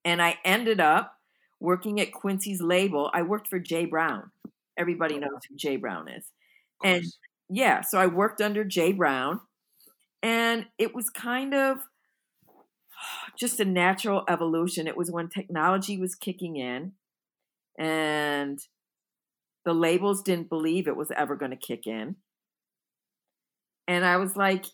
And 0.04 0.20
I 0.20 0.38
ended 0.44 0.80
up 0.80 1.14
working 1.60 2.00
at 2.00 2.12
Quincy's 2.12 2.60
label. 2.60 3.10
I 3.12 3.22
worked 3.22 3.48
for 3.48 3.58
Jay 3.58 3.84
Brown. 3.84 4.30
Everybody 4.76 5.16
oh, 5.16 5.18
knows 5.18 5.40
who 5.48 5.56
Jay 5.56 5.76
Brown 5.76 6.08
is. 6.08 6.24
And 6.82 7.04
yeah, 7.48 7.80
so 7.80 7.98
I 7.98 8.06
worked 8.06 8.40
under 8.40 8.64
Jay 8.64 8.92
Brown, 8.92 9.40
and 10.22 10.66
it 10.78 10.94
was 10.94 11.10
kind 11.10 11.54
of 11.54 11.78
just 13.38 13.60
a 13.60 13.64
natural 13.64 14.24
evolution. 14.28 14.86
It 14.86 14.96
was 14.96 15.10
when 15.10 15.28
technology 15.28 15.98
was 15.98 16.14
kicking 16.14 16.56
in, 16.56 16.92
and 17.78 18.60
the 19.68 19.74
labels 19.74 20.22
didn't 20.22 20.48
believe 20.48 20.88
it 20.88 20.96
was 20.96 21.10
ever 21.10 21.36
going 21.36 21.50
to 21.50 21.56
kick 21.56 21.86
in. 21.86 22.16
And 23.86 24.02
I 24.02 24.16
was 24.16 24.34
like, 24.34 24.64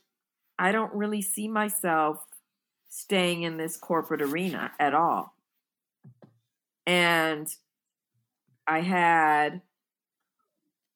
I 0.56 0.70
don't 0.70 0.94
really 0.94 1.20
see 1.20 1.48
myself 1.48 2.24
staying 2.88 3.42
in 3.42 3.56
this 3.56 3.76
corporate 3.76 4.22
arena 4.22 4.70
at 4.78 4.94
all. 4.94 5.34
And 6.86 7.48
I 8.68 8.82
had 8.82 9.62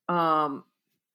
um, 0.08 0.62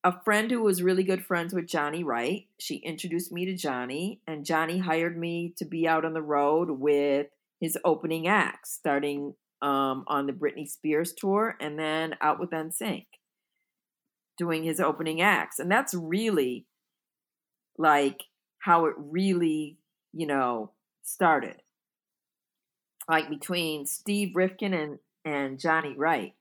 a 0.04 0.20
friend 0.22 0.50
who 0.50 0.60
was 0.60 0.82
really 0.82 1.04
good 1.04 1.24
friends 1.24 1.54
with 1.54 1.66
Johnny 1.66 2.04
Wright. 2.04 2.48
She 2.58 2.76
introduced 2.76 3.32
me 3.32 3.46
to 3.46 3.56
Johnny, 3.56 4.20
and 4.26 4.44
Johnny 4.44 4.76
hired 4.76 5.16
me 5.16 5.54
to 5.56 5.64
be 5.64 5.88
out 5.88 6.04
on 6.04 6.12
the 6.12 6.20
road 6.20 6.68
with 6.68 7.28
his 7.62 7.78
opening 7.82 8.28
acts, 8.28 8.74
starting 8.74 9.36
um, 9.64 10.04
on 10.08 10.26
the 10.26 10.32
Britney 10.32 10.68
Spears 10.68 11.14
tour 11.14 11.56
and 11.58 11.78
then 11.78 12.14
out 12.20 12.38
with 12.38 12.50
NSYNC, 12.50 13.06
doing 14.36 14.62
his 14.62 14.78
opening 14.78 15.22
acts. 15.22 15.58
And 15.58 15.70
that's 15.70 15.94
really 15.94 16.66
like 17.78 18.22
how 18.58 18.84
it 18.86 18.94
really, 18.98 19.78
you 20.12 20.26
know, 20.26 20.72
started. 21.02 21.56
Like 23.08 23.30
between 23.30 23.86
Steve 23.86 24.32
Rifkin 24.34 24.74
and, 24.74 24.98
and 25.24 25.58
Johnny 25.58 25.94
Wright. 25.96 26.34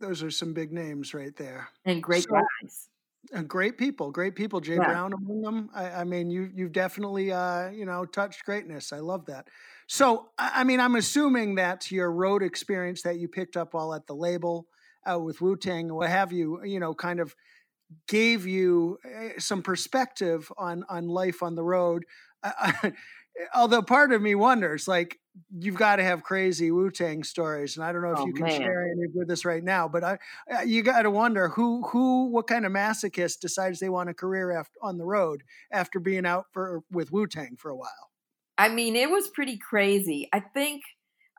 Those 0.00 0.22
are 0.22 0.30
some 0.30 0.54
big 0.54 0.72
names 0.72 1.12
right 1.12 1.36
there. 1.36 1.68
And 1.84 2.02
great 2.02 2.22
So- 2.24 2.30
guys. 2.62 2.88
And 3.34 3.46
great 3.46 3.76
people, 3.76 4.10
great 4.10 4.34
people. 4.34 4.60
Jay 4.60 4.76
Yeah. 4.76 4.86
Brown 4.86 5.12
among 5.12 5.42
them. 5.42 5.70
I, 5.74 5.90
I 5.90 6.04
mean, 6.04 6.30
you 6.30 6.50
you've 6.54 6.72
definitely 6.72 7.30
uh, 7.30 7.68
you 7.68 7.84
know 7.84 8.06
touched 8.06 8.44
greatness. 8.46 8.94
I 8.94 8.98
love 9.00 9.26
that. 9.26 9.46
So, 9.92 10.28
I, 10.38 10.62
mean, 10.62 10.78
I'm 10.78 10.94
assuming 10.94 11.56
that 11.56 11.90
your 11.90 12.12
road 12.12 12.44
experience 12.44 13.02
that 13.02 13.18
you 13.18 13.26
picked 13.26 13.56
up 13.56 13.74
while 13.74 13.92
at 13.92 14.06
the 14.06 14.14
label 14.14 14.68
out 15.04 15.24
with 15.24 15.40
Wu 15.40 15.56
Tang, 15.56 15.92
what 15.92 16.08
have 16.08 16.32
you, 16.32 16.62
you 16.64 16.78
know, 16.78 16.94
kind 16.94 17.18
of 17.18 17.34
gave 18.06 18.46
you 18.46 18.98
eh, 19.04 19.30
some 19.38 19.62
perspective 19.62 20.52
on 20.56 20.84
on 20.88 21.08
life 21.08 21.42
on 21.42 21.56
the 21.56 21.64
road. 21.64 22.04
although 23.52 23.82
part 23.82 24.12
of 24.12 24.22
me 24.22 24.36
wonders, 24.36 24.86
like 24.86 25.18
you've 25.58 25.74
got 25.74 25.96
to 25.96 26.04
have 26.04 26.22
crazy 26.22 26.70
Wu 26.70 26.92
Tang 26.92 27.24
stories, 27.24 27.76
and 27.76 27.84
I 27.84 27.90
don't 27.90 28.02
know 28.02 28.12
if 28.12 28.20
oh, 28.20 28.26
you 28.26 28.32
can 28.32 28.44
man. 28.44 28.60
share 28.60 28.84
any 28.84 29.08
with 29.12 29.28
us 29.28 29.44
right 29.44 29.64
now. 29.64 29.88
But 29.88 30.04
I, 30.04 30.18
uh, 30.54 30.60
you 30.60 30.84
got 30.84 31.02
to 31.02 31.10
wonder 31.10 31.48
who, 31.48 31.82
who, 31.88 32.26
what 32.26 32.46
kind 32.46 32.64
of 32.64 32.70
masochist 32.70 33.40
decides 33.40 33.80
they 33.80 33.88
want 33.88 34.08
a 34.08 34.14
career 34.14 34.52
after, 34.52 34.78
on 34.82 34.98
the 34.98 35.04
road 35.04 35.42
after 35.72 35.98
being 35.98 36.26
out 36.26 36.44
for 36.52 36.84
with 36.92 37.10
Wu 37.10 37.26
Tang 37.26 37.56
for 37.58 37.72
a 37.72 37.76
while. 37.76 38.09
I 38.60 38.68
mean, 38.68 38.94
it 38.94 39.10
was 39.10 39.28
pretty 39.28 39.56
crazy. 39.56 40.28
I 40.32 40.40
think, 40.40 40.82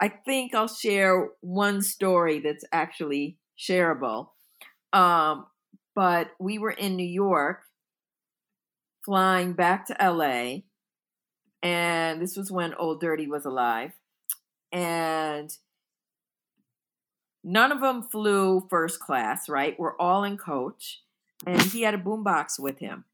I 0.02 0.10
think 0.10 0.56
I'll 0.56 0.68
share 0.68 1.30
one 1.42 1.82
story 1.82 2.40
that's 2.40 2.66
actually 2.72 3.38
shareable. 3.60 4.30
Um, 4.92 5.46
but 5.94 6.32
we 6.40 6.58
were 6.58 6.72
in 6.72 6.96
New 6.96 7.04
York, 7.04 7.60
flying 9.06 9.54
back 9.54 9.86
to 9.88 9.98
LA 10.02 10.62
and 11.64 12.22
this 12.22 12.36
was 12.36 12.52
when 12.52 12.74
Old 12.74 13.00
Dirty 13.02 13.28
was 13.28 13.46
alive. 13.46 13.92
And 14.72 15.56
none 17.44 17.72
of 17.72 17.82
them 17.82 18.04
flew 18.04 18.66
first 18.70 19.00
class, 19.00 19.48
right? 19.48 19.80
We're 19.80 19.98
all 19.98 20.24
in 20.24 20.38
coach. 20.38 21.02
And 21.46 21.62
he 21.62 21.84
had 21.84 21.94
a 21.94 22.00
boombox 22.00 22.60
with 22.60 22.80
him. 22.80 23.06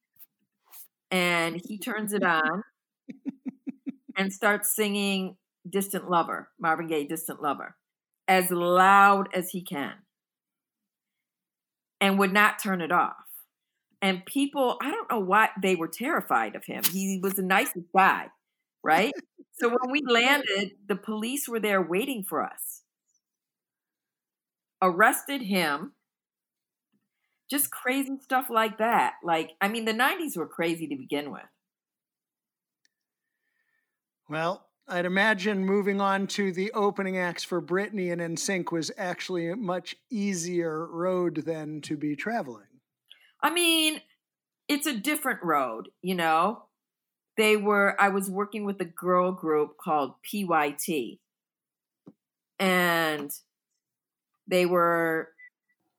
And 1.12 1.62
he 1.66 1.78
turns 1.78 2.14
it 2.14 2.24
on 2.24 2.64
and 4.18 4.34
starts 4.34 4.76
singing 4.76 5.38
Distant 5.70 6.10
Lover, 6.10 6.50
Marvin 6.60 6.88
Gaye, 6.88 7.06
Distant 7.08 7.42
Lover, 7.42 7.76
as 8.28 8.52
loud 8.52 9.30
as 9.34 9.50
he 9.50 9.64
can. 9.64 9.94
And 12.00 12.20
would 12.20 12.34
not 12.34 12.60
turn 12.62 12.82
it 12.82 12.92
off. 12.92 13.16
And 14.02 14.24
people, 14.26 14.78
I 14.82 14.92
don't 14.92 15.12
know 15.12 15.20
why 15.20 15.50
they 15.62 15.76
were 15.76 15.88
terrified 15.88 16.56
of 16.56 16.64
him. 16.66 16.84
He 16.84 17.20
was 17.22 17.34
the 17.34 17.42
nicest 17.42 17.88
guy 17.96 18.28
right? 18.88 19.14
so 19.54 19.68
when 19.70 19.92
we 19.92 20.02
landed, 20.08 20.72
the 20.88 20.96
police 20.96 21.48
were 21.48 21.60
there 21.60 21.82
waiting 21.82 22.24
for 22.24 22.44
us, 22.44 22.82
arrested 24.82 25.42
him. 25.42 25.94
Just 27.50 27.72
crazy 27.72 28.18
stuff 28.22 28.48
like 28.50 28.80
that. 28.80 29.14
Like, 29.24 29.52
I 29.62 29.70
mean, 29.70 29.86
the 29.86 29.94
90s 29.94 30.36
were 30.36 30.48
crazy 30.48 30.88
to 30.88 30.98
begin 30.98 31.32
with. 31.32 31.44
Well, 34.30 34.68
I'd 34.88 35.06
imagine 35.06 35.66
moving 35.66 36.00
on 36.00 36.28
to 36.28 36.52
the 36.52 36.72
opening 36.72 37.18
acts 37.18 37.44
for 37.44 37.62
Britney 37.62 38.12
and 38.12 38.22
NSYNC 38.22 38.72
was 38.72 38.92
actually 38.98 39.50
a 39.50 39.56
much 39.56 39.96
easier 40.10 40.86
road 40.88 41.44
than 41.46 41.82
to 41.82 41.98
be 41.98 42.16
traveling. 42.16 42.64
I 43.42 43.50
mean, 43.50 44.02
it's 44.68 44.88
a 44.88 44.94
different 44.94 45.44
road, 45.44 45.90
you 46.02 46.16
know? 46.16 46.64
They 47.38 47.56
were 47.56 47.96
i 48.02 48.10
was 48.10 48.32
working 48.32 48.66
with 48.66 48.82
a 48.82 48.86
girl 48.86 49.32
group 49.32 49.78
called 49.78 50.14
pyt 50.24 51.20
and 52.58 53.32
they 54.48 54.66
were 54.66 55.30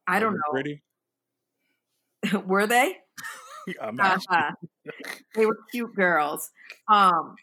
i 0.08 0.18
don't 0.18 0.34
know. 0.34 0.50
pretty? 0.50 0.82
Were 2.46 2.66
they? 2.66 2.96
Uh, 3.78 4.52
they 5.34 5.44
were 5.44 5.58
cute 5.70 5.94
girls. 5.94 6.50
Um 6.90 7.36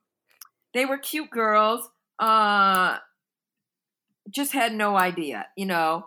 they 0.75 0.85
were 0.85 0.99
cute 0.99 1.31
girls 1.31 1.89
uh 2.19 2.99
just 4.29 4.53
had 4.53 4.73
no 4.73 4.97
idea 4.97 5.47
you 5.57 5.65
know. 5.65 6.05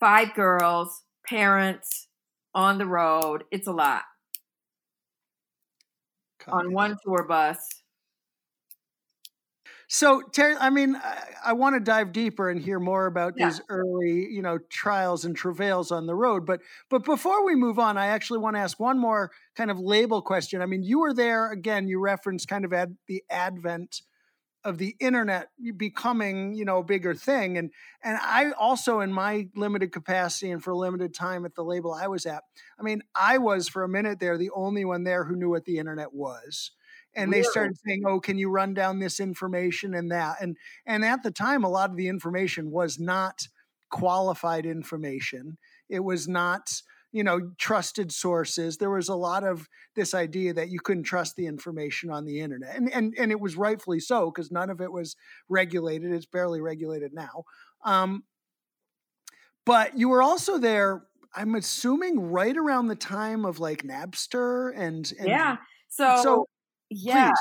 Five 0.00 0.34
girls 0.34 1.02
parents 1.26 2.08
on 2.54 2.78
the 2.78 2.86
road 2.86 3.44
it's 3.52 3.66
a 3.68 3.72
lot. 3.72 4.02
On 6.52 6.72
one 6.72 6.96
tour 7.04 7.24
bus. 7.24 7.81
So, 9.94 10.22
Terry, 10.22 10.56
I 10.58 10.70
mean, 10.70 10.96
I, 10.96 11.24
I 11.44 11.52
want 11.52 11.76
to 11.76 11.80
dive 11.80 12.12
deeper 12.12 12.48
and 12.48 12.58
hear 12.58 12.80
more 12.80 13.04
about 13.04 13.34
yeah. 13.36 13.50
these 13.50 13.60
early, 13.68 14.26
you 14.30 14.40
know, 14.40 14.56
trials 14.70 15.26
and 15.26 15.36
travails 15.36 15.90
on 15.90 16.06
the 16.06 16.14
road. 16.14 16.46
But, 16.46 16.62
but 16.88 17.04
before 17.04 17.44
we 17.44 17.56
move 17.56 17.78
on, 17.78 17.98
I 17.98 18.06
actually 18.06 18.38
want 18.38 18.56
to 18.56 18.60
ask 18.60 18.80
one 18.80 18.98
more 18.98 19.30
kind 19.54 19.70
of 19.70 19.78
label 19.78 20.22
question. 20.22 20.62
I 20.62 20.66
mean, 20.66 20.82
you 20.82 21.00
were 21.00 21.12
there 21.12 21.52
again. 21.52 21.88
You 21.88 22.00
referenced 22.00 22.48
kind 22.48 22.64
of 22.64 22.72
ad, 22.72 22.96
the 23.06 23.22
advent 23.28 24.00
of 24.64 24.78
the 24.78 24.96
internet 24.98 25.48
becoming 25.76 26.54
you 26.54 26.64
know 26.64 26.78
a 26.78 26.84
bigger 26.84 27.16
thing 27.16 27.58
and 27.58 27.72
and 28.04 28.16
i 28.22 28.52
also 28.52 29.00
in 29.00 29.12
my 29.12 29.48
limited 29.56 29.90
capacity 29.90 30.52
and 30.52 30.62
for 30.62 30.70
a 30.70 30.76
limited 30.76 31.12
time 31.12 31.44
at 31.44 31.56
the 31.56 31.64
label 31.64 31.92
i 31.92 32.06
was 32.06 32.26
at 32.26 32.44
i 32.78 32.82
mean 32.84 33.02
i 33.16 33.38
was 33.38 33.68
for 33.68 33.82
a 33.82 33.88
minute 33.88 34.20
there 34.20 34.38
the 34.38 34.50
only 34.54 34.84
one 34.84 35.02
there 35.02 35.24
who 35.24 35.34
knew 35.34 35.50
what 35.50 35.64
the 35.64 35.78
internet 35.78 36.14
was 36.14 36.70
and 37.14 37.32
they 37.32 37.42
started 37.42 37.76
saying 37.86 38.02
oh 38.06 38.20
can 38.20 38.38
you 38.38 38.50
run 38.50 38.74
down 38.74 38.98
this 38.98 39.20
information 39.20 39.94
and 39.94 40.10
that? 40.10 40.36
and 40.40 40.56
and 40.86 41.04
at 41.04 41.22
the 41.22 41.30
time 41.30 41.64
a 41.64 41.68
lot 41.68 41.90
of 41.90 41.96
the 41.96 42.08
information 42.08 42.70
was 42.70 42.98
not 42.98 43.48
qualified 43.90 44.64
information. 44.66 45.58
It 45.88 46.00
was 46.00 46.28
not 46.28 46.82
you 47.12 47.24
know 47.24 47.52
trusted 47.58 48.12
sources. 48.12 48.78
There 48.78 48.90
was 48.90 49.08
a 49.08 49.14
lot 49.14 49.44
of 49.44 49.68
this 49.94 50.14
idea 50.14 50.54
that 50.54 50.70
you 50.70 50.80
couldn't 50.80 51.04
trust 51.04 51.36
the 51.36 51.46
information 51.46 52.10
on 52.10 52.24
the 52.24 52.40
internet 52.40 52.76
and 52.76 52.92
and, 52.92 53.14
and 53.18 53.30
it 53.30 53.40
was 53.40 53.56
rightfully 53.56 54.00
so 54.00 54.30
because 54.30 54.50
none 54.50 54.70
of 54.70 54.80
it 54.80 54.92
was 54.92 55.16
regulated. 55.48 56.12
It's 56.12 56.26
barely 56.26 56.60
regulated 56.60 57.12
now. 57.12 57.44
Um, 57.84 58.24
but 59.64 59.96
you 59.96 60.08
were 60.08 60.22
also 60.22 60.58
there 60.58 61.04
i'm 61.34 61.54
assuming 61.54 62.20
right 62.20 62.56
around 62.56 62.88
the 62.88 62.96
time 62.96 63.44
of 63.44 63.58
like 63.58 63.82
napster 63.82 64.72
and, 64.76 65.12
and 65.18 65.28
yeah. 65.28 65.56
so, 65.88 66.20
so 66.22 66.46
yeah 66.96 67.28
please. 67.28 67.38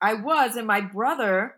i 0.00 0.14
was 0.14 0.56
and 0.56 0.66
my 0.66 0.80
brother 0.80 1.56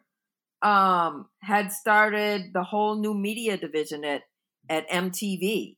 um, 0.62 1.26
had 1.40 1.72
started 1.72 2.52
the 2.54 2.62
whole 2.62 2.94
new 2.94 3.14
media 3.14 3.56
division 3.56 4.04
at 4.04 4.22
at 4.68 4.88
mtv 4.88 5.76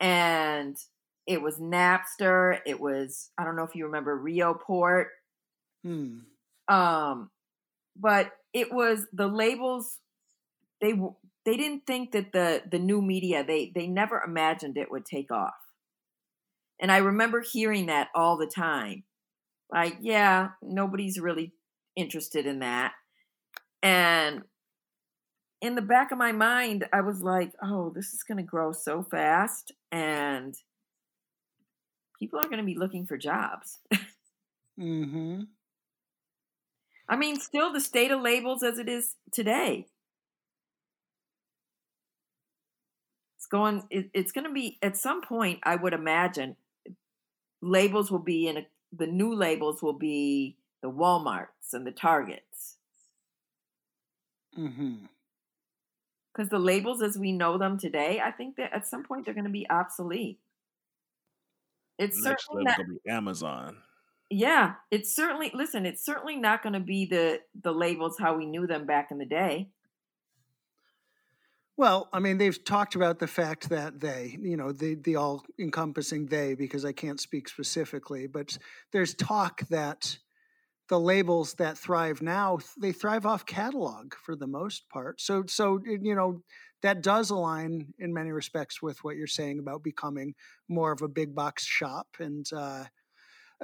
and 0.00 0.76
it 1.26 1.40
was 1.40 1.58
Napster. 1.58 2.58
It 2.66 2.80
was 2.80 3.30
I 3.38 3.44
don't 3.44 3.56
know 3.56 3.64
if 3.64 3.74
you 3.74 3.86
remember 3.86 4.18
Rioport. 4.18 5.06
Hmm. 5.82 6.18
Um, 6.68 7.30
but 7.96 8.32
it 8.52 8.72
was 8.72 9.06
the 9.12 9.26
labels. 9.26 9.98
They 10.80 10.94
they 11.44 11.56
didn't 11.56 11.86
think 11.86 12.12
that 12.12 12.32
the 12.32 12.62
the 12.70 12.78
new 12.78 13.00
media 13.00 13.44
they 13.44 13.72
they 13.74 13.86
never 13.86 14.20
imagined 14.20 14.76
it 14.76 14.90
would 14.90 15.04
take 15.04 15.30
off. 15.30 15.54
And 16.80 16.90
I 16.90 16.98
remember 16.98 17.40
hearing 17.40 17.86
that 17.86 18.08
all 18.14 18.36
the 18.36 18.50
time. 18.52 19.04
Like, 19.72 19.96
yeah, 20.00 20.50
nobody's 20.62 21.18
really 21.18 21.52
interested 21.96 22.46
in 22.46 22.60
that. 22.60 22.92
And 23.82 24.42
in 25.60 25.74
the 25.74 25.82
back 25.82 26.12
of 26.12 26.18
my 26.18 26.32
mind, 26.32 26.86
I 26.92 27.00
was 27.00 27.22
like, 27.22 27.52
oh, 27.62 27.92
this 27.94 28.12
is 28.12 28.22
going 28.22 28.38
to 28.38 28.42
grow 28.42 28.72
so 28.72 29.02
fast 29.02 29.72
and 29.90 30.54
people 32.18 32.38
are 32.38 32.48
going 32.48 32.58
to 32.58 32.64
be 32.64 32.76
looking 32.76 33.06
for 33.06 33.16
jobs. 33.16 33.78
mm-hmm. 34.78 35.42
I 37.08 37.16
mean, 37.16 37.38
still 37.38 37.72
the 37.72 37.80
state 37.80 38.10
of 38.10 38.20
labels 38.20 38.62
as 38.62 38.78
it 38.78 38.88
is 38.88 39.14
today. 39.32 39.86
It's 43.36 43.46
going, 43.46 43.84
it, 43.90 44.10
it's 44.14 44.32
going 44.32 44.46
to 44.46 44.52
be, 44.52 44.78
at 44.82 44.96
some 44.96 45.20
point, 45.20 45.60
I 45.62 45.76
would 45.76 45.92
imagine, 45.92 46.56
labels 47.60 48.10
will 48.10 48.18
be 48.18 48.48
in 48.48 48.56
a, 48.58 48.66
the 48.96 49.06
new 49.06 49.34
labels 49.34 49.82
will 49.82 49.98
be 49.98 50.56
the 50.82 50.90
Walmarts 50.90 51.72
and 51.72 51.86
the 51.86 51.92
Targets. 51.92 52.76
Mm-hmm 54.58 55.06
because 56.34 56.50
the 56.50 56.58
labels 56.58 57.02
as 57.02 57.16
we 57.16 57.32
know 57.32 57.58
them 57.58 57.78
today, 57.78 58.20
I 58.24 58.30
think 58.30 58.56
that 58.56 58.72
at 58.72 58.86
some 58.86 59.04
point 59.04 59.24
they're 59.24 59.34
going 59.34 59.44
to 59.44 59.50
be 59.50 59.68
obsolete. 59.70 60.38
It's 61.98 62.22
Next 62.22 62.46
certainly 62.46 62.64
not, 62.64 62.78
be 62.78 63.10
Amazon. 63.10 63.76
Yeah, 64.30 64.74
it's 64.90 65.14
certainly 65.14 65.52
listen. 65.54 65.86
It's 65.86 66.04
certainly 66.04 66.36
not 66.36 66.62
going 66.62 66.72
to 66.72 66.80
be 66.80 67.06
the 67.06 67.40
the 67.62 67.72
labels 67.72 68.16
how 68.18 68.36
we 68.36 68.46
knew 68.46 68.66
them 68.66 68.84
back 68.84 69.10
in 69.12 69.18
the 69.18 69.24
day. 69.24 69.68
Well, 71.76 72.08
I 72.12 72.20
mean, 72.20 72.38
they've 72.38 72.64
talked 72.64 72.94
about 72.94 73.18
the 73.18 73.26
fact 73.26 73.68
that 73.70 74.00
they, 74.00 74.38
you 74.40 74.56
know, 74.56 74.70
the 74.72 74.94
the 74.94 75.16
all 75.16 75.44
encompassing 75.58 76.26
they, 76.26 76.54
because 76.54 76.84
I 76.84 76.92
can't 76.92 77.20
speak 77.20 77.48
specifically, 77.48 78.26
but 78.28 78.56
there's 78.92 79.14
talk 79.14 79.62
that 79.70 80.18
the 80.88 81.00
labels 81.00 81.54
that 81.54 81.78
thrive 81.78 82.22
now 82.22 82.58
they 82.80 82.92
thrive 82.92 83.26
off 83.26 83.46
catalog 83.46 84.14
for 84.14 84.36
the 84.36 84.46
most 84.46 84.88
part. 84.90 85.20
So 85.20 85.44
so 85.48 85.80
you 85.84 86.14
know 86.14 86.42
that 86.82 87.02
does 87.02 87.30
align 87.30 87.94
in 87.98 88.14
many 88.14 88.32
respects 88.32 88.82
with 88.82 89.02
what 89.04 89.16
you're 89.16 89.26
saying 89.26 89.58
about 89.58 89.82
becoming 89.82 90.34
more 90.68 90.92
of 90.92 91.02
a 91.02 91.08
big 91.08 91.34
box 91.34 91.64
shop 91.64 92.08
and 92.20 92.46
uh, 92.56 92.84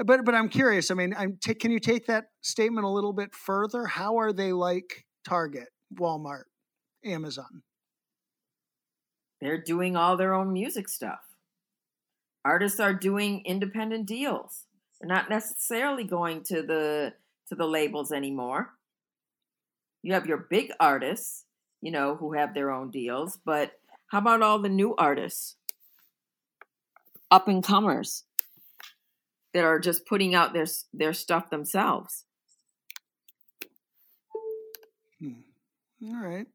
but 0.06 0.24
but 0.24 0.34
i'm 0.34 0.48
curious 0.48 0.90
i 0.90 0.94
mean 0.94 1.14
I'm 1.18 1.38
t- 1.42 1.54
can 1.54 1.70
you 1.70 1.80
take 1.80 2.06
that 2.06 2.26
statement 2.42 2.84
a 2.86 2.90
little 2.90 3.12
bit 3.12 3.34
further? 3.34 3.86
How 3.86 4.18
are 4.18 4.32
they 4.32 4.52
like 4.52 5.04
target 5.28 5.68
walmart 5.94 6.44
amazon 7.04 7.62
they're 9.40 9.60
doing 9.60 9.96
all 9.96 10.16
their 10.16 10.34
own 10.34 10.52
music 10.52 10.88
stuff. 10.88 11.20
Artists 12.44 12.80
are 12.80 12.94
doing 12.94 13.42
independent 13.44 14.06
deals. 14.06 14.64
They're 15.00 15.08
not 15.08 15.30
necessarily 15.30 16.04
going 16.04 16.42
to 16.44 16.62
the 16.62 17.14
to 17.48 17.54
the 17.54 17.66
labels 17.66 18.12
anymore. 18.12 18.74
You 20.02 20.14
have 20.14 20.26
your 20.26 20.46
big 20.48 20.72
artists, 20.78 21.44
you 21.82 21.90
know, 21.90 22.16
who 22.16 22.32
have 22.32 22.54
their 22.54 22.70
own 22.70 22.90
deals, 22.90 23.38
but 23.44 23.72
how 24.10 24.18
about 24.18 24.42
all 24.42 24.58
the 24.58 24.68
new 24.68 24.94
artists? 24.96 25.56
Up 27.30 27.46
and 27.48 27.62
comers 27.62 28.24
that 29.52 29.64
are 29.64 29.78
just 29.78 30.06
putting 30.06 30.34
out 30.34 30.52
their 30.52 30.66
their 30.92 31.12
stuff 31.12 31.50
themselves. 31.50 32.24
Hmm. 35.18 35.40
All 36.08 36.22
right. 36.22 36.46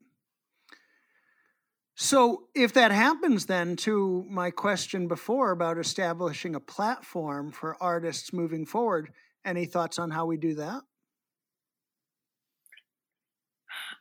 So, 1.98 2.48
if 2.54 2.74
that 2.74 2.92
happens, 2.92 3.46
then 3.46 3.74
to 3.76 4.26
my 4.28 4.50
question 4.50 5.08
before 5.08 5.50
about 5.50 5.78
establishing 5.78 6.54
a 6.54 6.60
platform 6.60 7.52
for 7.52 7.76
artists 7.80 8.34
moving 8.34 8.66
forward, 8.66 9.12
any 9.46 9.64
thoughts 9.64 9.98
on 9.98 10.10
how 10.10 10.26
we 10.26 10.36
do 10.36 10.56
that? 10.56 10.82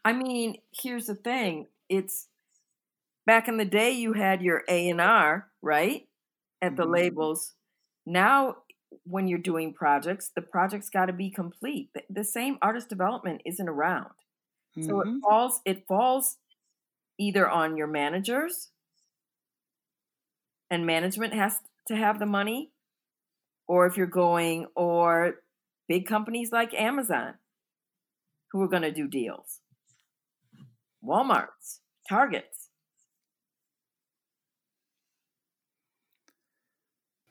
I 0.03 0.11
mean, 0.11 0.57
here's 0.71 1.05
the 1.05 1.15
thing. 1.15 1.67
It's 1.87 2.27
back 3.25 3.47
in 3.47 3.55
the 3.55 3.65
day 3.65 3.91
you 3.91 4.11
had 4.11 4.41
your 4.41 4.63
A&R, 4.67 5.47
right? 5.61 6.07
At 6.61 6.75
the 6.75 6.83
mm-hmm. 6.83 6.91
labels. 6.91 7.53
Now 8.05 8.57
when 9.03 9.27
you're 9.27 9.39
doing 9.39 9.73
projects, 9.73 10.31
the 10.35 10.41
project's 10.41 10.89
got 10.89 11.05
to 11.05 11.13
be 11.13 11.29
complete. 11.29 11.89
The 12.09 12.23
same 12.23 12.57
artist 12.61 12.89
development 12.89 13.41
isn't 13.45 13.69
around. 13.69 14.11
Mm-hmm. 14.77 14.83
So 14.83 15.01
it 15.01 15.07
mm-hmm. 15.07 15.19
falls 15.19 15.61
it 15.65 15.87
falls 15.87 16.37
either 17.17 17.49
on 17.49 17.77
your 17.77 17.87
managers 17.87 18.69
and 20.69 20.85
management 20.85 21.33
has 21.33 21.59
to 21.87 21.95
have 21.95 22.19
the 22.19 22.25
money 22.25 22.71
or 23.67 23.87
if 23.87 23.97
you're 23.97 24.07
going 24.07 24.67
or 24.75 25.35
big 25.87 26.05
companies 26.07 26.51
like 26.51 26.73
Amazon 26.73 27.35
who 28.51 28.61
are 28.61 28.67
going 28.67 28.83
to 28.83 28.91
do 28.91 29.07
deals. 29.07 29.59
Walmart's, 31.03 31.81
Target's. 32.09 32.69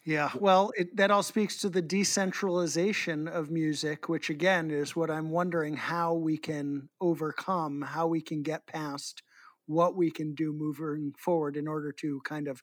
Yeah, 0.07 0.31
well, 0.39 0.71
it, 0.77 0.95
that 0.97 1.11
all 1.11 1.23
speaks 1.23 1.57
to 1.63 1.71
the 1.71 1.81
decentralization 1.81 3.27
of 3.27 3.51
music, 3.51 4.07
which 4.07 4.29
again 4.29 4.71
is 4.71 4.95
what 4.95 5.11
I'm 5.11 5.31
wondering 5.31 5.77
how 5.77 6.13
we 6.13 6.37
can 6.37 6.91
overcome, 7.01 7.81
how 7.81 8.07
we 8.07 8.21
can 8.21 8.43
get 8.43 8.67
past 8.67 9.23
what 9.67 9.97
we 9.97 10.11
can 10.11 10.35
do 10.35 10.53
moving 10.53 11.13
forward 11.19 11.57
in 11.57 11.69
order 11.69 11.93
to 11.93 12.21
kind 12.25 12.49
of 12.49 12.63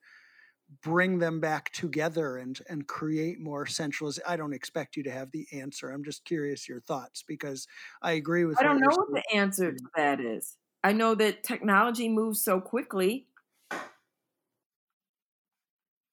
bring 0.81 1.19
them 1.19 1.41
back 1.41 1.69
together 1.71 2.37
and 2.37 2.59
and 2.69 2.87
create 2.87 3.41
more 3.41 3.65
centralized 3.65 4.21
i 4.25 4.37
don't 4.37 4.53
expect 4.53 4.95
you 4.95 5.03
to 5.03 5.11
have 5.11 5.29
the 5.31 5.45
answer 5.51 5.89
i'm 5.89 6.01
just 6.03 6.23
curious 6.23 6.69
your 6.69 6.79
thoughts 6.79 7.25
because 7.27 7.67
i 8.01 8.13
agree 8.13 8.45
with 8.45 8.57
i 8.57 8.63
don't 8.63 8.79
know 8.79 8.87
what 8.95 9.11
the 9.11 9.35
answer 9.35 9.73
to 9.73 9.77
mm-hmm. 9.77 10.01
that 10.01 10.21
is 10.21 10.55
I 10.83 10.93
know 10.93 11.15
that 11.15 11.43
technology 11.43 12.09
moves 12.09 12.43
so 12.43 12.59
quickly. 12.59 13.27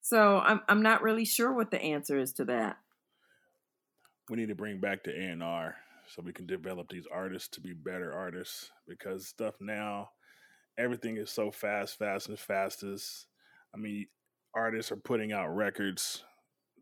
So 0.03 0.39
I'm 0.39 0.61
I'm 0.69 0.83
not 0.83 1.03
really 1.03 1.25
sure 1.25 1.53
what 1.53 1.71
the 1.71 1.81
answer 1.81 2.19
is 2.19 2.33
to 2.35 2.45
that. 2.47 2.77
We 4.31 4.37
need 4.37 4.49
to 4.49 4.55
bring 4.55 4.79
back 4.79 5.05
the 5.05 5.13
A 5.13 5.31
and 5.31 5.43
R 5.43 5.77
so 6.07 6.23
we 6.23 6.33
can 6.33 6.47
develop 6.47 6.89
these 6.89 7.07
artists 7.13 7.49
to 7.51 7.61
be 7.61 7.73
better 7.73 8.13
artists 8.13 8.71
because 8.87 9.27
stuff 9.27 9.55
now 9.61 10.11
everything 10.79 11.17
is 11.17 11.31
so 11.31 11.51
fast, 11.51 11.99
fast 11.99 12.29
and 12.29 12.39
fastest. 12.39 13.27
I 13.75 13.79
mean, 13.79 14.07
artists 14.55 14.93
are 14.93 14.97
putting 14.97 15.33
out 15.33 15.55
records, 15.55 16.25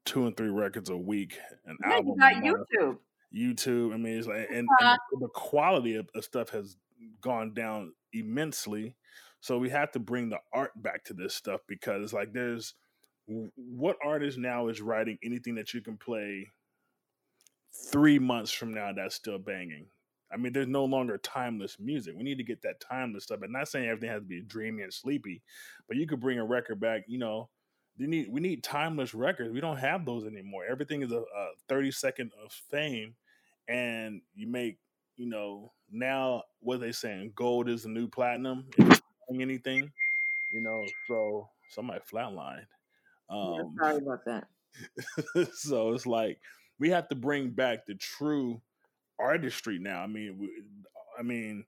two 0.05 0.26
and 0.26 0.36
three 0.36 0.51
records 0.51 0.90
a 0.90 0.97
week, 0.97 1.38
an 1.64 1.76
yeah, 1.84 1.94
album. 1.94 2.14
You 2.42 2.66
YouTube. 2.78 2.99
YouTube. 3.34 3.94
I 3.94 3.97
mean, 3.97 4.18
it's 4.18 4.28
like, 4.28 4.47
and, 4.49 4.59
and 4.59 4.68
uh-huh. 4.80 4.97
the 5.20 5.28
quality 5.28 5.97
of, 5.97 6.09
of 6.14 6.24
stuff 6.24 6.51
has 6.51 6.76
gone 7.20 7.55
down 7.55 7.92
immensely. 8.12 8.94
So 9.40 9.59
we 9.59 9.70
have 9.70 9.92
to 9.92 9.99
bring 9.99 10.28
the 10.28 10.40
art 10.53 10.72
back 10.76 11.05
to 11.05 11.14
this 11.14 11.34
stuff 11.34 11.61
because 11.66 12.12
like 12.12 12.32
there's 12.32 12.74
what 13.26 13.97
artist 14.05 14.38
now 14.38 14.68
is 14.68 14.80
writing 14.80 15.18
anything 15.22 15.57
that 15.57 15.74
you 15.74 15.80
can 15.80 15.97
play 15.97 16.51
three 17.90 18.18
months 18.18 18.53
from 18.53 18.72
now 18.72 18.92
that's 18.92 19.14
still 19.14 19.38
banging. 19.38 19.86
I 20.33 20.37
mean, 20.37 20.53
there's 20.53 20.66
no 20.66 20.85
longer 20.85 21.18
timeless 21.18 21.77
music. 21.79 22.14
We 22.16 22.24
need 22.24 22.39
to 22.39 22.45
get 22.45 22.62
that 22.62 22.81
timeless 22.81 23.24
stuff. 23.24 23.43
And 23.43 23.53
not 23.53 23.68
saying 23.68 23.89
everything 23.89 24.11
has 24.11 24.22
to 24.22 24.27
be 24.27 24.41
dreamy 24.43 24.83
and 24.83 24.93
sleepy, 24.93 25.43
but 25.87 25.97
you 25.97 26.07
could 26.07 26.20
bring 26.20 26.39
a 26.39 26.45
record 26.45 26.81
back. 26.81 27.05
You 27.07 27.18
know, 27.18 27.49
you 27.97 28.09
need 28.09 28.29
we 28.31 28.41
need 28.41 28.62
timeless 28.62 29.14
records. 29.14 29.53
We 29.53 29.61
don't 29.61 29.79
have 29.79 30.05
those 30.05 30.27
anymore. 30.27 30.64
Everything 30.68 31.03
is 31.03 31.12
a, 31.12 31.18
a 31.18 31.49
30 31.68 31.93
second 31.93 32.33
of 32.45 32.53
fame, 32.53 33.14
and 33.68 34.20
you 34.35 34.47
make 34.47 34.79
you 35.16 35.27
know, 35.27 35.72
now 35.91 36.43
what 36.61 36.81
they 36.81 36.93
saying, 36.93 37.33
gold 37.35 37.68
is 37.68 37.83
the 37.83 37.89
new 37.89 38.07
platinum. 38.07 38.66
anything, 39.41 39.91
you 40.53 40.61
know, 40.61 40.85
so 41.09 41.49
somebody 41.70 42.01
flatlined. 42.11 42.66
Um, 43.29 43.55
yeah, 43.55 43.62
sorry 43.81 43.97
about 43.97 44.24
that. 44.27 44.47
so 45.55 45.93
it's 45.93 46.07
like 46.07 46.39
we 46.79 46.91
have 46.91 47.09
to 47.09 47.14
bring 47.14 47.51
back 47.51 47.87
the 47.87 47.95
true 47.95 48.61
artistry 49.19 49.79
now. 49.79 50.01
I 50.03 50.07
mean, 50.07 50.49
I 51.19 51.23
mean, 51.23 51.64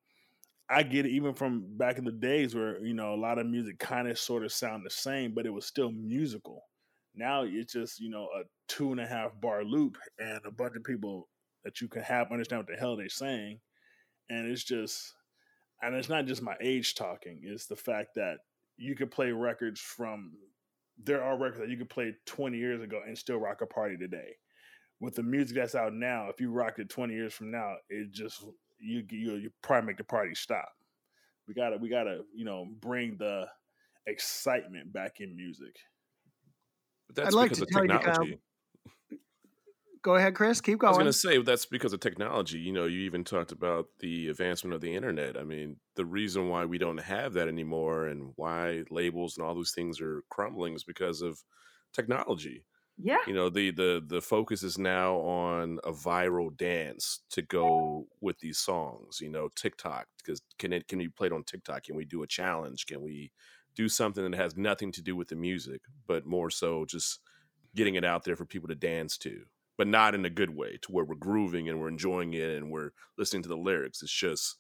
I 0.71 0.83
get 0.83 1.07
it 1.07 1.11
even 1.11 1.35
from 1.35 1.65
back 1.77 1.99
in 1.99 2.05
the 2.05 2.13
days 2.13 2.55
where 2.55 2.85
you 2.85 2.95
know 2.95 3.15
a 3.15 3.17
lot 3.17 3.39
of 3.39 3.47
music 3.47 3.79
kind 3.79 4.09
of 4.09 4.19
sort 4.19 4.45
of 4.45 4.53
sound 4.53 4.85
the 4.85 4.91
same, 4.91 5.33
but 5.35 5.47
it 5.47 5.53
was 5.53 5.67
still 5.67 5.91
musical. 5.91 6.65
Now 7.15 7.45
it's 7.45 7.73
just 7.73 8.01
you 8.01 8.11
know 8.11 8.29
a 8.39 8.43
two 8.69 8.93
and 8.93 9.01
a 9.01 9.07
half 9.07 9.33
bar 9.41 9.65
loop 9.65 9.97
and 10.19 10.41
a 10.45 10.51
bunch 10.51 10.77
of 10.77 10.85
people 10.85 11.29
that 11.65 11.81
you 11.81 11.89
can 11.89 12.03
have 12.03 12.31
understand 12.33 12.61
what 12.61 12.67
the 12.69 12.81
hell 12.81 12.97
they're 12.97 13.09
saying. 13.09 13.61
And 14.31 14.51
it's 14.51 14.65
just, 14.65 15.15
and 15.83 15.95
it's 15.95 16.09
not 16.09 16.27
just 16.27 16.43
my 16.43 16.55
age 16.61 16.95
talking, 16.95 17.41
it's 17.43 17.67
the 17.67 17.77
fact 17.77 18.11
that 18.17 18.39
you 18.77 18.95
could 18.95 19.11
play 19.11 19.33
records 19.33 19.81
from, 19.81 20.33
there 21.03 21.23
are 21.23 21.39
records 21.39 21.61
that 21.61 21.69
you 21.69 21.77
could 21.77 21.91
play 21.91 22.15
20 22.27 22.57
years 22.57 22.83
ago 22.83 23.01
and 23.07 23.17
still 23.17 23.39
rock 23.39 23.61
a 23.63 23.67
party 23.67 23.97
today. 23.97 24.37
With 25.01 25.15
the 25.15 25.23
music 25.23 25.57
that's 25.57 25.75
out 25.75 25.95
now, 25.95 26.29
if 26.29 26.41
you 26.41 26.51
rocked 26.51 26.81
it 26.81 26.89
20 26.89 27.15
years 27.15 27.33
from 27.33 27.51
now, 27.51 27.75
it 27.89 28.11
just, 28.11 28.45
you, 28.81 29.05
you, 29.11 29.37
you 29.37 29.51
probably 29.63 29.87
make 29.87 29.97
the 29.97 30.05
party 30.05 30.35
stop. 30.35 30.69
We 31.47 31.55
gotta, 31.55 31.77
we 31.77 31.89
gotta, 31.89 32.23
you 32.35 32.45
know, 32.45 32.67
bring 32.81 33.17
the 33.17 33.47
excitement 34.07 34.93
back 34.93 35.21
in 35.21 35.37
music. 35.37 35.77
But 37.07 37.17
that's 37.17 37.29
I'd 37.29 37.35
like 37.35 37.51
because 37.51 37.67
to 37.67 37.79
of 37.79 37.83
um, 37.83 37.89
technology. 37.89 38.31
You, 38.31 38.39
Go 40.03 40.15
ahead, 40.15 40.35
Chris. 40.35 40.61
Keep 40.61 40.79
going. 40.79 40.89
I 40.89 40.91
was 40.91 40.99
going 40.99 41.07
to 41.07 41.13
say 41.13 41.43
that's 41.43 41.67
because 41.67 41.93
of 41.93 42.01
technology. 42.01 42.59
You 42.59 42.73
know, 42.73 42.85
you 42.85 43.01
even 43.01 43.25
talked 43.25 43.53
about 43.53 43.87
the 44.01 44.29
advancement 44.29 44.75
of 44.75 44.81
the 44.81 44.95
internet. 44.95 45.37
I 45.37 45.43
mean, 45.43 45.77
the 45.97 46.05
reason 46.05 46.49
why 46.49 46.65
we 46.65 46.79
don't 46.79 46.99
have 46.99 47.35
that 47.35 47.49
anymore 47.49 48.07
and 48.07 48.33
why 48.37 48.85
labels 48.91 49.37
and 49.37 49.47
all 49.47 49.55
those 49.55 49.73
things 49.73 50.01
are 50.01 50.23
crumbling 50.31 50.75
is 50.75 50.85
because 50.85 51.21
of 51.21 51.43
technology. 51.93 52.65
Yeah. 53.01 53.19
You 53.27 53.35
know, 53.35 53.49
the 53.49 53.71
the 53.71 54.03
the 54.05 54.21
focus 54.21 54.63
is 54.63 54.77
now 54.77 55.17
on 55.19 55.79
a 55.85 55.93
viral 55.93 56.57
dance 56.57 57.21
to 57.31 57.43
go 57.43 58.07
with 58.21 58.39
these 58.41 58.59
songs. 58.59 59.21
You 59.21 59.31
know, 59.31 59.49
TikTok 59.55 60.07
because 60.19 60.43
can 60.59 60.73
it 60.73 60.89
can 60.89 60.99
be 60.99 61.09
played 61.09 61.33
on 61.33 61.45
TikTok? 61.45 61.85
Can 61.85 61.97
we 61.97 62.05
do 62.05 62.23
a 62.23 62.27
challenge? 62.27 62.87
Can 62.87 63.01
we 63.01 63.31
do 63.75 63.89
something 63.89 64.29
that 64.29 64.37
has 64.37 64.57
nothing 64.57 64.91
to 64.93 65.03
do 65.03 65.15
with 65.15 65.29
the 65.29 65.37
music, 65.37 65.83
but 66.07 66.27
more 66.27 66.51
so 66.51 66.85
just 66.85 67.21
getting 67.77 67.95
it 67.95 68.05
out 68.05 68.25
there 68.25 68.35
for 68.35 68.45
people 68.45 68.69
to 68.69 68.75
dance 68.75 69.17
to? 69.19 69.45
but 69.79 69.87
not 69.87 70.13
in 70.13 70.25
a 70.25 70.31
good 70.31 70.51
way 70.51 70.77
to 70.83 70.91
where 70.93 71.05
we're 71.05 71.15
grooving 71.15 71.69
and 71.69 71.81
we're 71.81 71.89
enjoying 71.89 72.35
it 72.35 72.57
and 72.57 72.69
we're 72.69 72.91
listening 73.17 73.45
to 73.45 73.49
the 73.49 73.57
lyrics. 73.57 74.03
It's 74.03 74.13
just 74.13 74.57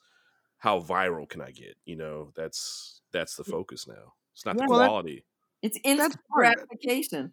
how 0.59 0.81
viral 0.81 1.29
can 1.29 1.41
I 1.41 1.51
get? 1.51 1.77
You 1.85 1.97
know, 1.97 2.33
that's 2.35 3.01
that's 3.13 3.35
the 3.35 3.45
focus 3.45 3.87
now. 3.87 4.15
It's 4.33 4.47
not 4.47 4.57
yeah, 4.57 4.63
the 4.63 4.69
quality. 4.69 5.25
It's 5.61 5.79
instant 5.83 6.17
gratification 6.31 7.33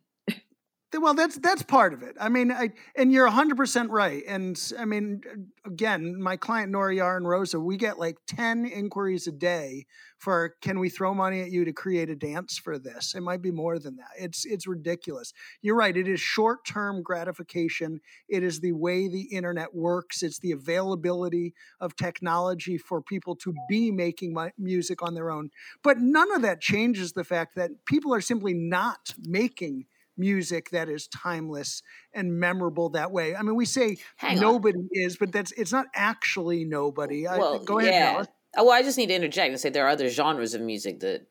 well 0.97 1.13
that's 1.13 1.37
that's 1.37 1.63
part 1.63 1.93
of 1.93 2.03
it. 2.03 2.15
I 2.19 2.29
mean 2.29 2.51
i 2.51 2.71
and 2.95 3.11
you're 3.11 3.29
100% 3.29 3.87
right. 3.89 4.23
And 4.27 4.59
i 4.79 4.85
mean 4.85 5.21
again 5.65 6.21
my 6.21 6.37
client 6.37 6.71
nora 6.71 6.95
yar 6.95 7.17
and 7.17 7.27
rosa 7.27 7.59
we 7.59 7.77
get 7.77 7.99
like 7.99 8.17
10 8.27 8.65
inquiries 8.65 9.27
a 9.27 9.31
day 9.31 9.85
for 10.17 10.55
can 10.61 10.79
we 10.79 10.89
throw 10.89 11.13
money 11.13 11.41
at 11.41 11.51
you 11.51 11.65
to 11.65 11.73
create 11.73 12.09
a 12.09 12.15
dance 12.15 12.57
for 12.57 12.79
this? 12.79 13.13
It 13.15 13.21
might 13.21 13.41
be 13.41 13.51
more 13.51 13.77
than 13.77 13.97
that. 13.97 14.09
It's 14.17 14.45
it's 14.45 14.67
ridiculous. 14.67 15.33
You're 15.61 15.75
right 15.75 15.95
it 15.95 16.07
is 16.07 16.19
short-term 16.19 17.03
gratification. 17.03 18.01
It 18.27 18.43
is 18.43 18.59
the 18.59 18.71
way 18.71 19.07
the 19.07 19.23
internet 19.23 19.75
works. 19.75 20.23
It's 20.23 20.39
the 20.39 20.51
availability 20.51 21.53
of 21.79 21.95
technology 21.95 22.77
for 22.77 23.01
people 23.01 23.35
to 23.37 23.53
be 23.69 23.91
making 23.91 24.35
music 24.57 25.03
on 25.03 25.13
their 25.13 25.29
own. 25.29 25.51
But 25.83 25.99
none 25.99 26.33
of 26.33 26.41
that 26.41 26.61
changes 26.61 27.13
the 27.13 27.23
fact 27.23 27.55
that 27.55 27.85
people 27.85 28.13
are 28.13 28.21
simply 28.21 28.53
not 28.53 29.13
making 29.19 29.85
music 30.17 30.69
that 30.71 30.89
is 30.89 31.07
timeless 31.07 31.81
and 32.13 32.39
memorable 32.39 32.89
that 32.89 33.11
way. 33.11 33.35
I 33.35 33.41
mean, 33.41 33.55
we 33.55 33.65
say 33.65 33.97
Hang 34.17 34.39
nobody 34.39 34.79
on. 34.79 34.89
is, 34.91 35.17
but 35.17 35.31
that's 35.31 35.51
it's 35.53 35.71
not 35.71 35.87
actually 35.93 36.65
nobody. 36.65 37.25
Well, 37.25 37.61
I, 37.61 37.65
go 37.65 37.79
ahead, 37.79 37.93
yeah. 37.93 38.23
Oh, 38.57 38.65
well, 38.65 38.73
I 38.73 38.83
just 38.83 38.97
need 38.97 39.07
to 39.07 39.15
interject 39.15 39.51
and 39.51 39.59
say 39.59 39.69
there 39.69 39.85
are 39.85 39.89
other 39.89 40.09
genres 40.09 40.53
of 40.53 40.61
music 40.61 41.01
that 41.01 41.27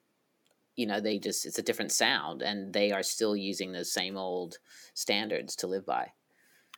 you 0.77 0.87
know 0.87 1.01
they 1.01 1.19
just 1.19 1.47
it's 1.47 1.59
a 1.59 1.63
different 1.63 1.93
sound 1.93 2.43
and 2.43 2.73
they 2.73 2.91
are 2.93 3.03
still 3.03 3.37
using 3.37 3.73
those 3.73 3.93
same 3.93 4.17
old 4.17 4.59
standards 4.95 5.57
to 5.57 5.67
live 5.67 5.87
by 5.87 6.11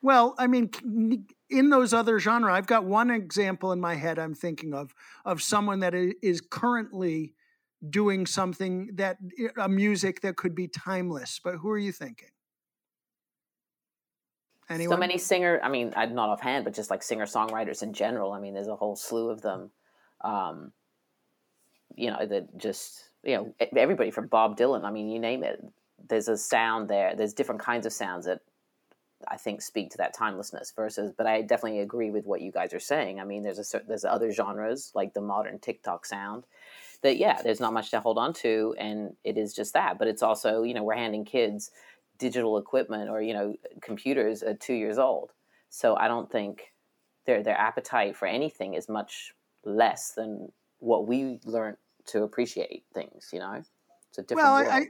well 0.03 0.35
i 0.39 0.47
mean 0.47 0.71
in 1.49 1.71
those 1.71 1.95
other 1.95 2.19
genre 2.19 2.53
i've 2.53 2.67
got 2.67 2.85
one 2.85 3.11
example 3.11 3.73
in 3.73 3.81
my 3.81 3.95
head 3.95 4.19
i'm 4.19 4.35
thinking 4.35 4.75
of 4.75 4.95
of 5.25 5.43
someone 5.43 5.81
that 5.81 5.95
is 5.95 6.41
currently 6.41 7.33
doing 7.91 8.27
something 8.27 8.91
that 8.95 9.19
a 9.59 9.69
music 9.69 10.21
that 10.23 10.37
could 10.37 10.55
be 10.55 10.67
timeless 10.67 11.41
but 11.43 11.57
who 11.57 11.71
are 11.71 11.79
you 11.79 11.93
thinking 11.93 12.31
Anyone? 14.69 14.97
So 14.97 14.99
many 14.99 15.19
singer, 15.19 15.61
I 15.63 15.69
mean, 15.69 15.93
I'm 15.97 16.15
not 16.15 16.29
offhand, 16.29 16.65
but 16.65 16.75
just 16.75 16.91
like 16.91 17.03
singer 17.03 17.27
songwriters 17.27 17.83
in 17.83 17.93
general. 17.93 18.33
I 18.33 18.41
mean, 18.41 18.55
there's 18.55 18.67
a 18.67 18.75
whole 18.75 18.97
slew 18.97 19.31
of 19.31 19.41
them. 19.41 19.71
Um, 20.23 20.73
you 21.95 22.11
know, 22.11 22.27
that 22.27 22.57
just 22.59 23.11
you 23.23 23.37
know 23.37 23.55
everybody 23.77 24.11
from 24.11 24.27
Bob 24.27 24.59
Dylan. 24.59 24.85
I 24.85 24.91
mean, 24.91 25.09
you 25.09 25.21
name 25.21 25.45
it. 25.45 25.65
There's 26.09 26.29
a 26.29 26.37
sound 26.37 26.89
there. 26.89 27.15
There's 27.15 27.33
different 27.33 27.61
kinds 27.61 27.87
of 27.87 27.93
sounds 27.93 28.27
that 28.27 28.41
I 29.29 29.37
think 29.37 29.63
speak 29.63 29.91
to 29.91 29.99
that 29.99 30.17
timelessness. 30.17 30.73
Versus, 30.75 31.13
but 31.17 31.29
I 31.29 31.43
definitely 31.43 31.81
agree 31.81 32.11
with 32.11 32.27
what 32.27 32.41
you 32.41 32.51
guys 32.51 32.75
are 32.75 32.81
saying. 32.81 33.21
I 33.21 33.25
mean, 33.25 33.45
there's 33.45 33.61
a 33.61 33.65
certain, 33.65 33.89
there's 33.89 34.05
other 34.05 34.33
genres 34.33 34.91
like 34.97 35.15
the 35.15 35.21
modern 35.21 35.61
TikTok 35.61 36.07
sound 36.07 36.45
that 37.07 37.19
yeah, 37.19 37.41
there's 37.41 37.61
not 37.61 37.73
much 37.73 37.91
to 37.93 38.01
hold 38.01 38.19
on 38.19 38.33
to, 38.35 38.75
and 38.79 39.15
it 39.23 39.39
is 39.39 39.55
just 39.55 39.73
that. 39.75 39.97
But 39.99 40.09
it's 40.09 40.23
also 40.23 40.63
you 40.63 40.75
know 40.75 40.83
we're 40.83 40.97
handing 40.97 41.25
kids 41.25 41.71
digital 42.19 42.59
equipment 42.59 43.09
or 43.09 43.23
you 43.23 43.33
know 43.33 43.55
computers 43.81 44.43
at 44.43 44.61
two 44.61 44.75
years 44.75 44.99
old. 44.99 45.33
So 45.71 45.97
I 45.97 46.09
don't 46.09 46.31
think 46.31 46.73
their 47.25 47.43
their 47.43 47.57
appetite 47.57 48.17
for 48.17 48.27
anything 48.27 48.75
is 48.75 48.89
much 48.89 49.33
less 49.65 50.13
than 50.13 50.51
what 50.81 51.07
we 51.07 51.39
learned 51.45 51.77
to 52.07 52.25
appreciate 52.25 52.85
things. 52.93 53.31
You 53.33 53.39
know, 53.39 53.53
it's 53.53 54.19
a 54.19 54.23
different. 54.23 54.43
Well, 54.43 54.65
world. 54.65 54.69
I, 54.69 54.87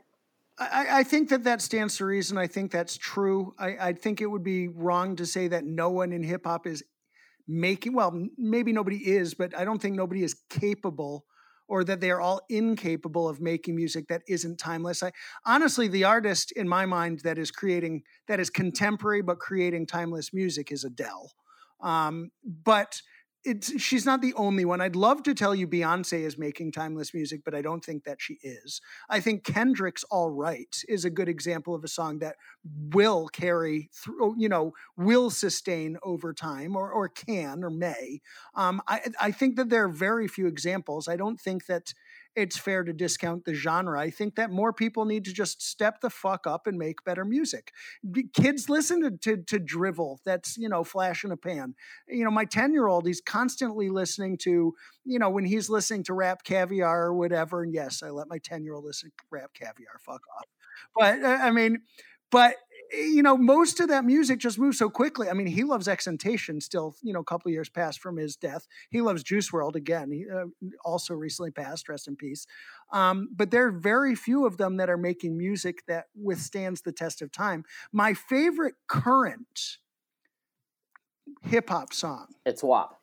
I, 0.59 0.99
I 1.01 1.03
think 1.03 1.29
that 1.29 1.45
that 1.45 1.61
stands 1.61 1.99
to 1.99 2.07
reason. 2.07 2.39
I 2.39 2.47
think 2.47 2.73
that's 2.73 2.97
true. 2.97 3.55
I, 3.59 3.77
I 3.89 3.93
think 3.93 4.23
it 4.23 4.27
would 4.27 4.45
be 4.45 4.69
wrong 4.69 5.17
to 5.17 5.27
say 5.27 5.49
that 5.49 5.67
no 5.67 5.91
one 5.91 6.12
in 6.12 6.23
hip 6.23 6.47
hop 6.47 6.67
is 6.67 6.83
making. 7.47 7.93
Well, 7.93 8.27
maybe 8.39 8.73
nobody 8.73 8.97
is, 8.97 9.35
but 9.35 9.55
I 9.55 9.67
don't 9.67 9.83
think 9.83 9.97
nobody 9.97 10.23
is 10.23 10.35
capable 10.49 11.27
or 11.69 11.85
that 11.85 12.01
they 12.01 12.11
are 12.11 12.21
all 12.21 12.41
incapable 12.49 13.29
of 13.29 13.41
making 13.41 13.77
music 13.77 14.09
that 14.09 14.23
isn't 14.29 14.59
timeless. 14.59 15.03
I 15.03 15.12
honestly, 15.45 15.89
the 15.89 16.05
artist 16.05 16.53
in 16.53 16.69
my 16.69 16.87
mind 16.87 17.21
that 17.21 17.39
is 17.39 17.51
creating 17.51 18.03
that 18.29 18.41
is 18.41 18.51
contemporary 18.51 19.23
but 19.23 19.39
creating 19.39 19.87
timeless 19.87 20.33
music 20.33 20.71
is 20.73 20.85
Adele. 20.85 21.33
Um, 21.81 22.31
but 22.45 23.03
it's 23.47 23.81
she's 23.81 24.05
not 24.05 24.21
the 24.21 24.35
only 24.35 24.65
one. 24.65 24.81
I'd 24.81 24.97
love 24.97 25.23
to 25.23 25.35
tell 25.35 25.55
you 25.55 25.69
Beyonce 25.69 26.21
is 26.21 26.37
making 26.37 26.73
timeless 26.73 27.15
music, 27.15 27.43
but 27.45 27.55
I 27.55 27.63
don't 27.63 27.85
think 27.85 28.05
that 28.05 28.21
she 28.21 28.39
is. 28.43 28.81
I 29.09 29.21
think 29.21 29.45
Kendrick's 29.45 30.05
All 30.05 30.31
Right 30.31 30.77
is 30.89 31.05
a 31.05 31.11
good 31.11 31.29
example 31.29 31.75
of 31.75 31.85
a 31.85 31.89
song 31.89 32.19
that 32.19 32.37
will 32.93 33.29
carry 33.29 33.89
through, 33.95 34.35
you 34.37 34.49
know, 34.49 34.73
will 34.97 35.31
sustain 35.31 35.97
over 36.03 36.35
time 36.35 36.75
or 36.77 36.91
or 36.91 37.09
can 37.09 37.63
or 37.63 37.71
may. 37.71 38.21
Um, 38.55 38.83
I 38.89 39.03
I 39.21 39.31
think 39.31 39.57
that 39.57 39.69
there 39.69 39.85
are 39.85 39.89
very 39.89 40.27
few 40.27 40.47
examples. 40.47 41.07
I 41.07 41.17
don't 41.17 41.41
think 41.41 41.67
that 41.67 41.95
it's 42.37 42.59
fair 42.59 42.84
to 42.84 42.93
discount 42.93 43.45
the 43.45 43.55
genre. 43.55 43.99
I 43.99 44.11
think 44.11 44.37
that 44.37 44.51
more 44.51 44.72
people 44.72 45.07
need 45.07 45.24
to 45.24 45.32
just 45.32 45.62
step 45.62 46.01
the 46.03 46.11
fuck 46.11 46.47
up 46.47 46.66
and 46.66 46.78
make 46.78 47.03
better 47.05 47.24
music. 47.24 47.72
Kids 48.34 48.68
listen 48.68 49.03
to, 49.03 49.11
to, 49.11 49.43
to 49.45 49.59
drivel 49.59 50.20
that's, 50.24 50.57
you 50.59 50.68
know, 50.68 50.84
flash 50.84 51.24
in 51.24 51.32
a 51.32 51.37
pan. 51.37 51.74
You 52.07 52.24
know, 52.24 52.30
my 52.30 52.45
10 52.45 52.72
year 52.72 52.87
old, 52.87 53.07
he's 53.07 53.22
constantly 53.22 53.89
listening 53.89 54.37
to, 54.43 54.74
you 55.05 55.18
know, 55.18 55.30
when 55.30 55.47
he's 55.47 55.70
listening 55.70 56.05
to 56.05 56.12
RapCaviar 56.12 57.07
or 57.07 57.14
whatever. 57.14 57.62
And 57.62 57.72
yes, 57.72 58.03
I 58.03 58.11
let 58.11 58.28
my 58.28 58.39
10 58.39 58.62
year 58.64 58.74
old 58.74 58.84
listen 58.84 59.11
to 59.11 59.24
RapCaviar, 59.34 59.99
fuck 60.01 60.20
off. 60.39 60.47
But 60.95 61.24
uh, 61.24 61.39
I 61.41 61.51
mean, 61.51 61.78
but 62.30 62.57
you 62.93 63.22
know, 63.22 63.37
most 63.37 63.80
of 63.80 63.89
that 63.89 64.05
music 64.05 64.39
just 64.39 64.59
moves 64.59 64.78
so 64.78 64.89
quickly. 64.89 65.28
I 65.28 65.32
mean, 65.32 65.47
he 65.47 65.64
loves 65.64 65.87
XXXTentacion 65.87 66.62
still, 66.62 66.95
you 67.03 67.12
know, 67.12 67.20
a 67.20 67.24
couple 67.24 67.51
years 67.51 67.68
past 67.68 68.01
from 68.01 68.16
his 68.16 68.37
death. 68.37 68.66
He 68.91 69.01
loves 69.01 69.22
Juice 69.22 69.51
WRLD 69.51 69.74
again. 69.74 70.11
He 70.11 70.26
uh, 70.32 70.47
also 70.84 71.14
recently 71.14 71.51
passed, 71.51 71.89
rest 71.89 72.09
in 72.09 72.16
peace. 72.16 72.47
Um, 72.93 73.28
but 73.34 73.51
there 73.51 73.66
are 73.66 73.72
very 73.72 74.14
few 74.14 74.47
of 74.47 74.57
them 74.57 74.76
that 74.76 74.91
are 74.91 74.97
making 74.97 75.37
music 75.37 75.82
that 75.89 76.07
withstands 76.14 76.82
the 76.82 76.93
test 76.93 77.22
of 77.22 77.32
time. 77.32 77.64
My 77.93 78.14
favorite 78.14 78.74
current 78.89 79.78
hip 81.43 81.70
hop 81.70 81.93
song. 81.93 82.28
It's 82.45 82.62
WAP. 82.62 82.99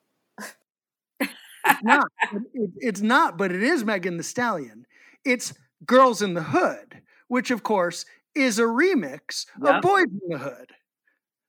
it's 1.19 1.83
not. 1.83 2.07
It, 2.53 2.69
it's 2.77 3.01
not, 3.01 3.37
but 3.37 3.51
it 3.51 3.63
is 3.63 3.83
Megan 3.83 4.17
Thee 4.17 4.23
Stallion. 4.23 4.85
It's 5.25 5.53
Girls 5.85 6.21
in 6.21 6.33
the 6.33 6.43
Hood, 6.43 7.01
which 7.27 7.51
of 7.51 7.63
course 7.63 8.05
is 8.35 8.59
a 8.59 8.63
remix 8.63 9.45
yeah. 9.61 9.77
of 9.77 9.81
Boys 9.81 10.05
in 10.05 10.29
the 10.29 10.37
Hood. 10.37 10.71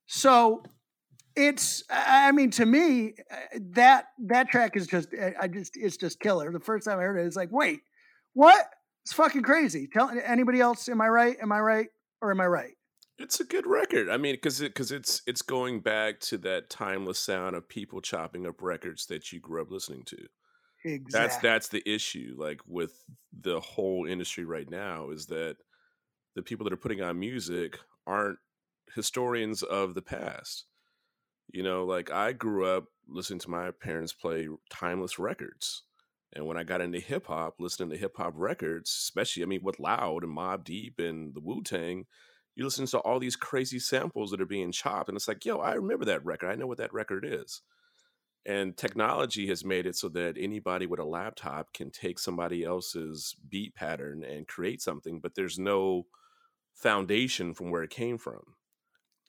So 0.05 0.63
it's 1.35 1.83
I 1.89 2.31
mean 2.31 2.51
to 2.51 2.65
me 2.65 3.15
uh, 3.31 3.35
that 3.71 4.05
that 4.27 4.49
track 4.49 4.77
is 4.77 4.87
just 4.87 5.09
I 5.39 5.47
just 5.47 5.75
it's 5.75 5.97
just 5.97 6.19
killer. 6.19 6.51
The 6.51 6.59
first 6.59 6.85
time 6.85 6.99
I 6.99 7.03
heard 7.03 7.19
it, 7.19 7.25
it's 7.25 7.35
like 7.35 7.51
wait, 7.51 7.81
what? 8.33 8.65
It's 9.03 9.13
fucking 9.13 9.43
crazy. 9.43 9.87
Tell 9.91 10.11
anybody 10.23 10.61
else. 10.61 10.89
Am 10.89 10.99
I 10.99 11.07
right? 11.07 11.37
Am 11.41 11.51
I 11.51 11.59
right? 11.59 11.87
Or 12.21 12.31
am 12.31 12.41
I 12.41 12.47
right? 12.47 12.73
It's 13.17 13.39
a 13.39 13.45
good 13.45 13.67
record. 13.67 14.09
I 14.09 14.17
mean, 14.17 14.33
because 14.33 14.61
it, 14.61 14.73
cause 14.75 14.91
it's 14.91 15.21
it's 15.25 15.41
going 15.41 15.79
back 15.79 16.19
to 16.21 16.37
that 16.39 16.69
timeless 16.69 17.19
sound 17.19 17.55
of 17.55 17.69
people 17.69 18.01
chopping 18.01 18.45
up 18.45 18.61
records 18.61 19.05
that 19.07 19.31
you 19.31 19.39
grew 19.39 19.61
up 19.61 19.71
listening 19.71 20.03
to. 20.05 20.17
Exactly. 20.83 21.09
That's 21.11 21.37
that's 21.37 21.67
the 21.69 21.89
issue. 21.89 22.35
Like 22.37 22.61
with 22.67 22.93
the 23.41 23.59
whole 23.59 24.05
industry 24.05 24.43
right 24.43 24.69
now, 24.69 25.11
is 25.11 25.27
that 25.27 25.57
the 26.35 26.41
people 26.41 26.63
that 26.65 26.73
are 26.73 26.77
putting 26.77 27.01
on 27.01 27.19
music 27.19 27.79
aren't 28.05 28.39
historians 28.93 29.63
of 29.63 29.93
the 29.95 30.01
past. 30.01 30.65
You 31.51 31.63
know, 31.63 31.85
like 31.85 32.11
I 32.11 32.33
grew 32.33 32.65
up 32.65 32.85
listening 33.07 33.39
to 33.39 33.49
my 33.49 33.71
parents 33.71 34.13
play 34.13 34.47
timeless 34.69 35.19
records. 35.19 35.83
And 36.33 36.45
when 36.45 36.57
I 36.57 36.63
got 36.63 36.81
into 36.81 36.99
hip 36.99 37.27
hop, 37.27 37.55
listening 37.59 37.89
to 37.91 37.97
hip 37.97 38.17
hop 38.17 38.33
records, 38.35 38.89
especially, 38.89 39.43
I 39.43 39.45
mean, 39.45 39.63
with 39.63 39.79
Loud 39.79 40.23
and 40.23 40.35
Mobb 40.35 40.63
Deep 40.63 40.99
and 40.99 41.33
the 41.33 41.39
Wu 41.39 41.63
Tang, 41.63 42.05
you 42.55 42.63
listen 42.63 42.85
to 42.87 42.99
all 42.99 43.19
these 43.19 43.35
crazy 43.35 43.79
samples 43.79 44.31
that 44.31 44.41
are 44.41 44.45
being 44.45 44.71
chopped. 44.71 45.07
And 45.07 45.15
it's 45.15 45.27
like, 45.27 45.45
yo, 45.45 45.59
I 45.59 45.73
remember 45.73 46.05
that 46.05 46.25
record. 46.25 46.49
I 46.49 46.55
know 46.55 46.67
what 46.67 46.77
that 46.79 46.93
record 46.93 47.25
is. 47.27 47.61
And 48.45 48.77
technology 48.77 49.47
has 49.47 49.65
made 49.65 49.85
it 49.85 49.95
so 49.95 50.07
that 50.09 50.35
anybody 50.39 50.85
with 50.85 50.99
a 50.99 51.05
laptop 51.05 51.73
can 51.73 51.89
take 51.89 52.19
somebody 52.19 52.63
else's 52.63 53.35
beat 53.49 53.73
pattern 53.73 54.23
and 54.23 54.47
create 54.47 54.81
something, 54.81 55.19
but 55.19 55.33
there's 55.35 55.57
no 55.57 56.05
foundation 56.75 57.55
from 57.55 57.71
where 57.71 57.81
it 57.81 57.89
came 57.89 58.19
from. 58.19 58.41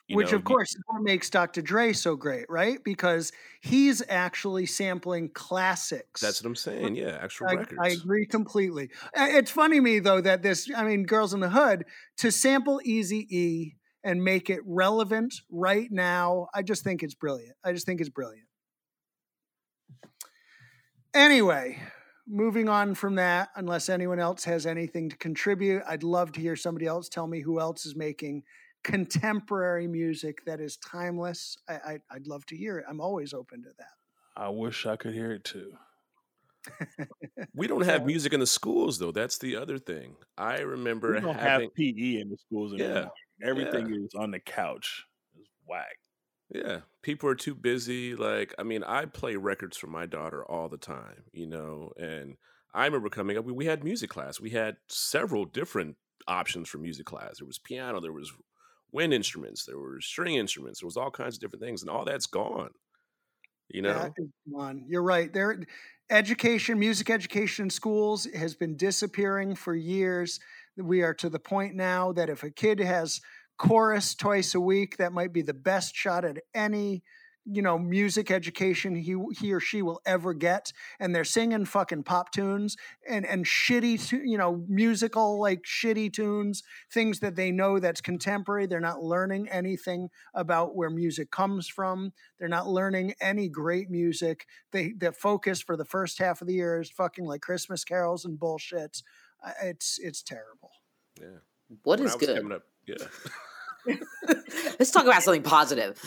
You 0.09 0.16
Which, 0.16 0.30
know, 0.30 0.38
of 0.38 0.44
course, 0.44 0.70
is 0.70 0.82
what 0.86 1.03
makes 1.03 1.30
Dr. 1.30 1.62
Dre 1.62 1.92
so 1.92 2.14
great, 2.14 2.47
right? 2.49 2.78
Because 2.84 3.32
he's 3.61 4.05
actually 4.09 4.66
sampling 4.66 5.30
classics. 5.30 6.20
That's 6.20 6.40
what 6.40 6.49
I'm 6.49 6.55
saying. 6.55 6.94
Yeah, 6.94 7.18
actual 7.20 7.49
I, 7.49 7.55
records. 7.55 7.80
I 7.82 7.88
agree 7.88 8.24
completely. 8.24 8.90
It's 9.16 9.51
funny 9.51 9.78
to 9.78 9.82
me 9.82 9.99
though 9.99 10.20
that 10.20 10.42
this, 10.42 10.70
I 10.76 10.84
mean, 10.84 11.07
Girls 11.07 11.34
in 11.34 11.40
the 11.40 11.49
Hood 11.49 11.86
to 12.18 12.30
sample 12.30 12.80
Easy 12.84 13.26
E 13.36 13.74
and 14.05 14.22
make 14.22 14.49
it 14.49 14.61
relevant 14.64 15.34
right 15.51 15.88
now. 15.90 16.47
I 16.55 16.62
just 16.62 16.84
think 16.84 17.03
it's 17.03 17.14
brilliant. 17.14 17.57
I 17.64 17.72
just 17.72 17.84
think 17.84 18.01
it's 18.01 18.11
brilliant. 18.11 18.47
Anyway, 21.14 21.80
moving 22.27 22.68
on 22.68 22.95
from 22.95 23.14
that, 23.16 23.51
unless 23.57 23.89
anyone 23.89 24.18
else 24.18 24.45
has 24.45 24.66
anything 24.66 25.09
to 25.11 25.16
contribute, 25.16 25.83
I'd 25.87 26.03
love 26.03 26.33
to 26.33 26.41
hear 26.41 26.57
somebody 26.57 26.87
else 26.87 27.09
tell 27.09 27.27
me 27.27 27.41
who 27.41 27.61
else 27.61 27.87
is 27.87 27.97
making 27.97 28.43
contemporary 28.83 29.87
music 29.87 30.45
that 30.45 30.61
is 30.61 30.77
timeless. 30.77 31.57
I, 31.68 31.74
I, 31.74 32.14
would 32.14 32.29
love 32.29 32.47
to 32.47 32.57
hear 32.57 32.79
it. 32.79 32.85
I'm 32.89 33.01
always 33.01 33.35
open 33.35 33.62
to 33.62 33.70
that. 33.79 33.95
I 34.37 34.49
wish 34.49 34.87
I 34.87 34.97
could 34.97 35.14
hear 35.14 35.33
it 35.33 35.45
too. 35.45 35.72
we 37.55 37.66
don't 37.66 37.85
have 37.85 38.05
music 38.05 38.33
in 38.33 38.41
the 38.41 38.47
schools 38.47 38.99
though. 38.99 39.12
That's 39.12 39.39
the 39.39 39.57
other 39.57 39.79
thing. 39.79 40.16
I 40.37 40.59
remember 40.59 41.14
we 41.14 41.20
don't 41.20 41.35
having, 41.35 41.68
have 41.68 41.74
PE 41.77 42.20
in 42.20 42.29
the 42.31 42.37
schools 42.37 42.74
anymore. 42.74 43.11
Yeah, 43.41 43.49
Everything 43.49 43.89
yeah. 43.89 44.05
is 44.05 44.14
on 44.16 44.31
the 44.31 44.41
couch. 44.41 45.05
It's 45.39 45.49
whack. 45.66 45.97
Yeah, 46.49 46.82
people 47.03 47.28
are 47.28 47.34
too 47.34 47.55
busy. 47.55 48.14
Like, 48.14 48.55
I 48.59 48.62
mean, 48.62 48.84
I 48.84 49.07
play 49.07 49.36
records 49.36 49.76
for 49.76 49.88
my 49.88 50.07
daughter 50.07 50.44
all 50.44 50.68
the 50.68 50.78
time, 50.78 51.24
you 51.32 51.47
know, 51.47 51.92
and 51.99 52.36
I 52.72 52.84
remember 52.84 53.09
coming 53.09 53.36
up, 53.36 53.44
we, 53.44 53.53
we 53.53 53.66
had 53.66 53.82
music 53.82 54.11
class. 54.11 54.38
We 54.38 54.51
had 54.51 54.76
several 54.88 55.44
different 55.44 55.97
options 56.28 56.68
for 56.68 56.78
music 56.78 57.07
class. 57.07 57.38
There 57.38 57.47
was 57.47 57.59
piano, 57.59 58.01
there 58.01 58.12
was 58.12 58.32
wind 58.92 59.12
instruments, 59.12 59.64
there 59.64 59.78
were 59.78 60.01
string 60.01 60.36
instruments, 60.36 60.80
there 60.80 60.86
was 60.86 60.97
all 60.97 61.11
kinds 61.11 61.34
of 61.36 61.40
different 61.40 61.62
things, 61.62 61.82
and 61.82 61.90
all 61.90 62.05
that's 62.05 62.26
gone. 62.26 62.70
You 63.68 63.82
know, 63.82 64.14
gone. 64.53 64.84
You're 64.88 65.03
right. 65.03 65.32
There, 65.32 65.59
education, 66.09 66.78
music 66.78 67.11
education 67.11 67.64
in 67.64 67.70
schools 67.70 68.28
has 68.32 68.55
been 68.55 68.76
disappearing 68.76 69.57
for 69.57 69.74
years. 69.74 70.38
We 70.76 71.03
are 71.03 71.14
to 71.14 71.28
the 71.28 71.40
point 71.40 71.74
now 71.74 72.12
that 72.12 72.30
if 72.30 72.44
a 72.44 72.51
kid 72.51 72.78
has 72.78 73.20
chorus 73.57 74.14
twice 74.14 74.54
a 74.54 74.61
week. 74.61 74.96
That 74.96 75.12
might 75.12 75.32
be 75.32 75.42
the 75.42 75.54
best 75.54 75.94
shot 75.94 76.24
at 76.24 76.38
any 76.54 77.02
you 77.48 77.62
know 77.62 77.78
music 77.78 78.28
education 78.32 78.96
he 78.96 79.14
he 79.38 79.52
or 79.52 79.61
she 79.61 79.80
will 79.80 80.00
ever 80.04 80.34
get. 80.34 80.72
And 80.98 81.14
they're 81.14 81.24
singing 81.24 81.64
fucking 81.64 82.02
pop 82.02 82.32
tunes 82.32 82.76
and 83.09 83.24
and 83.24 83.44
shitty 83.44 84.12
you 84.26 84.36
know 84.36 84.64
musical 84.68 85.40
like 85.40 85.62
shitty 85.62 86.12
tunes 86.12 86.62
things 86.92 87.20
that 87.20 87.36
they 87.36 87.52
know 87.52 87.78
that's 87.78 88.00
contemporary. 88.00 88.66
They're 88.66 88.80
not 88.80 89.02
learning 89.02 89.48
anything 89.48 90.09
about 90.34 90.74
where 90.74 90.90
music 90.90 91.30
comes 91.30 91.68
from. 91.68 92.12
They're 92.38 92.48
not 92.48 92.66
learning 92.66 93.14
any 93.20 93.48
great 93.48 93.90
music. 93.90 94.46
They 94.72 94.92
the 94.98 95.12
focus 95.12 95.61
for 95.61 95.76
the 95.76 95.84
first 95.84 96.18
half 96.18 96.40
of 96.40 96.48
the 96.48 96.54
year 96.54 96.80
is 96.80 96.90
fucking 96.90 97.24
like 97.24 97.42
christmas 97.42 97.84
carols 97.84 98.24
and 98.24 98.38
bullshit 98.38 99.02
it's 99.62 99.98
it's 99.98 100.22
terrible. 100.22 100.70
Yeah. 101.20 101.38
What 101.82 101.98
when 101.98 102.09
is 102.09 102.14
good? 102.14 102.52
up, 102.52 102.62
yeah 102.87 102.97
let's 104.78 104.91
talk 104.91 105.05
about 105.05 105.22
something 105.22 105.43
positive. 105.43 105.99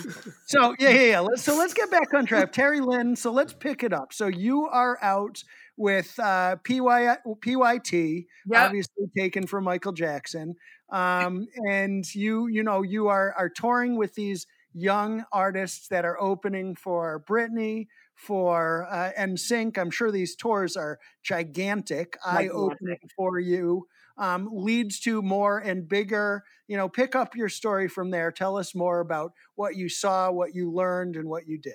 So 0.48 0.76
yeah, 0.80 0.90
yeah, 0.90 1.02
yeah. 1.02 1.20
Let's, 1.20 1.44
so 1.44 1.58
let's 1.58 1.74
get 1.74 1.90
back 1.90 2.14
on 2.14 2.26
track. 2.26 2.52
Terry 2.52 2.82
Lynn. 2.82 3.16
So 3.16 3.32
let's 3.32 3.54
pick 3.54 3.84
it 3.84 3.94
up. 3.94 4.14
So 4.14 4.28
you 4.28 4.68
are 4.68 4.98
out 5.02 5.44
with 5.78 6.20
uh, 6.20 6.58
PY, 6.58 7.18
PYT, 7.42 7.94
yep. 7.94 8.26
obviously 8.54 9.06
taken 9.18 9.48
from 9.48 9.64
Michael 9.64 9.94
Jackson, 9.94 10.56
um, 10.92 11.48
and 11.70 12.04
you 12.14 12.48
you 12.48 12.64
know 12.64 12.82
you 12.82 13.08
are 13.08 13.34
are 13.38 13.50
touring 13.50 13.98
with 13.98 14.16
these 14.16 14.46
young 14.74 15.24
artists 15.32 15.88
that 15.88 16.06
are 16.06 16.20
opening 16.22 16.76
for 16.76 17.24
Britney, 17.28 17.88
for 18.14 18.88
uh, 18.92 19.12
NSYNC. 19.18 19.78
I'm 19.78 19.90
sure 19.90 20.12
these 20.12 20.36
tours 20.36 20.76
are 20.76 21.00
gigantic, 21.24 22.18
eye 22.26 22.50
opening 22.50 23.00
for 23.16 23.40
you 23.40 23.88
um, 24.20 24.50
leads 24.52 25.00
to 25.02 25.22
more 25.22 25.58
and 25.60 25.88
bigger. 25.88 26.44
You 26.68 26.78
know, 26.78 26.90
pick 26.90 27.16
up 27.16 27.36
your 27.36 27.50
story 27.50 27.88
from 27.88 28.12
there. 28.12 28.32
Tell 28.32 28.58
us 28.58 28.76
more 28.76 29.00
about 29.00 29.32
what 29.56 29.76
you 29.76 29.90
saw, 29.90 30.30
what 30.30 30.54
you 30.54 30.72
learned, 30.72 31.16
and 31.16 31.28
what 31.28 31.48
you 31.48 31.58
did. 31.58 31.74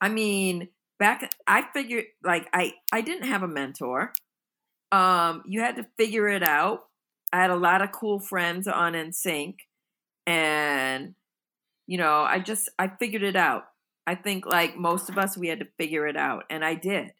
I 0.00 0.08
mean, 0.08 0.68
back 0.98 1.32
I 1.46 1.64
figured 1.72 2.04
like 2.22 2.48
I 2.52 2.74
I 2.92 3.00
didn't 3.00 3.28
have 3.28 3.42
a 3.42 3.48
mentor. 3.48 4.12
Um, 4.92 5.42
you 5.46 5.60
had 5.60 5.76
to 5.76 5.86
figure 5.96 6.28
it 6.28 6.42
out. 6.42 6.84
I 7.32 7.40
had 7.40 7.50
a 7.50 7.56
lot 7.56 7.82
of 7.82 7.92
cool 7.92 8.20
friends 8.20 8.68
on 8.68 8.92
NSYNC, 8.92 9.56
and 10.26 11.14
you 11.86 11.98
know, 11.98 12.22
I 12.22 12.38
just 12.38 12.68
I 12.78 12.88
figured 12.88 13.22
it 13.22 13.36
out. 13.36 13.64
I 14.06 14.14
think 14.14 14.46
like 14.46 14.76
most 14.76 15.08
of 15.08 15.18
us, 15.18 15.36
we 15.36 15.48
had 15.48 15.60
to 15.60 15.68
figure 15.78 16.06
it 16.06 16.16
out, 16.16 16.44
and 16.50 16.64
I 16.64 16.74
did. 16.74 17.12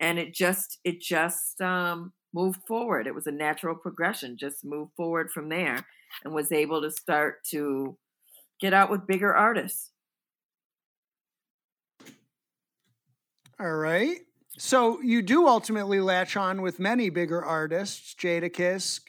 And 0.00 0.18
it 0.18 0.34
just 0.34 0.78
it 0.84 1.00
just 1.00 1.60
um 1.60 2.12
moved 2.34 2.60
forward. 2.66 3.06
It 3.06 3.14
was 3.14 3.26
a 3.26 3.32
natural 3.32 3.76
progression, 3.76 4.36
just 4.36 4.64
moved 4.64 4.92
forward 4.96 5.30
from 5.30 5.48
there 5.48 5.86
and 6.24 6.34
was 6.34 6.52
able 6.52 6.82
to 6.82 6.90
start 6.90 7.44
to 7.50 7.96
get 8.60 8.74
out 8.74 8.90
with 8.90 9.06
bigger 9.06 9.34
artists. 9.34 9.92
All 13.60 13.72
right. 13.72 14.18
So 14.58 15.00
you 15.00 15.22
do 15.22 15.46
ultimately 15.46 16.00
latch 16.00 16.36
on 16.36 16.60
with 16.60 16.78
many 16.78 17.08
bigger 17.08 17.42
artists 17.42 18.14
Jada 18.14 18.52
Kiss, 18.52 19.00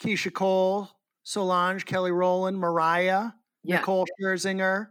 Keyshia 0.00 0.32
Cole, 0.32 0.88
Solange, 1.24 1.84
Kelly 1.84 2.10
Rowland, 2.10 2.58
Mariah, 2.58 3.30
yeah. 3.62 3.76
Nicole 3.76 4.06
Scherzinger, 4.20 4.88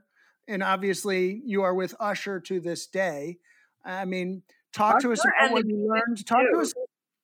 and 0.48 0.64
obviously 0.64 1.42
you 1.46 1.64
are 1.64 1.74
with 1.74 1.96
Usher 2.00 2.40
to 2.42 2.60
this 2.60 2.88
day. 2.88 3.38
I 3.84 4.06
mean, 4.06 4.44
talk 4.74 4.98
Usher 4.98 5.08
to 5.08 5.14
us 5.14 5.26
about 5.26 5.52
what 5.52 5.68
you 5.68 5.88
learned. 5.88 6.26
Talk 6.26 6.42
to 6.54 6.60
us 6.60 6.74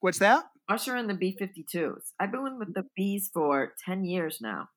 What's 0.08 0.20
that? 0.20 0.46
Usher 0.70 0.96
and 0.96 1.10
the 1.10 1.14
B-52s. 1.14 2.14
I've 2.18 2.32
been 2.32 2.58
with 2.58 2.74
the 2.74 2.86
Bees 2.96 3.30
for 3.34 3.74
10 3.84 4.06
years 4.06 4.38
now. 4.40 4.70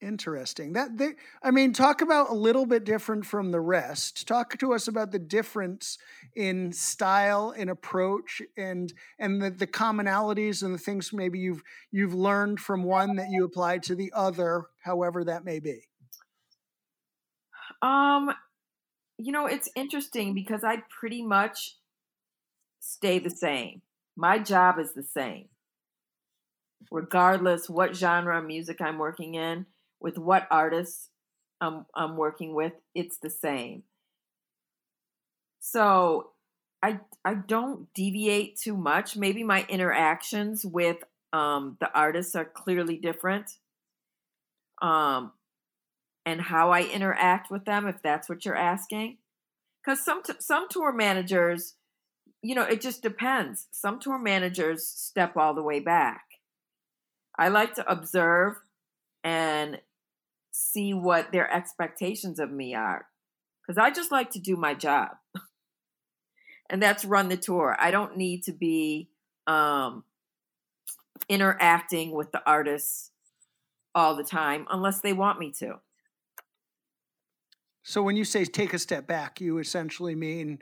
Interesting. 0.00 0.72
That 0.72 0.96
they 0.96 1.10
I 1.42 1.50
mean 1.50 1.74
talk 1.74 2.00
about 2.00 2.30
a 2.30 2.34
little 2.34 2.64
bit 2.64 2.84
different 2.84 3.26
from 3.26 3.50
the 3.50 3.60
rest. 3.60 4.26
Talk 4.26 4.56
to 4.56 4.72
us 4.72 4.88
about 4.88 5.10
the 5.10 5.18
difference 5.18 5.98
in 6.34 6.72
style 6.72 7.52
and 7.54 7.68
approach 7.68 8.40
and 8.56 8.90
and 9.18 9.42
the, 9.42 9.50
the 9.50 9.66
commonalities 9.66 10.62
and 10.62 10.72
the 10.72 10.78
things 10.78 11.12
maybe 11.12 11.38
you've 11.38 11.62
you've 11.92 12.14
learned 12.14 12.58
from 12.58 12.84
one 12.84 13.16
that 13.16 13.28
you 13.28 13.44
apply 13.44 13.76
to 13.80 13.94
the 13.94 14.10
other, 14.16 14.64
however 14.82 15.24
that 15.24 15.44
may 15.44 15.60
be. 15.60 15.82
Um 17.82 18.32
you 19.18 19.30
know, 19.30 19.44
it's 19.44 19.68
interesting 19.76 20.32
because 20.32 20.64
I 20.64 20.84
pretty 20.98 21.22
much 21.22 21.76
stay 22.80 23.18
the 23.18 23.28
same. 23.28 23.82
My 24.20 24.38
job 24.38 24.78
is 24.78 24.92
the 24.92 25.02
same. 25.02 25.46
Regardless 26.90 27.70
what 27.70 27.96
genre 27.96 28.38
of 28.38 28.44
music 28.44 28.82
I'm 28.82 28.98
working 28.98 29.34
in, 29.34 29.64
with 29.98 30.18
what 30.18 30.46
artists 30.50 31.08
I'm, 31.58 31.86
I'm 31.94 32.18
working 32.18 32.54
with, 32.54 32.74
it's 32.94 33.16
the 33.16 33.30
same. 33.30 33.84
So 35.58 36.32
I 36.82 37.00
I 37.24 37.32
don't 37.32 37.92
deviate 37.94 38.58
too 38.58 38.76
much. 38.76 39.16
Maybe 39.16 39.42
my 39.42 39.64
interactions 39.70 40.66
with 40.66 40.98
um, 41.32 41.78
the 41.80 41.90
artists 41.94 42.34
are 42.34 42.44
clearly 42.44 42.98
different. 42.98 43.52
Um, 44.82 45.32
and 46.26 46.42
how 46.42 46.72
I 46.72 46.82
interact 46.82 47.50
with 47.50 47.64
them, 47.64 47.88
if 47.88 48.02
that's 48.02 48.28
what 48.28 48.44
you're 48.44 48.54
asking, 48.54 49.16
because 49.82 50.04
some 50.04 50.22
t- 50.22 50.34
some 50.40 50.68
tour 50.68 50.92
managers 50.92 51.76
you 52.42 52.54
know, 52.54 52.62
it 52.62 52.80
just 52.80 53.02
depends. 53.02 53.66
Some 53.70 54.00
tour 54.00 54.18
managers 54.18 54.86
step 54.86 55.36
all 55.36 55.54
the 55.54 55.62
way 55.62 55.80
back. 55.80 56.24
I 57.38 57.48
like 57.48 57.74
to 57.74 57.90
observe 57.90 58.56
and 59.22 59.80
see 60.50 60.94
what 60.94 61.32
their 61.32 61.52
expectations 61.52 62.38
of 62.38 62.50
me 62.50 62.74
are 62.74 63.06
because 63.62 63.78
I 63.78 63.90
just 63.90 64.10
like 64.10 64.30
to 64.32 64.38
do 64.38 64.56
my 64.56 64.74
job. 64.74 65.10
and 66.70 66.82
that's 66.82 67.04
run 67.04 67.28
the 67.28 67.36
tour. 67.36 67.76
I 67.78 67.90
don't 67.90 68.16
need 68.16 68.44
to 68.44 68.52
be 68.52 69.08
um, 69.46 70.04
interacting 71.28 72.12
with 72.12 72.32
the 72.32 72.42
artists 72.46 73.10
all 73.94 74.16
the 74.16 74.24
time 74.24 74.66
unless 74.70 75.00
they 75.00 75.12
want 75.12 75.38
me 75.38 75.52
to. 75.58 75.80
So 77.82 78.02
when 78.02 78.16
you 78.16 78.24
say 78.24 78.44
take 78.44 78.74
a 78.74 78.78
step 78.78 79.06
back, 79.06 79.40
you 79.40 79.58
essentially 79.58 80.14
mean 80.14 80.60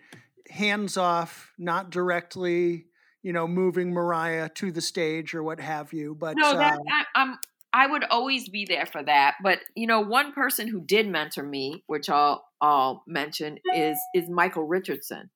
hands 0.50 0.96
off, 0.96 1.52
not 1.58 1.90
directly, 1.90 2.86
you 3.22 3.32
know, 3.32 3.46
moving 3.46 3.92
Mariah 3.92 4.48
to 4.50 4.72
the 4.72 4.80
stage 4.80 5.34
or 5.34 5.42
what 5.42 5.60
have 5.60 5.92
you. 5.92 6.14
But 6.14 6.36
no, 6.36 6.52
that 6.56 6.74
uh, 6.74 6.82
I, 6.88 7.04
I'm 7.14 7.38
I 7.72 7.86
would 7.86 8.04
always 8.04 8.48
be 8.48 8.64
there 8.64 8.86
for 8.86 9.02
that. 9.02 9.34
But 9.42 9.60
you 9.74 9.86
know, 9.86 10.00
one 10.00 10.32
person 10.32 10.68
who 10.68 10.80
did 10.80 11.08
mentor 11.08 11.42
me, 11.42 11.84
which 11.86 12.08
I'll 12.08 12.44
I'll 12.60 13.02
mention, 13.06 13.58
is 13.74 13.98
is 14.14 14.28
Michael 14.28 14.64
Richardson, 14.64 15.30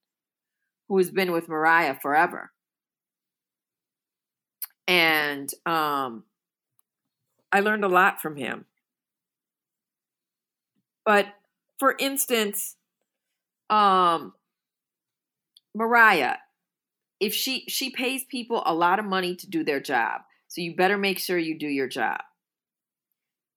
who 0.89 0.99
has 0.99 1.11
been 1.11 1.33
with 1.33 1.49
Mariah 1.49 1.97
forever. 2.01 2.51
And 4.89 5.49
um, 5.65 6.25
I 7.53 7.61
learned 7.61 7.85
a 7.85 7.89
lot 7.89 8.21
from 8.21 8.37
him. 8.37 8.65
But 11.05 11.27
for 11.79 11.95
instance, 11.99 12.77
um, 13.71 14.35
Mariah, 15.75 16.37
if 17.21 17.33
she 17.35 17.65
she 17.69 17.91
pays 17.91 18.25
people 18.25 18.63
a 18.67 18.75
lot 18.75 18.99
of 18.99 19.05
money 19.05 19.35
to 19.37 19.49
do 19.49 19.65
their 19.65 19.81
job, 19.81 20.23
so 20.49 20.61
you 20.61 20.75
better 20.77 20.99
make 20.99 21.19
sure 21.19 21.39
you 21.39 21.59
do 21.59 21.69
your 21.69 21.89
job. 21.89 22.21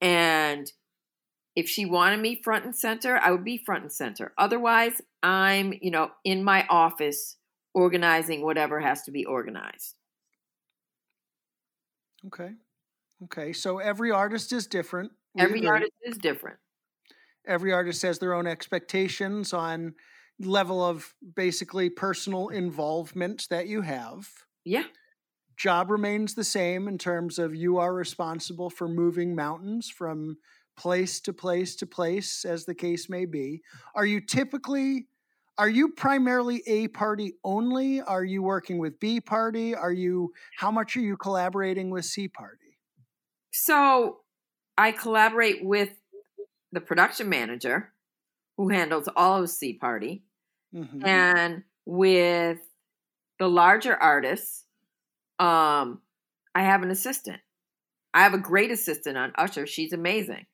And 0.01 0.71
if 1.55 1.67
she 1.67 1.85
wanted 1.85 2.19
me 2.19 2.41
front 2.43 2.65
and 2.65 2.75
center, 2.75 3.17
I 3.17 3.31
would 3.31 3.43
be 3.43 3.57
front 3.57 3.83
and 3.83 3.91
center. 3.91 4.33
Otherwise, 4.37 5.01
I'm, 5.23 5.73
you 5.81 5.89
know, 5.89 6.11
in 6.23 6.43
my 6.43 6.65
office 6.69 7.37
organizing 7.73 8.43
whatever 8.43 8.79
has 8.79 9.03
to 9.03 9.11
be 9.11 9.25
organized. 9.25 9.95
Okay. 12.27 12.51
Okay. 13.23 13.53
So 13.53 13.79
every 13.79 14.11
artist 14.11 14.51
is 14.51 14.67
different. 14.67 15.11
Every 15.37 15.65
artist 15.67 15.91
is 16.03 16.17
different. 16.17 16.57
Every 17.47 17.71
artist 17.73 18.01
has 18.01 18.19
their 18.19 18.33
own 18.33 18.47
expectations 18.47 19.53
on 19.53 19.95
level 20.39 20.83
of 20.83 21.13
basically 21.35 21.89
personal 21.89 22.49
involvement 22.49 23.47
that 23.49 23.67
you 23.67 23.81
have. 23.81 24.27
Yeah. 24.63 24.83
Job 25.57 25.89
remains 25.89 26.33
the 26.33 26.43
same 26.43 26.87
in 26.87 26.97
terms 26.97 27.39
of 27.39 27.55
you 27.55 27.77
are 27.77 27.93
responsible 27.93 28.69
for 28.69 28.87
moving 28.87 29.35
mountains 29.35 29.89
from 29.89 30.37
place 30.77 31.21
to 31.21 31.31
place 31.31 31.77
to 31.77 31.85
place, 31.85 32.43
as 32.43 32.65
the 32.65 32.75
case 32.75 33.09
may 33.09 33.25
be. 33.25 33.61
Are 33.95 34.05
you 34.05 34.19
typically, 34.19 35.07
are 35.57 35.69
you 35.69 35.93
primarily 35.93 36.61
A 36.67 36.89
party 36.89 37.35
only? 37.45 38.01
Are 38.01 38.25
you 38.25 38.43
working 38.43 38.77
with 38.77 38.99
B 38.99 39.21
party? 39.21 39.73
Are 39.73 39.93
you, 39.93 40.33
how 40.57 40.71
much 40.71 40.97
are 40.97 41.01
you 41.01 41.15
collaborating 41.15 41.89
with 41.89 42.03
C 42.03 42.27
party? 42.27 42.77
So 43.51 44.17
I 44.77 44.91
collaborate 44.91 45.63
with 45.63 45.91
the 46.73 46.81
production 46.81 47.29
manager 47.29 47.93
who 48.57 48.69
handles 48.69 49.09
all 49.15 49.43
of 49.43 49.49
C 49.49 49.73
Party. 49.73 50.23
Mm-hmm. 50.73 51.05
And 51.05 51.63
with 51.85 52.59
the 53.39 53.47
larger 53.47 53.95
artists, 53.95 54.63
um, 55.39 56.01
I 56.53 56.63
have 56.63 56.83
an 56.83 56.91
assistant. 56.91 57.39
I 58.13 58.23
have 58.23 58.33
a 58.33 58.39
great 58.39 58.71
assistant 58.71 59.17
on 59.17 59.33
Usher. 59.37 59.67
She's 59.67 59.91
amazing. 59.91 60.45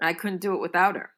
I 0.00 0.14
couldn't 0.14 0.40
do 0.40 0.54
it 0.54 0.60
without 0.60 0.96
her. 0.96 1.10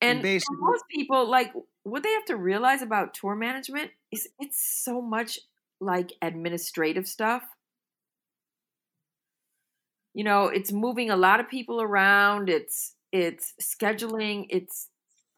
And, 0.00 0.22
And 0.22 0.58
most 0.60 0.84
people, 0.90 1.30
like 1.30 1.52
what 1.84 2.02
they 2.02 2.10
have 2.12 2.24
to 2.26 2.36
realize 2.36 2.82
about 2.82 3.14
tour 3.14 3.34
management 3.34 3.90
is 4.10 4.28
it's 4.38 4.60
so 4.84 5.00
much 5.00 5.38
like 5.80 6.12
administrative 6.20 7.06
stuff. 7.06 7.42
You 10.14 10.24
know, 10.24 10.46
it's 10.46 10.72
moving 10.72 11.10
a 11.10 11.16
lot 11.16 11.40
of 11.40 11.48
people 11.48 11.80
around. 11.80 12.48
It's 12.48 12.94
it's 13.12 13.52
scheduling. 13.60 14.46
It's 14.48 14.88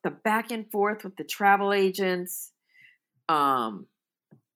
the 0.05 0.11
back 0.11 0.51
and 0.51 0.71
forth 0.71 1.05
with 1.05 1.17
the 1.17 1.25
travel 1.25 1.73
agents, 1.73 2.53
um, 3.29 3.87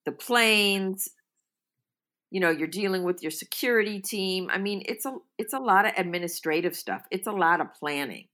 the 0.07 0.13
planes. 0.13 1.09
You 2.31 2.41
know, 2.41 2.51
you're 2.51 2.69
dealing 2.69 3.05
with 3.05 3.23
your 3.23 3.31
security 3.31 4.01
team. 4.01 4.49
I 4.53 4.59
mean, 4.59 4.83
it's 4.87 5.05
a 5.07 5.17
it's 5.39 5.55
a 5.55 5.59
lot 5.59 5.87
of 5.87 5.93
administrative 5.97 6.77
stuff. 6.77 7.03
It's 7.11 7.27
a 7.27 7.33
lot 7.33 7.61
of 7.61 7.73
planning. 7.75 8.29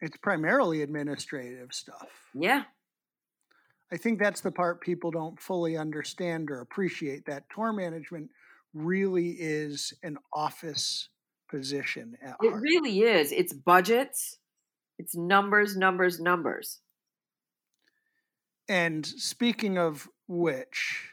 It's 0.00 0.16
primarily 0.18 0.82
administrative 0.82 1.72
stuff. 1.72 2.08
Yeah. 2.34 2.64
I 3.92 3.96
think 3.96 4.18
that's 4.18 4.40
the 4.40 4.50
part 4.50 4.80
people 4.80 5.10
don't 5.10 5.40
fully 5.40 5.76
understand 5.76 6.50
or 6.50 6.60
appreciate 6.60 7.24
that 7.26 7.44
tour 7.54 7.72
management 7.72 8.30
really 8.74 9.30
is 9.38 9.94
an 10.02 10.18
office 10.32 11.08
position 11.56 12.16
at 12.22 12.36
It 12.42 12.50
heart. 12.50 12.62
really 12.62 13.00
is. 13.00 13.32
It's 13.32 13.52
budgets, 13.52 14.38
it's 14.98 15.14
numbers, 15.16 15.76
numbers, 15.76 16.20
numbers. 16.20 16.80
And 18.68 19.04
speaking 19.04 19.78
of 19.78 20.08
which, 20.26 21.10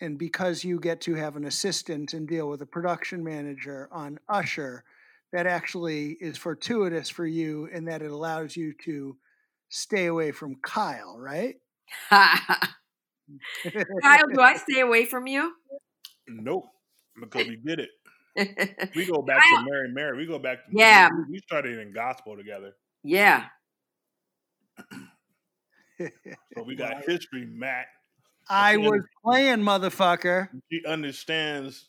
and 0.00 0.18
because 0.18 0.62
you 0.62 0.78
get 0.78 1.00
to 1.02 1.14
have 1.14 1.36
an 1.36 1.44
assistant 1.44 2.12
and 2.12 2.28
deal 2.28 2.48
with 2.48 2.62
a 2.62 2.66
production 2.66 3.24
manager 3.24 3.88
on 3.90 4.18
Usher, 4.28 4.84
that 5.32 5.46
actually 5.46 6.16
is 6.20 6.36
fortuitous 6.36 7.08
for 7.08 7.26
you 7.26 7.66
in 7.66 7.86
that 7.86 8.02
it 8.02 8.10
allows 8.10 8.56
you 8.56 8.72
to 8.84 9.16
stay 9.68 10.06
away 10.06 10.32
from 10.32 10.56
Kyle, 10.62 11.18
right? 11.18 11.56
Kyle, 12.10 12.68
do 14.32 14.40
I 14.40 14.56
stay 14.56 14.80
away 14.80 15.04
from 15.04 15.26
you? 15.26 15.52
Nope, 16.28 16.66
because 17.20 17.48
we 17.48 17.56
did 17.56 17.80
it. 17.80 17.90
We 18.94 19.06
go 19.06 19.22
back 19.22 19.42
to 19.42 19.64
Mary 19.70 19.88
Mary. 19.92 20.16
We 20.18 20.26
go 20.26 20.38
back 20.38 20.58
to 20.58 20.70
Yeah. 20.72 21.08
We, 21.28 21.32
we 21.34 21.38
started 21.40 21.78
in 21.78 21.92
gospel 21.92 22.36
together, 22.36 22.72
yeah. 23.02 23.46
so 25.98 26.62
we 26.66 26.76
got 26.76 27.04
history. 27.06 27.46
Matt, 27.50 27.86
I 28.48 28.74
At 28.74 28.76
the 28.76 28.82
end- 28.82 28.90
was 28.92 29.00
playing, 29.24 29.58
motherfucker. 29.58 30.48
he 30.68 30.82
understands 30.86 31.88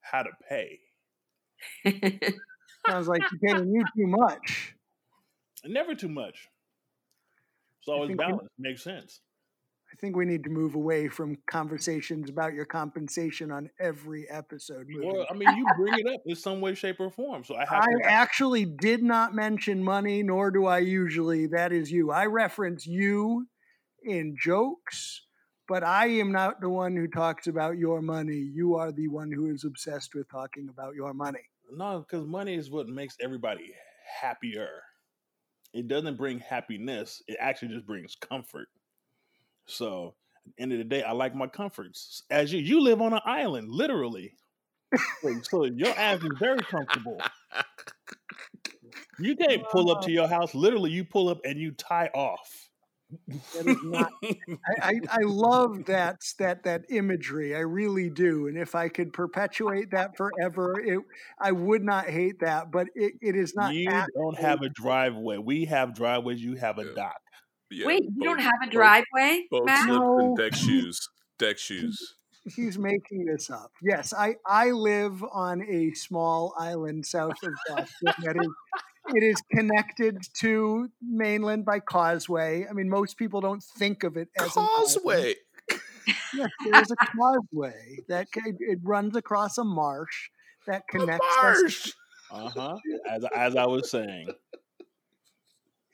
how 0.00 0.22
to 0.22 0.30
pay. 0.48 0.78
Sounds 2.88 3.06
like 3.08 3.22
you're 3.30 3.54
paying 3.54 3.72
you 3.72 3.84
too 3.96 4.06
much. 4.08 4.74
Never 5.64 5.94
too 5.94 6.08
much. 6.08 6.48
So 7.82 7.92
it's 7.92 8.00
always 8.02 8.16
balanced. 8.16 8.50
Makes 8.58 8.82
sense. 8.82 9.20
I 9.92 9.96
think 9.96 10.16
we 10.16 10.24
need 10.24 10.44
to 10.44 10.50
move 10.50 10.74
away 10.74 11.08
from 11.08 11.36
conversations 11.46 12.30
about 12.30 12.54
your 12.54 12.64
compensation 12.64 13.50
on 13.50 13.68
every 13.78 14.28
episode. 14.30 14.86
moving 14.88 15.12
Well, 15.12 15.26
I 15.30 15.34
mean, 15.34 15.56
you 15.56 15.66
bring 15.76 15.98
it 15.98 16.06
up 16.14 16.22
in 16.24 16.34
some 16.34 16.60
way, 16.62 16.74
shape, 16.74 16.96
or 16.98 17.10
form. 17.10 17.44
So 17.44 17.56
I 17.56 17.66
have 17.66 17.82
I 17.82 17.86
to. 17.86 18.10
actually 18.10 18.64
did 18.64 19.02
not 19.02 19.34
mention 19.34 19.84
money, 19.84 20.22
nor 20.22 20.50
do 20.50 20.64
I 20.64 20.78
usually. 20.78 21.46
That 21.46 21.72
is 21.72 21.90
you. 21.90 22.10
I 22.10 22.24
reference 22.26 22.86
you 22.86 23.46
in 24.02 24.34
jokes, 24.42 25.22
but 25.68 25.84
I 25.84 26.06
am 26.06 26.32
not 26.32 26.60
the 26.60 26.70
one 26.70 26.96
who 26.96 27.06
talks 27.06 27.46
about 27.46 27.76
your 27.76 28.00
money. 28.00 28.48
You 28.54 28.76
are 28.76 28.92
the 28.92 29.08
one 29.08 29.30
who 29.30 29.50
is 29.52 29.64
obsessed 29.64 30.14
with 30.14 30.28
talking 30.30 30.68
about 30.70 30.94
your 30.94 31.12
money. 31.12 31.50
No, 31.70 32.00
because 32.00 32.26
money 32.26 32.54
is 32.54 32.70
what 32.70 32.88
makes 32.88 33.16
everybody 33.20 33.72
happier. 34.20 34.82
It 35.74 35.86
doesn't 35.86 36.16
bring 36.16 36.38
happiness. 36.38 37.22
It 37.28 37.36
actually 37.40 37.74
just 37.74 37.86
brings 37.86 38.14
comfort. 38.16 38.68
So, 39.72 40.14
at 40.46 40.52
the 40.56 40.62
end 40.62 40.72
of 40.72 40.78
the 40.78 40.84
day, 40.84 41.02
I 41.02 41.12
like 41.12 41.34
my 41.34 41.46
comforts. 41.46 42.22
As 42.30 42.52
you, 42.52 42.60
you 42.60 42.80
live 42.80 43.00
on 43.00 43.12
an 43.12 43.20
island, 43.24 43.68
literally. 43.68 44.34
so, 45.22 45.40
so 45.42 45.64
your 45.64 45.96
ass 45.98 46.22
is 46.22 46.30
very 46.38 46.64
comfortable. 46.70 47.18
You 49.18 49.36
can't 49.36 49.62
pull 49.70 49.90
up 49.90 50.02
to 50.02 50.10
your 50.10 50.26
house. 50.28 50.54
Literally, 50.54 50.90
you 50.90 51.04
pull 51.04 51.28
up 51.28 51.38
and 51.44 51.58
you 51.58 51.72
tie 51.72 52.10
off. 52.14 52.70
That 53.54 53.66
is 53.66 53.78
not. 53.82 54.10
I, 54.22 54.88
I, 54.88 54.92
I 55.10 55.18
love 55.24 55.84
that 55.86 56.16
that 56.38 56.64
that 56.64 56.82
imagery. 56.88 57.54
I 57.54 57.60
really 57.60 58.10
do. 58.10 58.46
And 58.46 58.56
if 58.56 58.74
I 58.74 58.88
could 58.88 59.12
perpetuate 59.12 59.90
that 59.90 60.16
forever, 60.16 60.80
it 60.80 61.00
I 61.40 61.52
would 61.52 61.82
not 61.82 62.06
hate 62.08 62.40
that. 62.40 62.70
But 62.70 62.86
it, 62.94 63.14
it 63.20 63.36
is 63.36 63.54
not. 63.54 63.74
you 63.74 63.90
don't 64.14 64.38
have 64.38 64.62
a 64.62 64.68
driveway. 64.68 65.38
We 65.38 65.66
have 65.66 65.94
driveways. 65.94 66.42
You 66.42 66.56
have 66.56 66.78
a 66.78 66.84
Yeah. 66.84 66.94
dock. 66.94 67.20
Yeah, 67.72 67.86
Wait, 67.86 68.02
you 68.04 68.22
don't 68.24 68.40
have 68.40 68.52
a 68.62 68.66
boat- 68.66 68.72
driveway, 68.72 69.46
Boat 69.50 69.64
Matt? 69.66 69.84
slips 69.86 69.98
No. 69.98 70.18
and 70.18 70.36
deck 70.36 70.54
shoes. 70.54 71.08
Deck 71.38 71.58
shoes. 71.58 72.14
He's 72.56 72.76
making 72.78 73.26
this 73.26 73.50
up. 73.50 73.70
Yes, 73.82 74.12
I, 74.12 74.34
I 74.46 74.70
live 74.72 75.22
on 75.32 75.62
a 75.62 75.92
small 75.94 76.54
island 76.58 77.06
south 77.06 77.36
of 77.44 77.52
Boston 77.68 78.12
that 78.24 78.36
is 78.36 78.48
it 79.14 79.22
is 79.24 79.36
connected 79.52 80.18
to 80.40 80.88
mainland 81.00 81.64
by 81.64 81.78
causeway. 81.80 82.66
I 82.68 82.72
mean, 82.72 82.88
most 82.88 83.16
people 83.16 83.40
don't 83.40 83.62
think 83.62 84.02
of 84.04 84.16
it 84.16 84.28
as. 84.40 84.48
Causeway. 84.50 85.34
Yes, 86.34 86.48
there's 86.70 86.90
a 86.90 86.96
causeway 86.96 87.98
that 88.08 88.26
ca- 88.32 88.40
it 88.58 88.78
runs 88.82 89.14
across 89.16 89.58
a 89.58 89.64
marsh 89.64 90.30
that 90.66 90.82
connects 90.88 91.26
us. 91.42 91.42
marsh. 91.42 91.92
Uh 92.32 92.48
huh. 92.50 92.76
As 93.08 93.24
as 93.36 93.56
I 93.56 93.66
was 93.66 93.88
saying. 93.90 94.28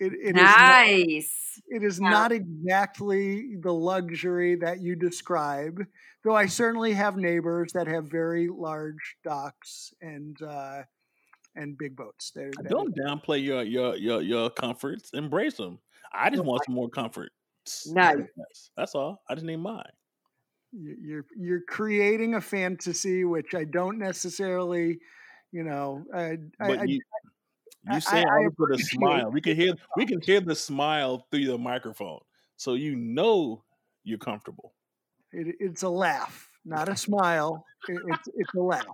It, 0.00 0.12
it 0.12 0.28
is 0.36 0.42
not- 0.42 0.58
nice. 0.86 1.60
it 1.68 1.82
is 1.82 2.00
Wow. 2.00 2.10
not 2.10 2.32
exactly 2.32 3.56
the 3.56 3.72
luxury 3.72 4.54
that 4.56 4.80
you 4.80 4.94
describe, 4.96 5.84
though 6.24 6.36
I 6.36 6.46
certainly 6.46 6.92
have 6.92 7.16
neighbors 7.16 7.72
that 7.72 7.86
have 7.88 8.04
very 8.10 8.48
large 8.48 9.16
docks 9.24 9.92
and 10.00 10.40
uh, 10.42 10.82
and 11.56 11.76
big 11.76 11.96
boats. 11.96 12.30
They're, 12.34 12.50
that 12.62 12.68
Don't 12.68 12.94
downplay 12.96 13.42
your 13.42 13.62
your 13.64 13.96
your 13.96 14.22
your 14.22 14.50
comforts. 14.50 15.10
Embrace 15.14 15.56
them. 15.56 15.78
I 16.12 16.30
just 16.30 16.44
want 16.44 16.62
some 16.64 16.74
more 16.76 16.88
comfort. 16.88 17.32
Nice. 17.86 18.70
That's 18.76 18.94
all. 18.94 19.22
I 19.28 19.34
just 19.34 19.44
need 19.46 19.56
mine. 19.56 19.84
you- 20.72 20.96
you're 21.00 21.26
you're 21.36 21.62
creating 21.68 22.34
a 22.34 22.40
fantasy 22.40 23.24
which 23.24 23.54
I 23.54 23.64
don't 23.64 23.98
necessarily, 23.98 25.00
you 25.50 25.64
know, 25.64 26.04
uh, 26.14 26.18
I, 26.18 26.36
But 26.68 26.78
I, 26.80 26.84
you 26.84 27.00
I- 27.00 27.28
you 27.92 28.00
say 28.00 28.24
I 28.24 28.36
all 28.36 28.44
this 28.44 28.54
with 28.58 28.80
a 28.80 28.82
smile. 28.82 29.30
We 29.30 29.40
can 29.40 29.56
hear 29.56 29.74
we 29.96 30.02
um 30.04 30.08
can 30.08 30.20
hear 30.20 30.40
the 30.40 30.54
smile 30.54 31.26
through 31.30 31.46
the 31.46 31.58
microphone, 31.58 32.20
so 32.56 32.74
you 32.74 32.96
know 32.96 33.62
you're 34.04 34.18
comfortable. 34.18 34.74
it, 35.32 35.56
it's 35.60 35.82
a 35.82 35.88
laugh, 35.88 36.48
not 36.64 36.88
a 36.88 36.96
smile. 36.96 37.64
It, 37.88 37.98
it's 38.06 38.28
it's 38.36 38.54
a 38.54 38.60
laugh. 38.60 38.86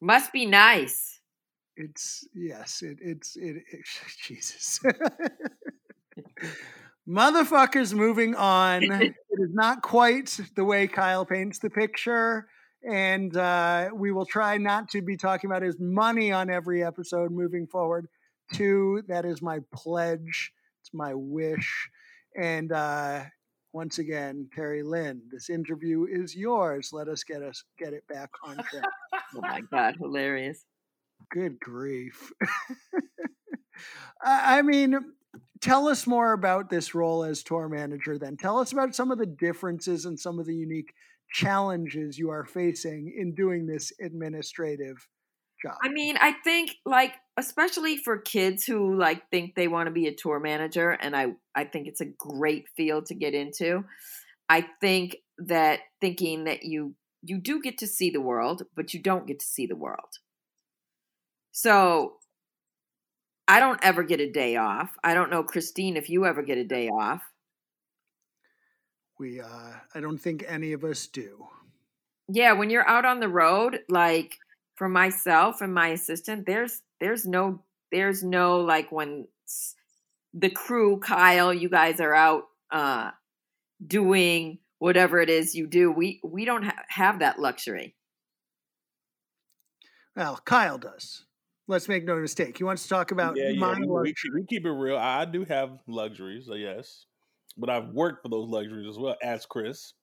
Must 0.00 0.32
be 0.32 0.46
nice. 0.46 1.20
It's 1.76 2.26
yes, 2.34 2.82
it 2.82 2.98
it's 3.00 3.36
it, 3.36 3.56
it 3.70 3.84
Jesus. 4.22 4.80
Motherfuckers 7.08 7.94
moving 7.94 8.34
on. 8.34 8.82
it 8.82 9.14
is 9.30 9.54
not 9.54 9.80
quite 9.82 10.40
the 10.56 10.64
way 10.64 10.88
Kyle 10.88 11.24
paints 11.24 11.60
the 11.60 11.70
picture. 11.70 12.48
And 12.86 13.36
uh, 13.36 13.90
we 13.92 14.12
will 14.12 14.26
try 14.26 14.58
not 14.58 14.88
to 14.90 15.02
be 15.02 15.16
talking 15.16 15.50
about 15.50 15.62
his 15.62 15.78
money 15.80 16.30
on 16.30 16.50
every 16.50 16.84
episode 16.84 17.32
moving 17.32 17.66
forward. 17.66 18.06
Two, 18.52 19.02
that 19.08 19.24
is 19.24 19.42
my 19.42 19.58
pledge. 19.74 20.52
It's 20.80 20.94
my 20.94 21.12
wish. 21.14 21.90
And 22.36 22.70
uh, 22.70 23.24
once 23.72 23.98
again, 23.98 24.48
Terry 24.54 24.82
Lynn, 24.82 25.22
this 25.30 25.50
interview 25.50 26.06
is 26.08 26.36
yours. 26.36 26.90
Let 26.92 27.08
us 27.08 27.24
get 27.24 27.42
us 27.42 27.64
get 27.78 27.92
it 27.92 28.06
back 28.08 28.30
on 28.44 28.56
track. 28.56 28.84
Oh 29.34 29.40
my 29.40 29.60
god, 29.72 29.96
hilarious. 29.98 30.64
Good 31.30 31.58
grief. 31.58 32.32
I 34.22 34.58
I 34.58 34.62
mean, 34.62 34.96
tell 35.60 35.88
us 35.88 36.06
more 36.06 36.32
about 36.32 36.70
this 36.70 36.94
role 36.94 37.24
as 37.24 37.42
tour 37.42 37.68
manager 37.68 38.18
then. 38.18 38.36
Tell 38.36 38.58
us 38.58 38.72
about 38.72 38.94
some 38.94 39.10
of 39.10 39.18
the 39.18 39.26
differences 39.26 40.04
and 40.04 40.18
some 40.18 40.38
of 40.38 40.46
the 40.46 40.54
unique 40.54 40.94
challenges 41.30 42.18
you 42.18 42.30
are 42.30 42.44
facing 42.44 43.12
in 43.16 43.34
doing 43.34 43.66
this 43.66 43.92
administrative 44.00 44.96
job. 45.62 45.74
I 45.82 45.88
mean, 45.88 46.16
I 46.20 46.32
think 46.44 46.76
like 46.84 47.12
especially 47.36 47.96
for 47.96 48.18
kids 48.18 48.64
who 48.64 48.98
like 48.98 49.28
think 49.30 49.54
they 49.54 49.68
want 49.68 49.86
to 49.86 49.92
be 49.92 50.06
a 50.06 50.14
tour 50.14 50.40
manager 50.40 50.90
and 50.90 51.16
I 51.16 51.34
I 51.54 51.64
think 51.64 51.86
it's 51.86 52.00
a 52.00 52.06
great 52.06 52.66
field 52.76 53.06
to 53.06 53.14
get 53.14 53.34
into. 53.34 53.84
I 54.48 54.66
think 54.80 55.16
that 55.38 55.80
thinking 56.00 56.44
that 56.44 56.62
you 56.62 56.94
you 57.22 57.38
do 57.38 57.60
get 57.60 57.78
to 57.78 57.86
see 57.86 58.10
the 58.10 58.20
world, 58.20 58.62
but 58.74 58.94
you 58.94 59.02
don't 59.02 59.26
get 59.26 59.40
to 59.40 59.46
see 59.46 59.66
the 59.66 59.76
world. 59.76 60.18
So 61.52 62.14
I 63.48 63.60
don't 63.60 63.80
ever 63.82 64.02
get 64.02 64.20
a 64.20 64.30
day 64.30 64.56
off. 64.56 64.90
I 65.02 65.14
don't 65.14 65.30
know 65.30 65.42
Christine 65.42 65.96
if 65.96 66.10
you 66.10 66.26
ever 66.26 66.42
get 66.42 66.58
a 66.58 66.64
day 66.64 66.88
off. 66.88 67.22
We 69.18 69.40
uh 69.40 69.72
I 69.94 70.00
don't 70.00 70.18
think 70.18 70.44
any 70.46 70.72
of 70.72 70.84
us 70.84 71.06
do. 71.06 71.46
yeah 72.28 72.52
when 72.52 72.70
you're 72.70 72.88
out 72.88 73.04
on 73.04 73.20
the 73.20 73.28
road 73.28 73.80
like 73.88 74.38
for 74.74 74.88
myself 74.88 75.60
and 75.60 75.72
my 75.72 75.88
assistant 75.88 76.46
there's 76.46 76.82
there's 77.00 77.24
no 77.26 77.62
There's 77.92 78.22
no 78.22 78.60
like 78.60 78.90
when 78.90 79.28
the 80.34 80.50
crew, 80.50 80.98
Kyle, 80.98 81.54
you 81.54 81.68
guys 81.68 82.00
are 82.00 82.14
out 82.14 82.44
uh, 82.70 83.12
doing 83.80 84.58
whatever 84.78 85.20
it 85.20 85.30
is 85.30 85.54
you 85.54 85.66
do. 85.68 85.92
We 85.92 86.20
we 86.24 86.44
don't 86.44 86.64
ha- 86.64 86.84
have 86.88 87.20
that 87.20 87.38
luxury. 87.38 87.94
Well, 90.16 90.40
Kyle 90.44 90.78
does. 90.78 91.24
Let's 91.68 91.88
make 91.88 92.04
no 92.04 92.16
mistake. 92.16 92.58
He 92.58 92.64
wants 92.64 92.82
to 92.82 92.88
talk 92.88 93.12
about 93.12 93.36
yeah, 93.36 93.52
my 93.56 93.72
yeah. 93.78 93.86
We, 93.86 94.02
we, 94.02 94.14
keep, 94.14 94.34
we 94.34 94.44
keep 94.46 94.66
it 94.66 94.70
real. 94.70 94.98
I 94.98 95.24
do 95.24 95.44
have 95.44 95.78
luxuries, 95.86 96.48
yes, 96.52 97.06
but 97.56 97.70
I've 97.70 97.88
worked 97.90 98.22
for 98.22 98.28
those 98.28 98.48
luxuries 98.48 98.88
as 98.88 98.98
well 98.98 99.16
as 99.22 99.46
Chris. 99.46 99.94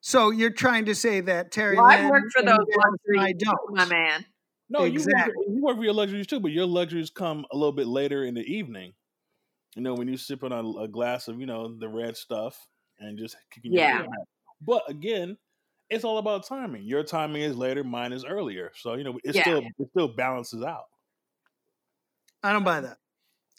So 0.00 0.30
you're 0.30 0.50
trying 0.50 0.84
to 0.86 0.94
say 0.94 1.20
that 1.20 1.50
Terry 1.50 1.80
Well, 1.80 1.86
I've 1.90 2.04
Lynn 2.04 2.04
worked 2.04 2.32
for 2.32 2.42
those 2.44 2.66
Dale 2.66 2.82
and 2.82 2.98
I 3.16 3.32
luxuries, 3.32 3.34
too, 3.42 3.56
don't. 3.56 3.58
my 3.70 3.84
man. 3.84 4.26
No, 4.68 4.84
Exactly. 4.84 4.84
you, 4.84 5.02
work, 5.02 5.22
you 5.48 5.62
work 5.62 5.76
for 5.76 5.84
your 5.84 5.92
luxuries 5.94 6.26
too, 6.26 6.40
but 6.40 6.52
your 6.52 6.66
luxuries 6.66 7.10
come 7.10 7.44
a 7.52 7.56
little 7.56 7.72
bit 7.72 7.86
later 7.86 8.24
in 8.24 8.34
the 8.34 8.42
evening. 8.42 8.94
You 9.76 9.82
know, 9.82 9.94
when 9.94 10.08
you're 10.08 10.18
sipping 10.18 10.52
on 10.52 10.76
a 10.82 10.88
glass 10.88 11.28
of, 11.28 11.40
you 11.40 11.46
know, 11.46 11.76
the 11.78 11.88
red 11.88 12.16
stuff 12.16 12.68
and 12.98 13.18
just 13.18 13.36
kicking 13.52 13.74
Yeah. 13.74 14.02
feet. 14.02 14.06
But 14.60 14.88
again, 14.90 15.38
it's 15.90 16.04
all 16.04 16.18
about 16.18 16.46
timing. 16.46 16.84
Your 16.84 17.04
timing 17.04 17.42
is 17.42 17.56
later, 17.56 17.84
mine 17.84 18.12
is 18.12 18.24
earlier. 18.24 18.72
So, 18.76 18.94
you 18.94 19.04
know, 19.04 19.18
it 19.24 19.34
Yeah. 19.34 19.42
still 19.42 19.72
it 19.78 19.88
still 19.90 20.08
balances 20.14 20.62
out. 20.62 20.86
I 22.42 22.52
don't 22.52 22.64
buy 22.64 22.80
that. 22.80 22.98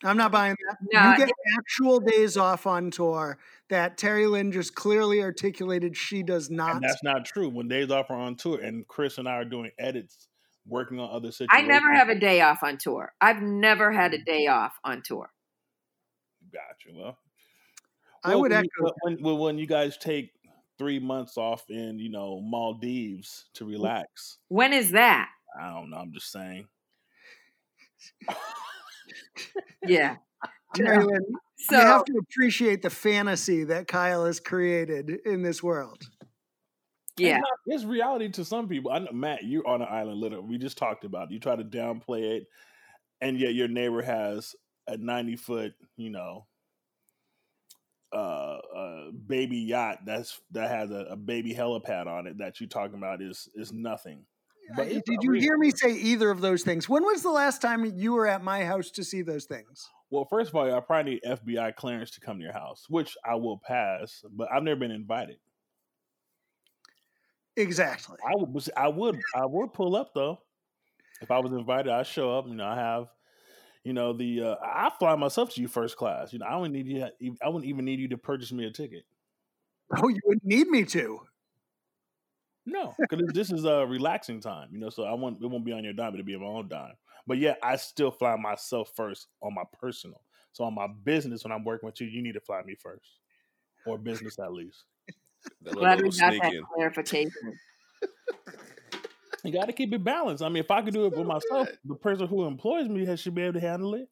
I'm 0.03 0.17
not 0.17 0.31
buying 0.31 0.55
that. 0.67 0.77
No, 0.91 1.11
you 1.11 1.17
get 1.17 1.31
actual 1.57 1.99
days 1.99 2.37
off 2.37 2.67
on 2.67 2.91
tour 2.91 3.37
that 3.69 3.97
Terry 3.97 4.27
Lynn 4.27 4.51
just 4.51 4.75
clearly 4.75 5.21
articulated 5.21 5.95
she 5.95 6.23
does 6.23 6.49
not. 6.49 6.75
And 6.75 6.83
that's 6.83 7.03
not 7.03 7.25
true. 7.25 7.49
When 7.49 7.67
days 7.67 7.89
off 7.89 8.09
are 8.09 8.17
on 8.17 8.35
tour 8.35 8.59
and 8.59 8.87
Chris 8.87 9.17
and 9.17 9.27
I 9.27 9.33
are 9.33 9.45
doing 9.45 9.71
edits, 9.79 10.27
working 10.67 10.99
on 10.99 11.09
other 11.09 11.31
situations. 11.31 11.49
I 11.51 11.61
never 11.61 11.93
have 11.93 12.09
a 12.09 12.19
day 12.19 12.41
off 12.41 12.63
on 12.63 12.77
tour. 12.77 13.13
I've 13.21 13.41
never 13.41 13.91
had 13.91 14.13
a 14.13 14.19
mm. 14.19 14.25
day 14.25 14.47
off 14.47 14.73
on 14.83 15.01
tour. 15.03 15.29
Gotcha. 16.51 16.95
Well, 16.95 17.17
I 18.23 18.35
would 18.35 18.51
when 18.51 18.65
echo. 18.65 18.93
when, 19.01 19.17
when 19.21 19.37
when 19.37 19.57
you 19.57 19.67
guys 19.67 19.97
take 19.97 20.31
three 20.77 20.99
months 20.99 21.37
off 21.37 21.69
in 21.69 21.99
you 21.99 22.09
know 22.09 22.39
Maldives 22.41 23.45
to 23.55 23.65
relax. 23.65 24.37
When 24.49 24.73
is 24.73 24.91
that? 24.91 25.29
I 25.59 25.69
don't 25.69 25.89
know. 25.89 25.97
I'm 25.97 26.13
just 26.13 26.31
saying. 26.31 26.67
Yeah. 29.85 30.15
Terry 30.75 31.05
No. 31.05 31.19
So 31.57 31.75
you 31.77 31.81
have 31.81 32.05
to 32.05 32.13
appreciate 32.19 32.81
the 32.81 32.89
fantasy 32.89 33.63
that 33.65 33.87
Kyle 33.87 34.25
has 34.25 34.39
created 34.39 35.09
in 35.25 35.41
this 35.43 35.63
world. 35.63 36.01
yeah, 37.17 37.37
It's, 37.37 37.41
not, 37.41 37.75
it's 37.75 37.83
reality 37.85 38.29
to 38.31 38.45
some 38.45 38.67
people. 38.67 38.91
I 38.91 38.99
know, 38.99 39.11
Matt, 39.13 39.43
you're 39.43 39.67
on 39.67 39.81
an 39.81 39.87
island. 39.89 40.19
Literally, 40.19 40.45
we 40.45 40.57
just 40.57 40.77
talked 40.77 41.05
about. 41.05 41.29
It. 41.29 41.33
You 41.33 41.39
try 41.39 41.55
to 41.55 41.63
downplay 41.63 42.37
it, 42.37 42.47
and 43.21 43.39
yet 43.39 43.53
your 43.53 43.67
neighbor 43.67 44.01
has 44.01 44.55
a 44.87 44.97
90 44.97 45.35
foot, 45.37 45.73
you 45.95 46.09
know, 46.09 46.47
uh, 48.13 48.59
uh, 48.75 49.11
baby 49.25 49.57
yacht 49.57 49.99
that's 50.05 50.39
that 50.51 50.69
has 50.69 50.91
a, 50.91 51.07
a 51.11 51.15
baby 51.15 51.53
helipad 51.53 52.07
on 52.07 52.27
it. 52.27 52.37
That 52.37 52.59
you're 52.59 52.69
talking 52.69 52.97
about 52.97 53.21
is 53.21 53.49
is 53.55 53.71
nothing. 53.71 54.25
But 54.75 54.87
Did 54.87 55.19
you 55.21 55.33
hear 55.33 55.57
me 55.57 55.71
say 55.71 55.93
either 55.93 56.31
of 56.31 56.41
those 56.41 56.63
things? 56.63 56.87
When 56.87 57.03
was 57.03 57.21
the 57.21 57.31
last 57.31 57.61
time 57.61 57.85
you 57.85 58.13
were 58.13 58.27
at 58.27 58.43
my 58.43 58.63
house 58.63 58.89
to 58.91 59.03
see 59.03 59.21
those 59.21 59.45
things? 59.45 59.89
Well, 60.09 60.25
first 60.25 60.49
of 60.49 60.55
all, 60.55 60.73
I 60.73 60.79
probably 60.79 61.13
need 61.13 61.21
FBI 61.25 61.75
clearance 61.75 62.11
to 62.11 62.21
come 62.21 62.37
to 62.37 62.43
your 62.43 62.53
house, 62.53 62.85
which 62.87 63.17
I 63.25 63.35
will 63.35 63.57
pass, 63.57 64.23
but 64.31 64.47
I've 64.51 64.63
never 64.63 64.79
been 64.79 64.91
invited. 64.91 65.37
Exactly. 67.55 68.17
I 68.25 68.35
would, 68.35 68.69
I 68.75 68.87
would, 68.87 69.19
I 69.35 69.45
would 69.45 69.73
pull 69.73 69.95
up 69.95 70.13
though. 70.13 70.39
If 71.21 71.31
I 71.31 71.39
was 71.39 71.51
invited, 71.51 71.91
I'd 71.91 72.07
show 72.07 72.37
up. 72.37 72.47
You 72.47 72.55
know, 72.55 72.65
I 72.65 72.75
have, 72.75 73.07
you 73.83 73.93
know, 73.93 74.13
the 74.13 74.41
uh, 74.41 74.55
I 74.63 74.91
fly 74.97 75.15
myself 75.15 75.53
to 75.53 75.61
you 75.61 75.67
first 75.67 75.97
class. 75.97 76.33
You 76.33 76.39
know, 76.39 76.45
I 76.45 76.55
wouldn't 76.57 76.73
need 76.73 76.87
you. 76.87 77.35
I 77.41 77.49
wouldn't 77.49 77.65
even 77.65 77.85
need 77.85 77.99
you 77.99 78.09
to 78.09 78.17
purchase 78.17 78.51
me 78.51 78.65
a 78.65 78.71
ticket. 78.71 79.03
Oh, 79.95 80.07
you 80.09 80.19
wouldn't 80.25 80.45
need 80.45 80.67
me 80.67 80.85
to. 80.85 81.21
No, 82.65 82.93
because 83.09 83.33
this 83.33 83.51
is 83.51 83.65
a 83.65 83.85
relaxing 83.85 84.39
time. 84.39 84.69
You 84.71 84.79
know, 84.79 84.89
so 84.89 85.03
I 85.03 85.13
won't. 85.13 85.41
It 85.41 85.47
won't 85.47 85.65
be 85.65 85.73
on 85.73 85.83
your 85.83 85.93
dime. 85.93 86.13
It'll 86.13 86.25
be 86.25 86.35
on 86.35 86.41
my 86.41 86.47
own 86.47 86.67
dime. 86.67 86.93
But 87.27 87.37
yeah, 87.37 87.55
I 87.61 87.75
still 87.77 88.11
fly 88.11 88.35
myself 88.35 88.91
first 88.95 89.27
on 89.41 89.53
my 89.53 89.63
personal. 89.79 90.21
So 90.51 90.63
on 90.65 90.75
my 90.75 90.87
business, 91.03 91.43
when 91.43 91.51
I'm 91.51 91.63
working 91.63 91.87
with 91.87 91.99
you, 91.99 92.07
you 92.07 92.21
need 92.21 92.33
to 92.33 92.41
fly 92.41 92.61
me 92.63 92.75
first, 92.75 93.19
or 93.85 93.97
business 93.97 94.37
at 94.39 94.53
least. 94.53 94.83
That 95.63 95.73
glad 95.73 95.97
little 95.97 96.11
we 96.11 96.19
got 96.19 96.43
that 96.43 96.53
in. 96.53 96.63
clarification. 96.73 97.57
You 99.43 99.51
got 99.51 99.65
to 99.65 99.73
keep 99.73 99.93
it 99.93 100.03
balanced. 100.03 100.41
I 100.41 100.47
mean, 100.47 100.63
if 100.63 100.71
I 100.71 100.81
could 100.81 100.93
do 100.93 101.05
it 101.05 101.13
for 101.13 101.25
myself, 101.25 101.67
the 101.83 101.95
person 101.95 102.27
who 102.27 102.45
employs 102.45 102.87
me 102.87 103.05
has, 103.05 103.19
should 103.19 103.35
be 103.35 103.41
able 103.41 103.59
to 103.59 103.59
handle 103.59 103.93
it. 103.95 104.07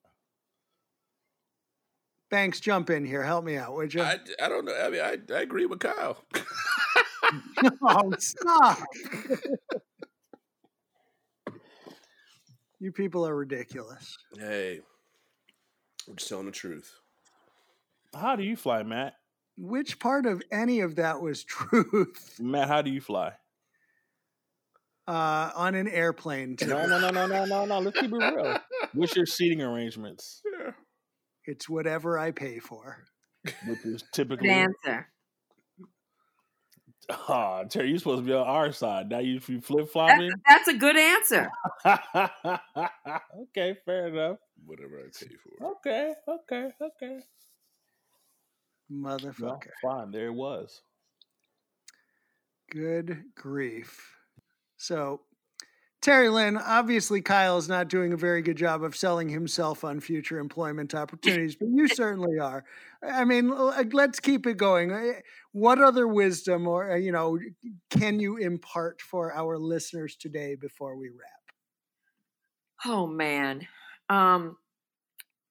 Banks, 2.30 2.60
jump 2.60 2.90
in 2.90 3.06
here. 3.06 3.24
Help 3.24 3.46
me 3.46 3.56
out, 3.56 3.74
would 3.74 3.94
you? 3.94 4.02
I, 4.02 4.18
I 4.42 4.50
don't 4.50 4.66
know. 4.66 4.76
I 4.78 4.90
mean, 4.90 5.02
I, 5.02 5.18
I 5.34 5.42
agree 5.42 5.66
with 5.66 5.80
Kyle. 5.80 6.18
oh, 7.84 8.14
stop. 8.20 8.80
you 12.80 12.92
people 12.92 13.26
are 13.28 13.36
ridiculous. 13.36 14.18
hey, 14.38 14.80
I'm 16.08 16.16
just 16.16 16.30
telling 16.30 16.46
the 16.46 16.52
truth. 16.52 16.94
How 18.14 18.36
do 18.36 18.44
you 18.44 18.56
fly, 18.56 18.84
Matt? 18.84 19.16
Which 19.58 20.00
part 20.00 20.26
of 20.26 20.42
any 20.52 20.80
of 20.82 20.96
that 20.96 21.22
was 21.22 21.44
truth? 21.46 22.36
Matt, 22.40 22.68
how 22.68 22.82
do 22.82 22.90
you 22.90 23.02
fly? 23.02 23.34
Uh, 25.08 25.52
on 25.56 25.76
an 25.76 25.88
airplane. 25.88 26.56
too. 26.56 26.68
No, 26.68 26.86
no, 26.88 27.00
no, 27.00 27.10
no, 27.12 27.28
no, 27.28 27.46
no, 27.46 27.66
no. 27.66 27.80
Let's 27.80 28.00
keep 28.00 28.12
it 28.12 28.16
real. 28.16 28.58
What's 28.94 29.16
your 29.16 29.26
seating 29.26 29.62
arrangements? 29.62 30.42
Yeah. 30.60 30.72
It's 31.46 31.68
whatever 31.68 32.18
I 32.20 32.32
pay 32.32 32.60
for. 32.60 33.04
Which 33.68 33.84
is 33.84 34.02
Good 34.04 34.14
typically. 34.14 34.50
answer. 34.50 35.08
Oh, 37.30 37.64
Terry, 37.70 37.90
you're 37.90 37.98
supposed 38.00 38.22
to 38.24 38.26
be 38.26 38.34
on 38.34 38.48
our 38.48 38.72
side. 38.72 39.10
Now 39.10 39.20
you, 39.20 39.40
you 39.48 39.62
flip 39.62 39.82
That's, 39.82 39.92
flopping. 39.92 40.32
that's 40.48 40.68
a 40.68 40.74
good 40.74 40.98
answer. 40.98 41.50
okay, 43.44 43.78
fair 43.86 44.08
enough. 44.08 44.38
Whatever 44.66 45.00
I 45.00 45.04
pay 45.04 45.36
for. 45.60 45.72
Okay, 45.78 46.14
okay, 46.28 46.70
okay. 46.82 47.20
Well, 48.90 49.18
Motherfucker. 49.20 49.72
fine. 49.82 50.12
There 50.12 50.28
it 50.28 50.34
was. 50.34 50.82
Good 52.72 53.24
grief. 53.36 54.16
So, 54.78 55.22
Terry 56.02 56.30
Lynn, 56.30 56.58
obviously 56.58 57.22
Kyle 57.22 57.58
is 57.58 57.70
not 57.70 57.88
doing 57.88 58.12
a 58.12 58.18
very 58.18 58.42
good 58.42 58.58
job 58.58 58.84
of 58.84 58.96
selling 58.96 59.30
himself 59.30 59.84
on 59.84 60.00
future 60.00 60.40
employment 60.40 60.96
opportunities, 60.96 61.56
but 61.56 61.68
you 61.72 61.88
certainly 61.88 62.40
are. 62.40 62.64
I 63.04 63.24
mean, 63.24 63.50
let's 63.92 64.20
keep 64.20 64.48
it 64.48 64.58
going. 64.58 65.22
What 65.52 65.80
other 65.80 66.08
wisdom 66.08 66.68
or, 66.68 66.92
uh, 66.92 66.96
you 66.96 67.12
know, 67.12 67.38
can 67.92 68.20
you 68.20 68.38
impart 68.38 69.00
for 69.00 69.32
our 69.32 69.60
listeners 69.60 70.16
today 70.16 70.56
before 70.56 70.96
we 70.96 71.10
wrap? 71.10 71.42
Oh 72.84 73.06
man. 73.06 73.68
Um 74.10 74.58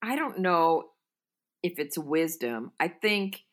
I 0.01 0.17
don't 0.17 0.39
know 0.39 0.89
if 1.63 1.79
it's 1.79 1.97
wisdom. 1.97 2.71
I 2.77 2.89
think 2.89 3.43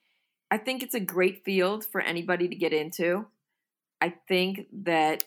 I 0.51 0.59
think 0.59 0.83
it's 0.83 0.95
a 0.95 1.01
great 1.01 1.45
field 1.45 1.85
for 1.85 2.01
anybody 2.01 2.49
to 2.49 2.57
get 2.57 2.73
into. 2.73 3.27
I 4.01 4.15
think 4.27 4.66
that 4.85 5.25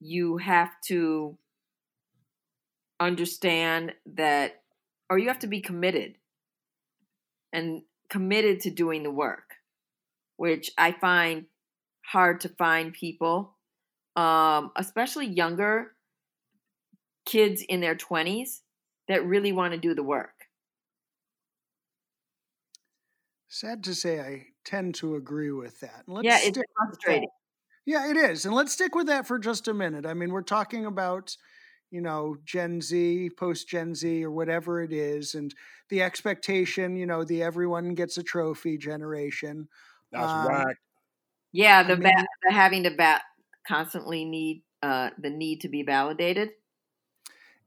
you 0.00 0.38
have 0.38 0.80
to 0.86 1.38
understand 3.00 3.94
that 4.06 4.62
or 5.08 5.18
you 5.18 5.28
have 5.28 5.38
to 5.40 5.46
be 5.46 5.60
committed 5.60 6.16
and 7.52 7.82
committed 8.08 8.60
to 8.60 8.70
doing 8.70 9.02
the 9.02 9.10
work, 9.10 9.54
which 10.36 10.70
I 10.78 10.92
find 10.92 11.46
hard 12.06 12.40
to 12.42 12.50
find 12.50 12.92
people 12.94 13.56
um 14.16 14.72
especially 14.76 15.26
younger 15.26 15.96
kids 17.24 17.62
in 17.62 17.80
their 17.80 17.94
20s 17.94 18.62
that 19.08 19.24
really 19.24 19.52
want 19.52 19.72
to 19.72 19.78
do 19.80 19.94
the 19.94 20.02
work. 20.02 20.48
Sad 23.48 23.84
to 23.84 23.94
say, 23.94 24.18
I 24.20 24.46
tend 24.64 24.94
to 24.96 25.14
agree 25.14 25.50
with 25.50 25.80
that. 25.80 26.04
Let's 26.08 26.26
yeah, 26.26 26.38
it's 26.42 26.58
frustrating. 26.76 27.28
Yeah, 27.84 28.10
it 28.10 28.16
is. 28.16 28.44
And 28.44 28.54
let's 28.54 28.72
stick 28.72 28.94
with 28.94 29.06
that 29.06 29.26
for 29.26 29.38
just 29.38 29.68
a 29.68 29.74
minute. 29.74 30.06
I 30.06 30.14
mean, 30.14 30.30
we're 30.30 30.42
talking 30.42 30.84
about, 30.86 31.36
you 31.90 32.00
know, 32.00 32.36
Gen 32.44 32.80
Z, 32.80 33.30
post 33.38 33.68
Gen 33.68 33.94
Z, 33.94 34.24
or 34.24 34.30
whatever 34.30 34.82
it 34.82 34.92
is, 34.92 35.34
and 35.34 35.54
the 35.88 36.02
expectation, 36.02 36.96
you 36.96 37.06
know, 37.06 37.24
the 37.24 37.42
everyone 37.42 37.94
gets 37.94 38.18
a 38.18 38.22
trophy 38.22 38.78
generation. 38.78 39.68
That's 40.12 40.34
Um, 40.34 40.44
right. 40.44 40.76
Yeah, 41.52 41.82
the, 41.84 41.94
I 41.94 41.96
va- 41.96 42.12
mean- 42.16 42.26
the 42.44 42.52
having 42.52 42.84
to 42.84 42.96
va- 42.96 43.22
constantly 43.66 44.24
need 44.24 44.64
uh, 44.82 45.10
the 45.18 45.30
need 45.30 45.60
to 45.62 45.68
be 45.68 45.82
validated. 45.82 46.50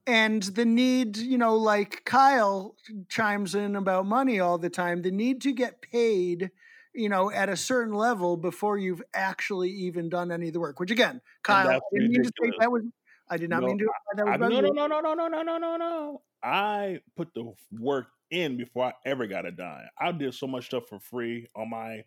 And 0.06 0.44
the 0.44 0.66
need, 0.66 1.16
you 1.18 1.38
know, 1.38 1.56
like 1.56 2.04
Kyle 2.04 2.76
chimes 3.08 3.56
in 3.56 3.76
about 3.76 4.06
money 4.06 4.40
all 4.40 4.58
the 4.58 4.70
time, 4.70 5.02
the 5.02 5.12
need 5.12 5.42
to 5.44 5.54
get 5.54 5.82
paid, 5.82 6.52
you 6.94 7.10
know, 7.10 7.32
at 7.32 7.50
a 7.50 7.58
certain 7.58 7.94
level 7.94 8.38
before 8.38 8.78
you've 8.78 9.02
actually 9.14 9.70
even 9.70 10.10
done 10.10 10.32
any 10.32 10.48
of 10.48 10.54
the 10.54 10.60
work. 10.60 10.80
Which 10.80 10.92
again, 10.92 11.22
Kyle, 11.42 11.70
I 11.70 11.80
didn't 11.92 12.12
mean 12.12 12.24
to 12.24 12.32
say 12.42 12.52
that 12.60 12.72
was 12.72 12.84
I 13.30 13.38
did 13.38 13.50
not 13.50 13.62
No, 13.62 13.68
mean 13.68 13.80
to. 13.80 13.88
That 14.16 14.26
was 14.26 14.34
I, 14.36 14.38
no, 14.38 14.48
no, 14.50 14.60
no, 14.62 14.88
no, 14.88 15.02
no, 15.02 15.14
no, 15.14 15.28
no, 15.28 15.42
no, 15.42 15.58
no, 15.58 15.78
no. 15.78 16.22
I 16.44 17.00
put 17.16 17.34
the 17.34 17.54
work 17.80 18.08
in 18.30 18.58
before 18.58 18.86
I 18.86 18.94
ever 19.06 19.28
got 19.28 19.46
a 19.46 19.52
dime. 19.52 19.88
I 20.00 20.12
did 20.12 20.34
so 20.34 20.48
much 20.48 20.66
stuff 20.66 20.88
for 20.90 21.00
free 21.00 21.48
on 21.56 21.70
my 21.70 22.04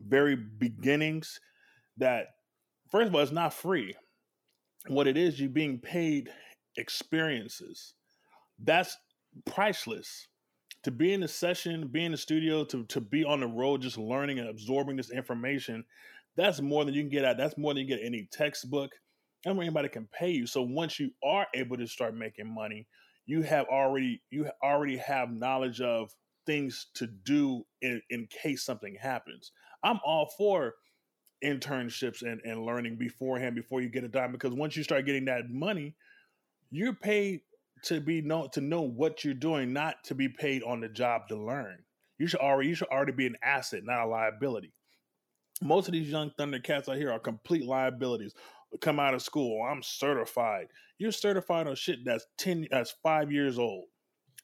very 0.00 0.36
beginnings 0.36 1.40
that, 1.98 2.28
first 2.90 3.08
of 3.08 3.14
all, 3.14 3.20
it's 3.20 3.32
not 3.32 3.52
free. 3.52 3.94
What 4.86 5.06
it 5.06 5.16
is, 5.16 5.38
you're 5.38 5.50
being 5.50 5.78
paid 5.78 6.30
experiences. 6.76 7.94
That's 8.58 8.96
priceless. 9.44 10.28
To 10.88 10.92
be 10.92 11.12
in 11.12 11.20
the 11.20 11.28
session, 11.28 11.86
be 11.88 12.06
in 12.06 12.12
the 12.12 12.16
studio, 12.16 12.64
to 12.64 12.82
to 12.84 13.02
be 13.02 13.22
on 13.22 13.40
the 13.40 13.46
road, 13.46 13.82
just 13.82 13.98
learning 13.98 14.38
and 14.38 14.48
absorbing 14.48 14.96
this 14.96 15.10
information, 15.10 15.84
that's 16.34 16.62
more 16.62 16.82
than 16.82 16.94
you 16.94 17.02
can 17.02 17.10
get 17.10 17.26
out. 17.26 17.36
That's 17.36 17.58
more 17.58 17.74
than 17.74 17.82
you 17.82 17.86
get 17.94 18.02
any 18.02 18.26
textbook. 18.32 18.92
I 19.44 19.50
think 19.50 19.60
anybody 19.60 19.90
can 19.90 20.08
pay 20.10 20.30
you. 20.30 20.46
So 20.46 20.62
once 20.62 20.98
you 20.98 21.10
are 21.22 21.46
able 21.54 21.76
to 21.76 21.86
start 21.86 22.14
making 22.14 22.54
money, 22.54 22.86
you 23.26 23.42
have 23.42 23.66
already 23.66 24.22
you 24.30 24.48
already 24.64 24.96
have 24.96 25.30
knowledge 25.30 25.82
of 25.82 26.10
things 26.46 26.86
to 26.94 27.06
do 27.06 27.66
in, 27.82 28.00
in 28.08 28.26
case 28.26 28.64
something 28.64 28.96
happens. 28.98 29.52
I'm 29.84 30.00
all 30.06 30.32
for 30.38 30.72
internships 31.44 32.22
and, 32.22 32.40
and 32.46 32.64
learning 32.64 32.96
beforehand 32.96 33.54
before 33.54 33.82
you 33.82 33.90
get 33.90 34.04
a 34.04 34.08
dime 34.08 34.32
because 34.32 34.54
once 34.54 34.74
you 34.74 34.84
start 34.84 35.04
getting 35.04 35.26
that 35.26 35.50
money, 35.50 35.96
you're 36.70 36.94
paid 36.94 37.42
to 37.84 38.00
be 38.00 38.22
know 38.22 38.48
to 38.52 38.60
know 38.60 38.82
what 38.82 39.24
you're 39.24 39.34
doing, 39.34 39.72
not 39.72 40.04
to 40.04 40.14
be 40.14 40.28
paid 40.28 40.62
on 40.62 40.80
the 40.80 40.88
job 40.88 41.28
to 41.28 41.36
learn. 41.36 41.78
You 42.18 42.26
should 42.26 42.40
already 42.40 42.68
you 42.68 42.74
should 42.74 42.88
already 42.88 43.12
be 43.12 43.26
an 43.26 43.36
asset, 43.42 43.82
not 43.84 44.06
a 44.06 44.06
liability. 44.06 44.72
Most 45.62 45.88
of 45.88 45.92
these 45.92 46.08
young 46.08 46.30
Thundercats 46.38 46.88
out 46.88 46.96
here 46.96 47.10
are 47.10 47.18
complete 47.18 47.64
liabilities. 47.64 48.34
Come 48.80 49.00
out 49.00 49.14
of 49.14 49.22
school, 49.22 49.60
oh, 49.62 49.66
I'm 49.66 49.82
certified. 49.82 50.66
You're 50.98 51.12
certified 51.12 51.66
on 51.66 51.74
shit 51.74 52.00
that's 52.04 52.26
ten 52.36 52.66
that's 52.70 52.94
five 53.02 53.32
years 53.32 53.58
old. 53.58 53.84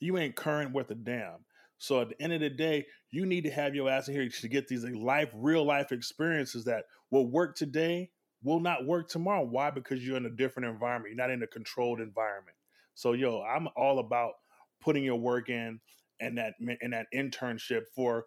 You 0.00 0.18
ain't 0.18 0.36
current 0.36 0.72
worth 0.72 0.90
a 0.90 0.94
damn. 0.94 1.44
So 1.78 2.00
at 2.00 2.08
the 2.08 2.22
end 2.22 2.32
of 2.32 2.40
the 2.40 2.50
day, 2.50 2.86
you 3.10 3.26
need 3.26 3.44
to 3.44 3.50
have 3.50 3.74
your 3.74 3.90
ass 3.90 4.08
in 4.08 4.14
here 4.14 4.28
to 4.28 4.48
get 4.48 4.68
these 4.68 4.84
life, 4.84 5.28
real 5.34 5.64
life 5.64 5.92
experiences 5.92 6.64
that 6.64 6.84
will 7.10 7.30
work 7.30 7.56
today, 7.56 8.10
will 8.42 8.60
not 8.60 8.86
work 8.86 9.08
tomorrow. 9.08 9.44
Why? 9.44 9.70
Because 9.70 10.04
you're 10.04 10.16
in 10.16 10.26
a 10.26 10.30
different 10.30 10.68
environment. 10.68 11.14
You're 11.14 11.26
not 11.26 11.32
in 11.32 11.42
a 11.42 11.46
controlled 11.46 12.00
environment. 12.00 12.56
So 12.94 13.12
yo, 13.12 13.42
I'm 13.42 13.68
all 13.76 13.98
about 13.98 14.32
putting 14.80 15.04
your 15.04 15.16
work 15.16 15.48
in 15.48 15.80
and 16.20 16.38
that 16.38 16.54
and 16.80 16.92
that 16.92 17.06
internship 17.14 17.82
for 17.94 18.26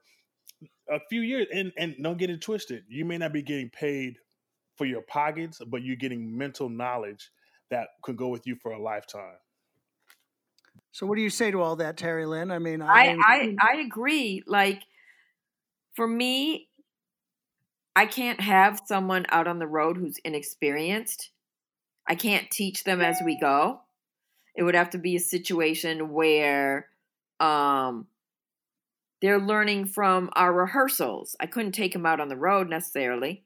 a 0.90 1.00
few 1.10 1.22
years. 1.22 1.48
And 1.54 1.72
and 1.78 1.96
don't 2.02 2.18
get 2.18 2.30
it 2.30 2.42
twisted. 2.42 2.84
You 2.88 3.06
may 3.06 3.18
not 3.18 3.34
be 3.34 3.42
getting 3.42 3.70
paid 3.70 4.18
for 4.76 4.86
your 4.86 5.02
pockets, 5.02 5.62
but 5.68 5.84
you're 5.84 5.96
getting 5.96 6.38
mental 6.38 6.70
knowledge 6.70 7.32
that 7.70 7.90
could 8.04 8.18
go 8.18 8.30
with 8.30 8.46
you 8.46 8.56
for 8.56 8.72
a 8.72 8.82
lifetime. 8.82 9.38
So 10.92 11.06
what 11.06 11.16
do 11.16 11.22
you 11.22 11.30
say 11.30 11.52
to 11.52 11.62
all 11.62 11.76
that, 11.78 11.98
Terry 11.98 12.26
Lynn? 12.26 12.50
I 12.50 12.60
mean, 12.60 12.82
I, 12.82 13.18
I 13.24 13.40
mm. 13.40 13.56
I 13.60 13.82
agree. 13.82 14.44
Like 14.48 14.84
for 15.96 16.08
me, 16.08 16.70
I 17.96 18.06
can't 18.06 18.40
have 18.40 18.82
someone 18.86 19.26
out 19.30 19.48
on 19.48 19.60
the 19.60 19.68
road 19.68 19.98
who's 19.98 20.18
inexperienced. 20.24 21.32
I 22.08 22.16
can't 22.16 22.50
teach 22.50 22.84
them 22.84 23.02
as 23.02 23.18
we 23.24 23.40
go. 23.40 23.82
It 24.58 24.64
would 24.64 24.76
have 24.76 24.90
to 24.92 24.98
be 24.98 25.16
a 25.16 25.20
situation 25.20 26.12
where 26.12 26.88
um 27.40 28.08
they're 29.22 29.40
learning 29.40 29.86
from 29.86 30.30
our 30.36 30.54
rehearsals. 30.54 31.36
I 31.40 31.48
couldn't 31.48 31.72
take 31.72 31.94
them 31.94 32.06
out 32.06 32.20
on 32.20 32.28
the 32.28 32.36
road 32.36 32.70
necessarily. 32.70 33.44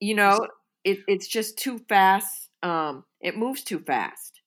You 0.00 0.16
know, 0.16 0.48
it, 0.84 0.98
it's 1.06 1.28
just 1.28 1.58
too 1.58 1.78
fast. 1.88 2.48
Um, 2.62 3.04
it 3.20 3.36
moves 3.36 3.62
too 3.62 3.78
fast. 3.80 4.40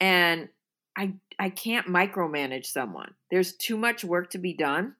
And 0.00 0.48
I 0.96 1.14
I 1.38 1.50
can't 1.50 1.86
micromanage 1.86 2.66
someone. 2.66 3.14
There's 3.30 3.52
too 3.52 3.76
much 3.76 4.04
work 4.04 4.30
to 4.30 4.38
be 4.38 4.54
done. 4.54 4.94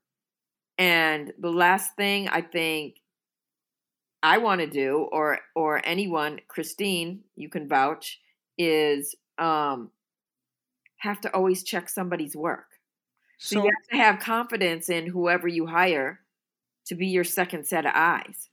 And 0.78 1.32
the 1.40 1.50
last 1.50 1.96
thing 1.96 2.28
I 2.28 2.42
think 2.42 2.96
I 4.22 4.38
want 4.38 4.60
to 4.60 4.66
do 4.66 5.08
or 5.10 5.40
or 5.54 5.80
anyone, 5.84 6.40
Christine, 6.48 7.20
you 7.34 7.48
can 7.48 7.68
vouch, 7.68 8.20
is 8.58 9.14
um 9.38 9.90
have 11.06 11.20
to 11.22 11.34
always 11.34 11.62
check 11.62 11.88
somebody's 11.88 12.36
work. 12.36 12.66
So, 13.38 13.56
so 13.56 13.64
you 13.64 13.70
have 13.70 13.88
to 13.90 13.96
have 13.96 14.20
confidence 14.20 14.88
in 14.88 15.06
whoever 15.06 15.48
you 15.48 15.66
hire 15.66 16.20
to 16.86 16.94
be 16.94 17.08
your 17.08 17.24
second 17.24 17.66
set 17.66 17.86
of 17.86 17.92
eyes. 17.94 18.48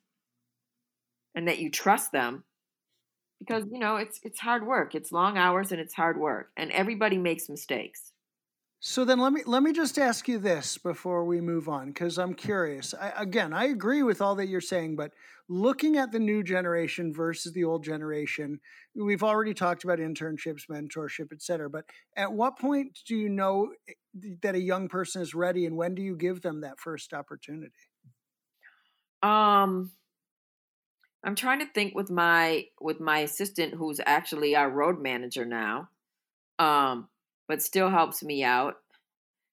And 1.36 1.48
that 1.48 1.60
you 1.60 1.72
trust 1.72 2.12
them 2.12 2.44
because 3.40 3.66
you 3.72 3.80
know 3.80 3.98
it's 3.98 4.20
it's 4.24 4.40
hard 4.40 4.66
work. 4.66 4.96
It's 4.96 5.12
long 5.12 5.38
hours 5.38 5.72
and 5.72 5.82
it's 5.82 5.94
hard 5.94 6.18
work 6.18 6.52
and 6.56 6.72
everybody 6.72 7.18
makes 7.18 7.50
mistakes. 7.50 8.13
So 8.86 9.06
then 9.06 9.20
let 9.20 9.32
me 9.32 9.44
let 9.46 9.64
me 9.64 9.72
just 9.72 9.98
ask 9.98 10.28
you 10.28 10.38
this 10.40 10.78
before 10.78 11.24
we 11.24 11.40
move 11.40 11.70
on 11.70 11.88
because 11.88 12.18
I'm 12.20 12.34
curious. 12.34 12.94
I, 12.94 13.14
again, 13.16 13.54
I 13.54 13.66
agree 13.68 14.04
with 14.04 14.22
all 14.22 14.36
that 14.36 14.48
you're 14.48 14.60
saying, 14.60 14.98
but 14.98 15.14
looking 15.48 15.96
at 15.96 16.12
the 16.12 16.20
new 16.20 16.44
generation 16.44 17.14
versus 17.14 17.54
the 17.54 17.64
old 17.64 17.86
generation, 17.86 18.60
we've 18.94 19.24
already 19.24 19.54
talked 19.54 19.86
about 19.86 20.00
internships, 20.00 20.68
mentorship, 20.70 21.32
et 21.32 21.42
cetera. 21.42 21.70
But 21.70 21.86
at 22.18 22.34
what 22.34 22.58
point 22.60 23.00
do 23.08 23.16
you 23.16 23.30
know 23.30 23.74
eh, 23.88 23.94
that 24.42 24.56
a 24.56 24.60
young 24.60 24.90
person 24.90 25.22
is 25.22 25.34
ready, 25.34 25.66
and 25.66 25.78
when 25.78 25.96
do 25.96 26.02
you 26.02 26.18
give 26.18 26.42
them 26.42 26.60
that 26.60 26.78
first 26.82 27.14
opportunity? 27.14 27.72
Um 29.24 29.94
I'm 31.24 31.36
trying 31.36 31.60
to 31.60 31.66
think 31.66 31.96
with 31.96 32.10
my 32.10 32.68
with 32.82 33.00
my 33.00 33.20
assistant 33.20 33.74
who's 33.76 34.00
actually 34.06 34.56
our 34.56 34.70
road 34.70 35.00
manager 35.00 35.46
now. 35.46 35.90
Um 36.60 37.10
but 37.48 37.62
still 37.62 37.90
helps 37.90 38.24
me 38.24 38.44
out. 38.44 38.76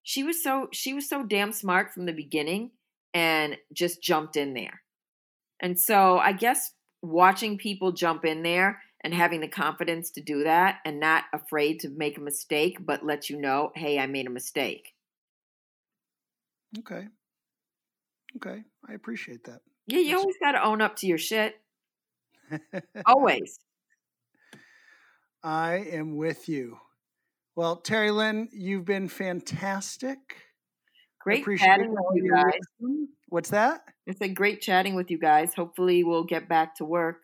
She 0.03 0.23
was 0.23 0.43
so 0.43 0.69
she 0.73 0.95
was 0.95 1.09
so 1.09 1.25
damn 1.25 1.53
smart 1.53 1.93
from 1.93 2.07
the 2.07 2.13
beginning 2.13 2.71
and 3.15 3.57
just 3.73 4.03
jumped 4.03 4.37
in 4.37 4.55
there. 4.55 4.83
And 5.61 5.79
so 5.79 6.19
I 6.19 6.33
guess 6.33 6.73
watching 7.03 7.59
people 7.59 7.93
jump 7.93 8.25
in 8.25 8.43
there 8.43 8.83
and 9.03 9.13
having 9.15 9.41
the 9.41 9.49
confidence 9.49 10.11
to 10.13 10.21
do 10.21 10.45
that 10.45 10.79
and 10.85 11.01
not 11.01 11.25
afraid 11.33 11.81
to 11.81 11.89
make 11.91 12.19
a 12.19 12.21
mistake 12.21 12.79
but 12.85 13.05
let 13.05 13.29
you 13.31 13.39
know, 13.41 13.73
"Hey, 13.75 13.99
I 13.99 14.07
made 14.07 14.27
a 14.27 14.31
mistake." 14.31 14.95
Okay. 16.79 17.09
Okay. 18.37 18.63
I 18.89 18.93
appreciate 18.95 19.45
that. 19.45 19.61
Yeah, 19.87 19.99
you 19.99 20.05
That's- 20.05 20.21
always 20.21 20.37
got 20.39 20.53
to 20.53 20.63
own 20.63 20.81
up 20.81 20.97
to 20.97 21.07
your 21.07 21.19
shit. 21.19 21.61
Always. 23.07 23.59
I 25.43 25.77
am 25.91 26.17
with 26.17 26.49
you. 26.49 26.79
Well, 27.57 27.77
Terry 27.77 28.11
Lynn, 28.11 28.49
you've 28.53 28.85
been 28.85 29.09
fantastic. 29.09 30.19
Great 31.21 31.43
appreciate 31.43 31.67
chatting 31.67 31.91
with 31.91 32.05
you 32.15 32.33
guys. 32.33 32.53
wisdom. 32.81 33.09
What's 33.29 33.51
that? 33.51 33.83
It's 34.07 34.21
a 34.21 34.29
great 34.29 34.61
chatting 34.61 34.95
with 34.95 35.11
you 35.11 35.19
guys. 35.19 35.55
Hopefully, 35.55 36.03
we'll 36.03 36.25
get 36.25 36.49
back 36.49 36.77
to 36.77 36.85
work. 36.85 37.19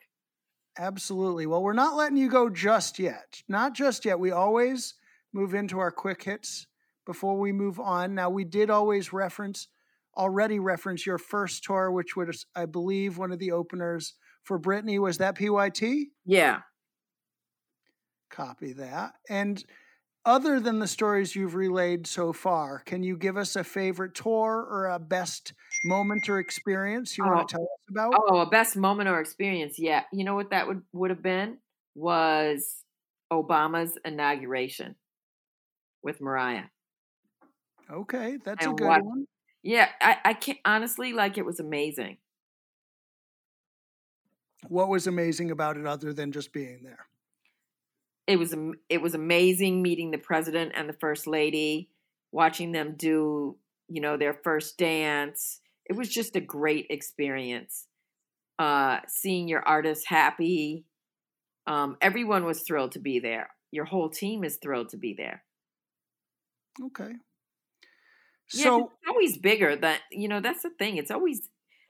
Absolutely. 0.79 1.47
Well, 1.47 1.63
we're 1.63 1.73
not 1.73 1.97
letting 1.97 2.19
you 2.19 2.29
go 2.29 2.51
just 2.51 2.99
yet. 2.99 3.43
Not 3.49 3.75
just 3.75 4.05
yet. 4.05 4.21
We 4.21 4.31
always 4.31 4.95
move 5.33 5.55
into 5.55 5.79
our 5.79 5.91
quick 5.91 6.23
hits 6.23 6.67
before 7.07 7.39
we 7.39 7.53
move 7.53 7.81
on. 7.81 8.15
Now, 8.15 8.29
we 8.29 8.45
did 8.45 8.69
always 8.69 9.13
reference, 9.13 9.69
already 10.17 10.59
reference 10.59 11.07
your 11.07 11.19
first 11.19 11.65
tour, 11.65 11.91
which 11.91 12.15
was, 12.15 12.45
I 12.55 12.67
believe, 12.67 13.17
one 13.17 13.33
of 13.33 13.39
the 13.39 13.53
openers 13.53 14.15
for 14.45 14.61
Britney. 14.61 14.99
Was 14.99 15.19
that 15.19 15.39
PYT? 15.39 16.09
Yeah. 16.27 16.61
Copy 18.31 18.75
that. 18.75 19.15
And 19.31 19.65
other 20.27 20.61
than 20.61 20.79
the 20.81 20.87
stories 20.89 21.35
you've 21.35 21.55
relayed 21.55 22.07
so 22.07 22.33
far, 22.33 22.81
can 22.81 23.03
you 23.03 23.17
give 23.17 23.37
us 23.37 23.57
a 23.57 23.65
favorite 23.65 24.15
tour 24.15 24.67
or 24.69 24.89
a 24.89 24.99
best 24.99 25.55
moment 25.85 26.29
or 26.29 26.39
experience 26.41 27.17
you 27.17 27.25
Oh. 27.25 27.29
want 27.29 27.49
to 27.49 27.53
tell 27.57 27.63
us 27.63 27.89
about? 27.89 28.13
Oh, 28.29 28.41
a 28.41 28.51
best 28.51 28.77
moment 28.77 29.09
or 29.09 29.21
experience. 29.21 29.79
Yeah. 29.79 30.03
You 30.13 30.25
know 30.25 30.35
what 30.35 30.51
that 30.51 30.67
would 30.67 30.83
would 30.93 31.11
have 31.11 31.23
been 31.23 31.59
was 31.95 32.85
Obama's 33.33 33.97
inauguration 34.05 34.97
with 36.03 36.21
Mariah. 36.21 36.65
Okay, 37.91 38.37
that's 38.45 38.67
a 38.67 38.73
good 38.73 38.87
what- 38.89 39.05
one. 39.05 39.27
Yeah, 39.63 39.89
I, 40.01 40.19
I 40.25 40.35
can't 40.35 40.59
honestly 40.65 41.13
like 41.13 41.39
it 41.39 41.45
was 41.47 41.59
amazing. 41.59 42.19
What 44.69 44.89
was 44.89 45.07
amazing 45.07 45.51
about 45.51 45.77
it 45.77 45.87
other 45.87 46.13
than 46.13 46.31
just 46.33 46.53
being 46.53 46.83
there? 46.85 47.07
It 48.27 48.39
was 48.39 48.55
it 48.89 49.01
was 49.01 49.15
amazing 49.15 49.83
meeting 49.83 50.11
the 50.11 50.19
president 50.19 50.73
and 50.75 50.89
the 50.89 50.93
first 50.95 51.27
lady, 51.27 51.91
watching 52.33 52.73
them 52.73 52.95
do 52.97 53.59
you 53.89 54.01
know 54.01 54.17
their 54.17 54.35
first 54.35 54.79
dance. 54.79 55.61
It 55.85 55.95
was 55.97 56.09
just 56.09 56.35
a 56.37 56.41
great 56.41 56.87
experience. 56.91 57.87
Uh, 58.59 59.01
seeing 59.09 59.49
your 59.49 59.63
artists 59.63 60.07
happy, 60.07 60.87
um, 61.67 61.97
everyone 62.01 62.45
was 62.45 62.63
thrilled 62.63 62.93
to 62.93 63.01
be 63.01 63.19
there. 63.21 63.51
Your 63.73 63.87
whole 63.87 64.11
team 64.11 64.45
is 64.45 64.59
thrilled 64.59 64.91
to 64.91 64.99
be 64.99 65.15
there. 65.15 65.45
Okay. 66.81 67.17
Yeah, 68.53 68.71
So 68.71 68.77
but 68.77 68.85
it's 68.85 69.09
always 69.09 69.39
bigger 69.39 69.77
than 69.77 69.99
you 70.11 70.29
know. 70.29 70.41
That's 70.41 70.63
the 70.63 70.71
thing. 70.71 70.97
It's 70.97 71.11
always 71.11 71.49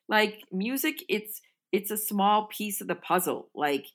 like 0.08 0.42
music. 0.50 1.02
It's 1.08 1.40
it's 1.72 1.90
a 1.90 1.96
small 1.96 2.46
piece 2.46 2.80
of 2.80 2.88
the 2.88 2.94
puzzle. 2.94 3.50
Like 3.54 3.86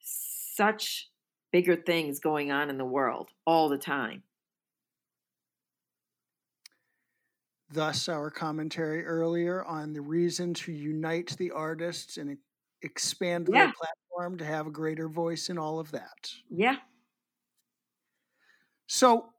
such 0.00 1.10
bigger 1.52 1.76
things 1.76 2.20
going 2.20 2.50
on 2.50 2.70
in 2.70 2.78
the 2.78 2.84
world 2.84 3.30
all 3.46 3.68
the 3.68 3.78
time. 3.78 4.24
Thus, 7.70 8.08
our 8.08 8.30
commentary 8.30 9.04
earlier 9.04 9.64
on 9.64 9.92
the 9.94 10.00
reason 10.02 10.52
to 10.54 10.72
unite 10.72 11.36
the 11.38 11.50
artists 11.50 12.16
and 12.18 12.38
expand 12.82 13.46
Yeah. 13.46 13.72
their 13.72 13.72
platform 13.72 14.38
to 14.38 14.44
have 14.44 14.66
a 14.66 14.70
greater 14.70 15.08
voice 15.08 15.48
in 15.48 15.58
all 15.58 15.78
of 15.80 15.90
that. 15.92 16.32
Yeah. 16.50 16.82
So, 18.88 19.32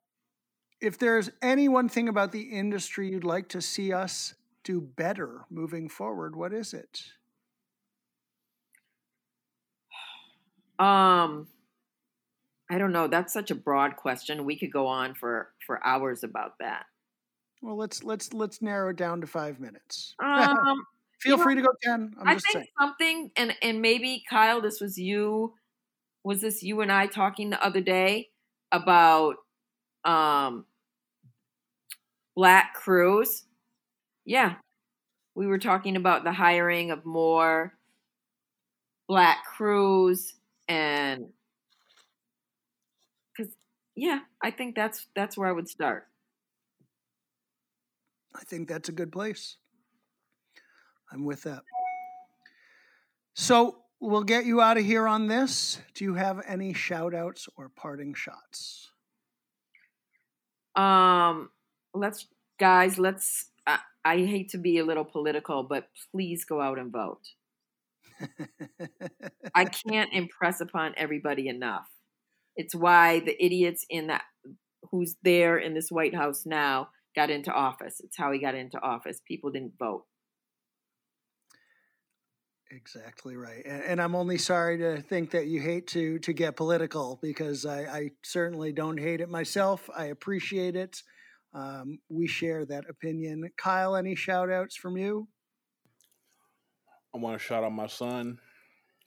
if 0.82 0.98
there's 1.00 1.32
any 1.42 1.70
one 1.70 1.90
thing 1.90 2.10
about 2.10 2.32
the 2.34 2.52
industry 2.52 3.10
you'd 3.12 3.24
like 3.24 3.50
to 3.50 3.62
see 3.62 3.94
us 3.94 4.36
do 4.64 4.82
better 4.82 5.46
moving 5.50 5.90
forward, 5.90 6.36
what 6.36 6.54
is 6.54 6.74
it? 6.74 7.14
Um 10.80 11.48
I 12.74 12.78
don't 12.78 12.92
know. 12.92 13.08
That's 13.08 13.34
such 13.34 13.52
a 13.52 13.56
broad 13.56 13.96
question. 13.98 14.46
We 14.46 14.58
could 14.58 14.72
go 14.72 14.88
on 14.88 15.16
for 15.16 15.54
for 15.66 15.86
hours 15.86 16.24
about 16.24 16.58
that. 16.60 16.86
Well, 17.62 17.78
let's 17.78 18.04
let's 18.04 18.34
let's 18.34 18.62
narrow 18.62 18.90
it 18.90 18.98
down 18.98 19.22
to 19.22 19.28
five 19.28 19.60
minutes. 19.60 20.16
Um 20.24 20.86
Feel 21.20 21.34
you 21.34 21.38
know, 21.38 21.44
free 21.44 21.56
to 21.56 21.62
go 21.62 21.70
ten. 21.82 22.14
I'm 22.20 22.28
I 22.28 22.32
think 22.34 22.44
saying. 22.54 22.68
something, 22.80 23.32
and 23.38 23.56
and 23.62 23.82
maybe 23.82 24.24
Kyle, 24.30 24.62
this 24.62 24.82
was 24.82 24.98
you. 24.98 25.54
Was 26.24 26.42
this 26.42 26.64
you 26.64 26.82
and 26.82 26.92
I 26.92 27.08
talking 27.08 27.50
the 27.50 27.64
other 27.66 27.82
day 27.82 28.30
about 28.72 29.36
um 30.04 30.66
black 32.36 32.74
crews? 32.74 33.46
Yeah, 34.26 34.56
we 35.36 35.48
were 35.48 35.60
talking 35.60 35.96
about 35.96 36.24
the 36.24 36.34
hiring 36.34 36.92
of 36.92 37.06
more 37.06 37.74
black 39.08 39.46
crews, 39.46 40.36
and 40.68 41.28
yeah, 43.96 44.20
I 44.42 44.52
think 44.52 44.76
that's 44.76 45.08
that's 45.16 45.38
where 45.38 45.48
I 45.48 45.52
would 45.52 45.70
start. 45.70 46.08
I 48.36 48.44
think 48.44 48.68
that's 48.68 48.90
a 48.90 48.94
good 48.94 49.12
place. 49.12 49.58
I'm 51.12 51.26
with 51.26 51.44
that. 51.44 51.62
So 53.36 53.78
we'll 54.00 54.24
get 54.24 54.46
you 54.46 54.62
out 54.62 54.78
of 54.78 54.86
here 54.86 55.08
on 55.08 55.28
this. 55.28 55.80
Do 55.94 56.04
you 56.06 56.16
have 56.16 56.42
any 56.48 56.74
shout 56.74 57.14
outs 57.14 57.48
or 57.56 57.70
parting 57.70 58.14
shots? 58.16 58.90
Um, 60.76 61.50
let's 61.94 62.28
guys, 62.60 62.98
let's. 62.98 63.50
I, 63.68 63.80
I 64.04 64.18
hate 64.18 64.50
to 64.50 64.58
be 64.58 64.80
a 64.80 64.86
little 64.86 65.06
political, 65.06 65.64
but 65.64 65.88
please 66.12 66.46
go 66.46 66.60
out 66.60 66.80
and 66.80 66.92
vote. 66.92 67.22
I 69.56 69.66
can't 69.66 70.12
impress 70.14 70.62
upon 70.62 70.94
everybody 70.98 71.48
enough. 71.48 71.88
It's 72.56 72.76
why 72.76 73.20
the 73.20 73.36
idiots 73.44 73.86
in 73.90 74.08
that 74.08 74.24
who's 74.92 75.16
there 75.24 75.58
in 75.58 75.74
this 75.74 75.90
White 75.90 76.16
House 76.16 76.46
now 76.46 76.90
got 77.16 77.30
into 77.30 77.52
office. 77.52 78.02
It's 78.04 78.18
how 78.18 78.32
he 78.32 78.40
got 78.40 78.56
into 78.56 78.80
office. 78.80 79.22
People 79.28 79.52
didn't 79.52 79.74
vote. 79.80 80.06
Exactly 82.72 83.36
right. 83.36 83.64
And, 83.66 83.84
and 83.84 84.02
I'm 84.02 84.16
only 84.16 84.38
sorry 84.38 84.80
to 84.80 85.02
think 85.02 85.32
that 85.32 85.48
you 85.48 85.62
hate 85.62 85.88
to 85.88 86.18
to 86.20 86.34
get 86.34 86.56
political 86.56 87.20
because 87.22 87.66
I, 87.66 87.82
I 87.82 88.10
certainly 88.24 88.72
don't 88.72 89.00
hate 89.00 89.22
it 89.22 89.30
myself. 89.30 89.90
I 89.96 90.06
appreciate 90.06 90.76
it. 90.76 91.02
Um, 91.54 92.00
we 92.10 92.26
share 92.26 92.66
that 92.66 92.86
opinion. 92.90 93.48
Kyle, 93.58 93.96
any 93.96 94.16
shout 94.16 94.50
outs 94.50 94.76
from 94.76 94.98
you? 94.98 95.28
I 97.14 97.20
want 97.20 97.40
to 97.40 97.44
shout 97.44 97.64
out 97.64 97.72
my 97.72 97.86
son, 97.86 98.40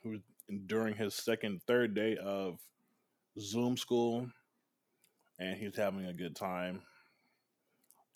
who's 0.04 0.20
during 0.66 0.94
his 0.94 1.14
second, 1.14 1.60
third 1.66 1.92
day 1.92 2.16
of 2.16 2.60
Zoom 3.38 3.76
school, 3.76 4.28
and 5.38 5.56
he's 5.56 5.76
having 5.76 6.06
a 6.06 6.12
good 6.12 6.36
time. 6.36 6.82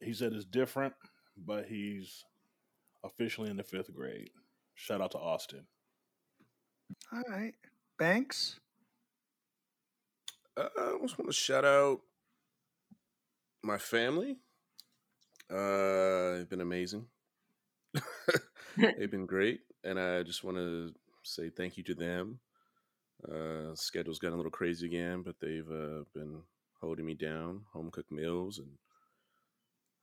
He 0.01 0.13
said 0.13 0.33
it's 0.33 0.45
different, 0.45 0.95
but 1.37 1.67
he's 1.67 2.25
officially 3.05 3.51
in 3.51 3.57
the 3.57 3.63
fifth 3.63 3.95
grade. 3.95 4.31
Shout 4.75 5.01
out 5.01 5.13
to 5.13 5.19
Austin. 5.19 5.67
All 7.13 7.23
right. 7.29 7.55
Banks? 7.99 8.59
Uh, 10.57 10.69
I 10.79 10.99
just 11.03 11.19
want 11.19 11.31
to 11.31 11.37
shout 11.37 11.65
out 11.65 12.01
my 13.63 13.79
family. 13.79 14.39
Uh, 15.51 16.37
they've 16.37 16.49
been 16.49 16.61
amazing. 16.61 17.07
they've 18.77 19.11
been 19.11 19.27
great, 19.27 19.61
and 19.85 19.99
I 19.99 20.23
just 20.23 20.45
want 20.45 20.57
to 20.57 20.93
say 21.23 21.51
thank 21.51 21.77
you 21.77 21.85
to 21.85 21.95
them. 21.95 22.39
Uh, 23.29 23.75
schedule's 23.75 24.19
gotten 24.19 24.35
a 24.35 24.37
little 24.37 24.51
crazy 24.51 24.87
again, 24.87 25.23
but 25.23 25.37
they've 25.41 25.71
uh, 25.71 26.05
been 26.15 26.43
holding 26.81 27.05
me 27.05 27.15
down, 27.15 27.63
home 27.73 27.91
cooked 27.91 28.11
meals, 28.13 28.59
and 28.59 28.69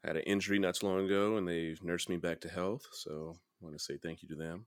had 0.03 0.17
an 0.17 0.23
injury 0.23 0.59
not 0.59 0.75
too 0.75 0.87
long 0.87 1.05
ago, 1.05 1.37
and 1.37 1.47
they've 1.47 1.83
nursed 1.83 2.09
me 2.09 2.17
back 2.17 2.39
to 2.41 2.49
health. 2.49 2.85
So 2.91 3.35
I 3.61 3.65
want 3.65 3.77
to 3.77 3.83
say 3.83 3.97
thank 3.97 4.21
you 4.21 4.29
to 4.29 4.35
them. 4.35 4.65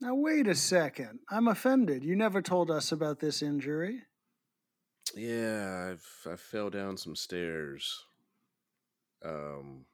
Now, 0.00 0.14
wait 0.14 0.46
a 0.46 0.54
second. 0.54 1.18
I'm 1.28 1.48
offended. 1.48 2.04
You 2.04 2.14
never 2.16 2.40
told 2.40 2.70
us 2.70 2.92
about 2.92 3.18
this 3.18 3.42
injury. 3.42 4.02
Yeah, 5.14 5.90
I've 5.90 6.32
I 6.32 6.36
fell 6.36 6.70
down 6.70 6.96
some 6.96 7.16
stairs. 7.16 8.04
Um, 9.24 9.86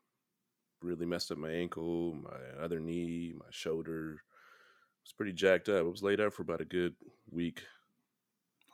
really 0.82 1.06
messed 1.06 1.30
up 1.30 1.38
my 1.38 1.50
ankle, 1.50 2.14
my 2.14 2.62
other 2.62 2.80
knee, 2.80 3.32
my 3.36 3.46
shoulder. 3.50 4.22
It 5.04 5.08
was 5.08 5.12
pretty 5.12 5.32
jacked 5.32 5.68
up. 5.68 5.80
I 5.80 5.82
was 5.82 6.02
laid 6.02 6.18
up 6.20 6.32
for 6.32 6.42
about 6.42 6.62
a 6.62 6.64
good 6.64 6.94
week 7.30 7.62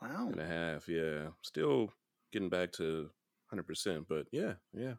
Wow. 0.01 0.29
and 0.31 0.39
a 0.39 0.45
half. 0.47 0.87
Yeah, 0.87 1.27
still 1.41 1.91
getting 2.31 2.47
back 2.49 2.71
to 2.73 3.09
hundred 3.49 3.67
percent, 3.67 4.05
but 4.07 4.27
yeah, 4.31 4.53
yeah. 4.73 4.93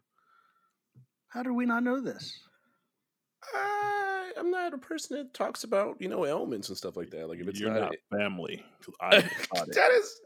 How 1.29 1.41
do 1.41 1.51
we 1.55 1.65
not 1.65 1.83
know 1.83 1.99
this? 1.99 2.39
I, 3.51 4.31
I'm 4.37 4.51
not 4.51 4.73
a 4.75 4.77
person 4.77 5.17
that 5.17 5.33
talks 5.33 5.63
about 5.63 5.97
you 5.99 6.07
know 6.07 6.23
ailments 6.25 6.69
and 6.69 6.77
stuff 6.77 6.95
like 6.95 7.09
that. 7.09 7.27
Like 7.27 7.39
if 7.39 7.47
it's 7.47 7.59
You're 7.59 7.71
not, 7.71 7.91
not 8.11 8.19
family. 8.19 8.63
'cause 8.83 8.93
I 9.01 9.21
caught 9.21 9.67
it. 9.69 9.73
that 9.75 9.91
is 9.91 10.21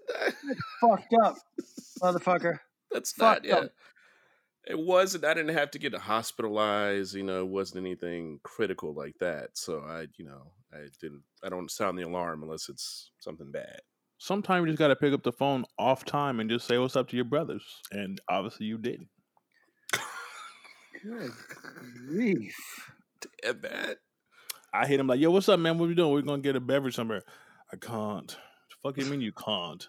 Fucked 0.81 1.13
up, 1.23 1.38
motherfucker. 2.01 2.59
That's 2.91 3.13
Fucked 3.13 3.47
not 3.47 3.63
up. 3.63 3.71
Yeah. 4.68 4.73
It 4.73 4.80
wasn't. 4.80 5.26
I 5.26 5.34
didn't 5.34 5.56
have 5.56 5.72
to 5.72 5.80
get 5.80 5.95
hospitalized. 5.95 7.15
You 7.15 7.23
know, 7.23 7.41
it 7.41 7.48
wasn't 7.48 7.85
anything 7.85 8.39
critical 8.44 8.94
like 8.94 9.15
that. 9.19 9.52
So 9.53 9.80
I, 9.80 10.07
you 10.18 10.26
know, 10.26 10.52
I 10.73 10.88
didn't. 11.02 11.23
I 11.44 11.49
don't 11.49 11.72
sound 11.72 11.98
the 11.98 12.03
alarm 12.03 12.44
unless 12.44 12.69
it's 12.69 13.11
something 13.19 13.52
bad. 13.52 13.80
Sometimes 14.19 14.61
you 14.61 14.68
just 14.72 14.80
got 14.80 14.88
to 14.88 14.95
pick 14.95 15.14
up 15.14 15.23
the 15.23 15.31
phone 15.31 15.64
off 15.77 16.03
time 16.03 16.39
and 16.39 16.49
just 16.49 16.68
say 16.68 16.77
what's 16.77 16.95
up 16.95 17.07
to 17.10 17.15
your 17.15 17.26
brothers. 17.26 17.64
And 17.91 18.19
obviously 18.27 18.65
you 18.65 18.77
didn't. 18.77 19.10
Good 21.03 21.31
grief. 22.07 22.56
Damn 23.44 23.60
bad. 23.60 23.98
I 24.73 24.88
hit 24.88 24.99
him 24.99 25.07
like, 25.07 25.19
yo, 25.19 25.31
what's 25.31 25.49
up, 25.49 25.60
man? 25.60 25.77
What 25.77 25.88
we 25.88 25.95
doing? 25.95 26.11
We're 26.11 26.22
going 26.22 26.41
to 26.41 26.48
get 26.48 26.56
a 26.56 26.60
beverage 26.60 26.95
somewhere. 26.95 27.22
I 27.72 27.77
can't. 27.77 28.27
The 28.27 28.76
fuck 28.84 28.98
you 28.98 29.06
mean 29.06 29.22
you 29.22 29.31
can't? 29.31 29.88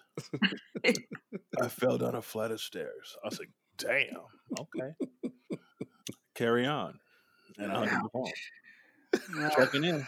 I 1.61 1.67
fell 1.67 1.97
down 1.97 2.15
a 2.15 2.21
flight 2.21 2.51
of 2.51 2.61
stairs. 2.61 3.17
I 3.23 3.27
was 3.27 3.39
like, 3.39 3.49
damn. 3.79 4.59
Okay. 4.59 4.93
Carry 6.35 6.65
on. 6.65 6.99
And 7.57 7.71
I 7.71 7.85
hung 7.85 7.89
up 7.89 8.03
the 8.03 9.39
phone. 9.39 9.51
Checking 9.55 9.83
in. 9.83 10.07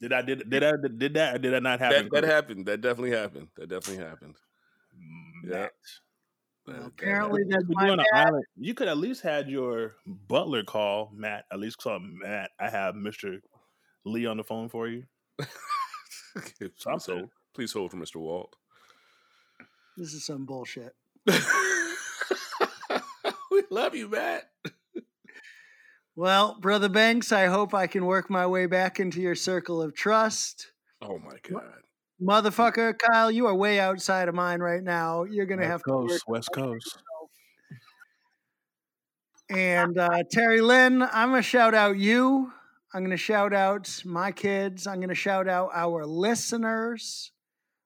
Did 0.00 0.12
I 0.12 0.20
did 0.22 0.50
did 0.50 0.62
I 0.62 0.72
did 0.98 1.14
that 1.14 1.40
did 1.40 1.54
that 1.54 1.62
not 1.62 1.80
happen? 1.80 2.08
That, 2.12 2.20
that 2.22 2.24
happened. 2.30 2.66
That 2.66 2.80
definitely 2.82 3.12
happened. 3.16 3.48
That 3.56 3.68
definitely 3.70 4.04
happened. 4.04 4.34
Mm, 4.96 5.50
Yeah. 5.50 5.58
Matt. 5.60 5.72
Well, 6.66 6.86
apparently 6.86 7.42
happened. 7.42 7.52
that's 7.52 7.64
We're 7.68 7.74
my 7.74 7.86
doing 7.86 8.00
island. 8.12 8.44
You 8.56 8.74
could 8.74 8.88
at 8.88 8.98
least 8.98 9.22
had 9.22 9.48
your 9.48 9.94
butler 10.06 10.64
call 10.64 11.10
Matt. 11.14 11.44
At 11.50 11.60
least 11.60 11.78
call 11.78 11.98
Matt. 12.00 12.50
I 12.60 12.68
have 12.68 12.94
Mister 12.94 13.40
Lee 14.04 14.26
on 14.26 14.36
the 14.36 14.44
phone 14.44 14.68
for 14.68 14.86
you. 14.86 15.04
please, 16.58 16.70
Something. 16.76 17.16
hold, 17.18 17.30
please 17.54 17.72
hold 17.72 17.90
for 17.90 17.96
Mr. 17.96 18.16
Walt. 18.16 18.54
This 19.96 20.12
is 20.12 20.24
some 20.26 20.44
bullshit. 20.44 20.94
we 23.50 23.62
love 23.70 23.94
you, 23.94 24.08
Matt. 24.08 24.44
Well, 26.14 26.58
Brother 26.60 26.88
Banks, 26.88 27.30
I 27.30 27.46
hope 27.46 27.74
I 27.74 27.86
can 27.86 28.06
work 28.06 28.30
my 28.30 28.46
way 28.46 28.66
back 28.66 29.00
into 29.00 29.20
your 29.20 29.34
circle 29.34 29.82
of 29.82 29.94
trust. 29.94 30.72
Oh 31.02 31.18
my 31.18 31.36
god. 31.46 31.82
Motherfucker, 32.22 32.98
Kyle, 32.98 33.30
you 33.30 33.46
are 33.46 33.54
way 33.54 33.78
outside 33.78 34.28
of 34.28 34.34
mine 34.34 34.60
right 34.60 34.82
now. 34.82 35.24
You're 35.24 35.44
going 35.44 35.60
to 35.60 35.66
West 35.66 35.72
have 35.72 35.82
to 35.82 35.92
work. 35.92 36.08
Coast, 36.08 36.24
West 36.26 36.48
Coast. 36.54 37.02
And 39.50 39.98
uh, 39.98 40.22
Terry 40.30 40.62
Lynn, 40.62 41.02
I'm 41.02 41.28
going 41.28 41.42
to 41.42 41.48
shout 41.48 41.74
out 41.74 41.98
you. 41.98 42.50
I'm 42.94 43.02
going 43.02 43.10
to 43.10 43.18
shout 43.18 43.52
out 43.52 44.02
my 44.06 44.32
kids. 44.32 44.86
I'm 44.86 44.96
going 44.96 45.10
to 45.10 45.14
shout 45.14 45.48
out 45.48 45.70
our 45.74 46.06
listeners. 46.06 47.30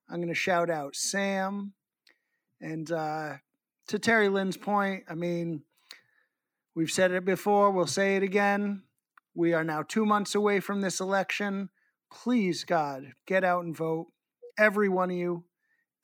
I'm 0.09 0.17
going 0.17 0.29
to 0.29 0.35
shout 0.35 0.71
out 0.71 0.95
Sam. 0.95 1.73
And 2.61 2.91
uh, 2.91 3.35
to 3.89 3.99
Terry 3.99 4.29
Lynn's 4.29 4.57
point, 4.57 5.05
I 5.09 5.15
mean, 5.15 5.63
we've 6.75 6.91
said 6.91 7.13
it 7.13 7.25
before, 7.25 7.71
we'll 7.71 7.87
say 7.87 8.17
it 8.17 8.23
again. 8.23 8.83
We 9.35 9.53
are 9.53 9.65
now 9.65 9.83
two 9.83 10.05
months 10.05 10.35
away 10.35 10.61
from 10.61 10.81
this 10.81 11.01
election. 11.01 11.71
Please, 12.13 12.65
God, 12.65 13.13
get 13.27 13.45
out 13.45 13.65
and 13.65 13.77
vote. 13.77 14.09
every 14.59 14.89
one 14.89 15.11
of 15.11 15.17
you, 15.17 15.45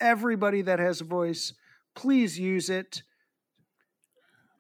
everybody 0.01 0.63
that 0.63 0.79
has 0.79 1.01
a 1.01 1.05
voice, 1.05 1.53
please 1.95 2.39
use 2.39 2.71
it. 2.71 3.03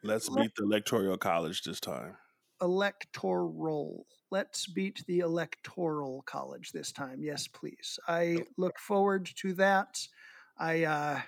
Let's 0.03 0.29
beat 0.29 0.55
the 0.57 0.65
electoral 0.65 1.17
college 1.17 1.63
this 1.63 1.81
time. 1.81 2.17
Electoral. 2.61 4.07
Let's 4.31 4.67
beat 4.67 5.05
the 5.07 5.21
electoral 5.21 6.23
college 6.27 6.73
this 6.73 6.93
time. 6.93 7.23
Yes, 7.23 7.49
please. 7.49 7.99
I 8.07 8.45
look 8.57 8.79
forward 8.79 9.31
to 9.37 9.55
that. 9.55 10.07
I, 10.59 10.85
uh, 10.85 11.21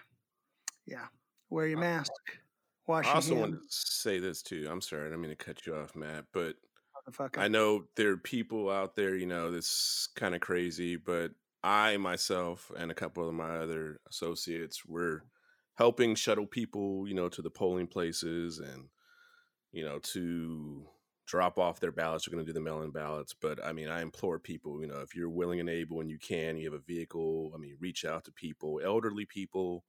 yeah, 0.88 1.06
wear 1.50 1.66
your 1.66 1.78
mask. 1.78 2.12
Wash 2.86 3.06
I 3.06 3.14
also 3.14 3.34
want 3.34 3.52
to 3.52 3.60
say 3.68 4.18
this 4.18 4.42
too. 4.42 4.66
I'm 4.70 4.80
sorry, 4.80 5.06
I 5.06 5.10
don't 5.10 5.20
mean 5.20 5.30
to 5.30 5.36
cut 5.36 5.66
you 5.66 5.76
off, 5.76 5.94
Matt, 5.94 6.24
but. 6.32 6.56
I 7.38 7.48
know 7.48 7.84
there 7.96 8.10
are 8.10 8.18
people 8.18 8.68
out 8.68 8.94
there, 8.94 9.14
you 9.14 9.24
know, 9.24 9.50
that's 9.50 10.08
kind 10.14 10.34
of 10.34 10.42
crazy, 10.42 10.96
but 10.96 11.30
I 11.62 11.96
myself 11.96 12.70
and 12.76 12.90
a 12.90 12.94
couple 12.94 13.26
of 13.26 13.34
my 13.34 13.56
other 13.56 13.98
associates 14.10 14.84
were 14.84 15.24
helping 15.76 16.14
shuttle 16.14 16.44
people, 16.44 17.08
you 17.08 17.14
know, 17.14 17.30
to 17.30 17.40
the 17.40 17.48
polling 17.48 17.86
places 17.86 18.58
and, 18.58 18.90
you 19.72 19.86
know, 19.86 20.00
to 20.00 20.86
drop 21.26 21.58
off 21.58 21.80
their 21.80 21.92
ballots. 21.92 22.28
We're 22.28 22.34
going 22.34 22.44
to 22.44 22.52
do 22.52 22.58
the 22.58 22.60
mail-in 22.60 22.90
ballots, 22.90 23.34
but 23.40 23.64
I 23.64 23.72
mean, 23.72 23.88
I 23.88 24.02
implore 24.02 24.38
people, 24.38 24.82
you 24.82 24.86
know, 24.86 25.00
if 25.00 25.16
you're 25.16 25.30
willing 25.30 25.60
and 25.60 25.70
able 25.70 26.02
and 26.02 26.10
you 26.10 26.18
can, 26.18 26.58
you 26.58 26.70
have 26.70 26.78
a 26.78 26.84
vehicle. 26.84 27.52
I 27.54 27.58
mean, 27.58 27.78
reach 27.80 28.04
out 28.04 28.26
to 28.26 28.32
people, 28.32 28.82
elderly 28.84 29.24
people, 29.24 29.84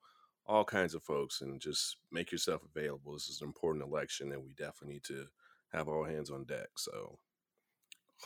all 0.50 0.66
kinds 0.66 0.96
of 0.96 1.04
folks, 1.04 1.42
and 1.42 1.62
just 1.62 1.98
make 2.12 2.32
yourself 2.32 2.62
available. 2.76 3.14
This 3.14 3.30
is 3.30 3.42
an 3.42 3.48
important 3.48 3.86
election, 3.86 4.32
and 4.32 4.44
we 4.44 4.54
definitely 4.54 4.96
need 4.96 5.04
to 5.04 5.26
have 5.72 5.88
all 5.88 6.04
hands 6.04 6.32
on 6.32 6.44
deck. 6.46 6.70
So 6.76 7.20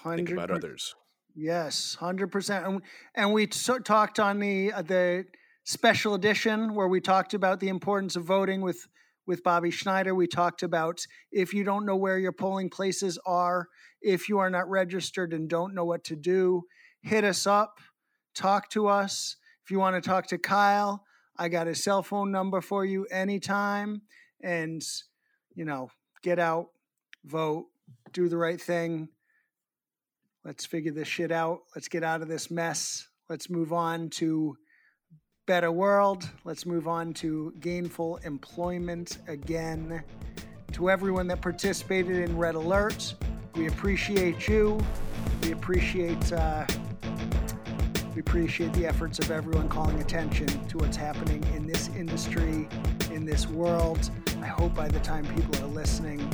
think 0.04 0.30
about 0.32 0.50
others. 0.50 0.96
Yes, 1.36 1.96
hundred 1.96 2.32
percent. 2.32 2.66
And 2.66 2.82
and 3.14 3.34
we 3.34 3.50
so, 3.52 3.78
talked 3.78 4.20
on 4.20 4.40
the 4.40 4.72
uh, 4.72 4.82
the 4.84 5.26
special 5.66 6.14
edition 6.14 6.76
where 6.76 6.88
we 6.88 7.02
talked 7.02 7.34
about 7.34 7.60
the 7.60 7.70
importance 7.70 8.16
of 8.16 8.24
voting 8.24 8.62
with 8.62 8.88
with 9.28 9.44
Bobby 9.44 9.72
Schneider. 9.72 10.16
We 10.16 10.28
talked 10.28 10.64
about 10.64 11.06
if 11.32 11.54
you 11.54 11.66
don't 11.66 11.86
know 11.86 11.98
where 11.98 12.18
your 12.18 12.32
polling 12.32 12.70
places 12.70 13.20
are, 13.26 13.68
if 14.02 14.30
you 14.30 14.40
are 14.40 14.50
not 14.50 14.70
registered 14.70 15.34
and 15.34 15.50
don't 15.50 15.76
know 15.76 15.86
what 15.86 16.06
to 16.06 16.16
do, 16.16 16.64
hit 17.02 17.26
us 17.26 17.46
up, 17.46 17.80
talk 18.34 18.70
to 18.70 18.88
us. 18.88 19.36
If 19.66 19.72
you 19.72 19.80
want 19.80 20.02
to 20.02 20.08
talk 20.08 20.28
to 20.28 20.38
Kyle, 20.38 21.04
I 21.38 21.50
got 21.50 21.68
his 21.68 21.84
cell 21.84 22.04
phone 22.04 22.32
number 22.32 22.62
for 22.62 22.86
you 22.86 23.06
anytime. 23.06 24.02
And 24.42 24.84
you 25.56 25.66
know, 25.66 25.90
get 26.22 26.40
out, 26.40 26.68
vote, 27.26 27.66
do 28.12 28.28
the 28.30 28.38
right 28.38 28.60
thing. 28.62 29.10
Let's 30.44 30.66
figure 30.66 30.92
this 30.92 31.08
shit 31.08 31.32
out. 31.32 31.62
Let's 31.76 31.88
get 31.88 32.04
out 32.04 32.22
of 32.22 32.28
this 32.28 32.52
mess. 32.52 33.08
Let's 33.30 33.50
move 33.50 33.72
on 33.72 34.10
to 34.12 34.58
better 35.46 35.72
world. 35.72 36.30
Let's 36.44 36.66
move 36.66 36.88
on 36.88 37.14
to 37.16 37.54
gainful 37.60 38.18
employment 38.18 39.20
again. 39.28 40.04
To 40.74 40.90
everyone 40.90 41.28
that 41.28 41.42
participated 41.42 42.18
in 42.18 42.38
Red 42.38 42.56
Alert, 42.56 43.16
we 43.56 43.68
appreciate 43.68 44.48
you. 44.48 44.80
We 45.44 45.52
appreciate 45.52 46.34
uh, 46.34 46.66
we 48.14 48.20
appreciate 48.20 48.72
the 48.74 48.86
efforts 48.86 49.18
of 49.20 49.32
everyone 49.32 49.68
calling 49.68 50.00
attention 50.00 50.48
to 50.68 50.78
what's 50.78 50.98
happening 50.98 51.44
in 51.56 51.66
this 51.66 51.90
industry, 51.98 52.68
in 53.12 53.26
this 53.26 53.48
world. 53.48 54.10
I 54.42 54.46
hope 54.46 54.76
by 54.76 54.88
the 54.88 55.00
time 55.00 55.26
people 55.34 55.64
are 55.64 55.74
listening, 55.74 56.28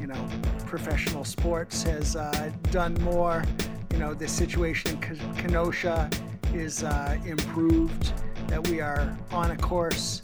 you 0.00 0.08
know, 0.08 0.28
professional 0.66 1.24
sports 1.24 1.84
has 1.84 2.16
uh, 2.16 2.50
done 2.70 2.94
more. 3.02 3.44
You 3.92 3.98
know, 3.98 4.12
the 4.12 4.26
situation 4.26 4.98
in 5.02 5.34
Kenosha 5.36 6.10
is 6.52 6.82
uh, 6.82 7.16
improved, 7.24 8.12
that 8.48 8.66
we 8.68 8.80
are 8.80 9.16
on 9.30 9.52
a 9.52 9.56
course 9.56 10.20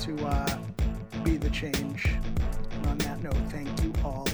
to 0.00 0.26
uh, 0.26 0.58
be 1.22 1.38
the 1.38 1.50
change. 1.50 2.06
And 2.70 2.86
on 2.86 2.98
that 2.98 3.22
note, 3.22 3.36
thank 3.50 3.82
you 3.82 3.92
all 4.04 4.26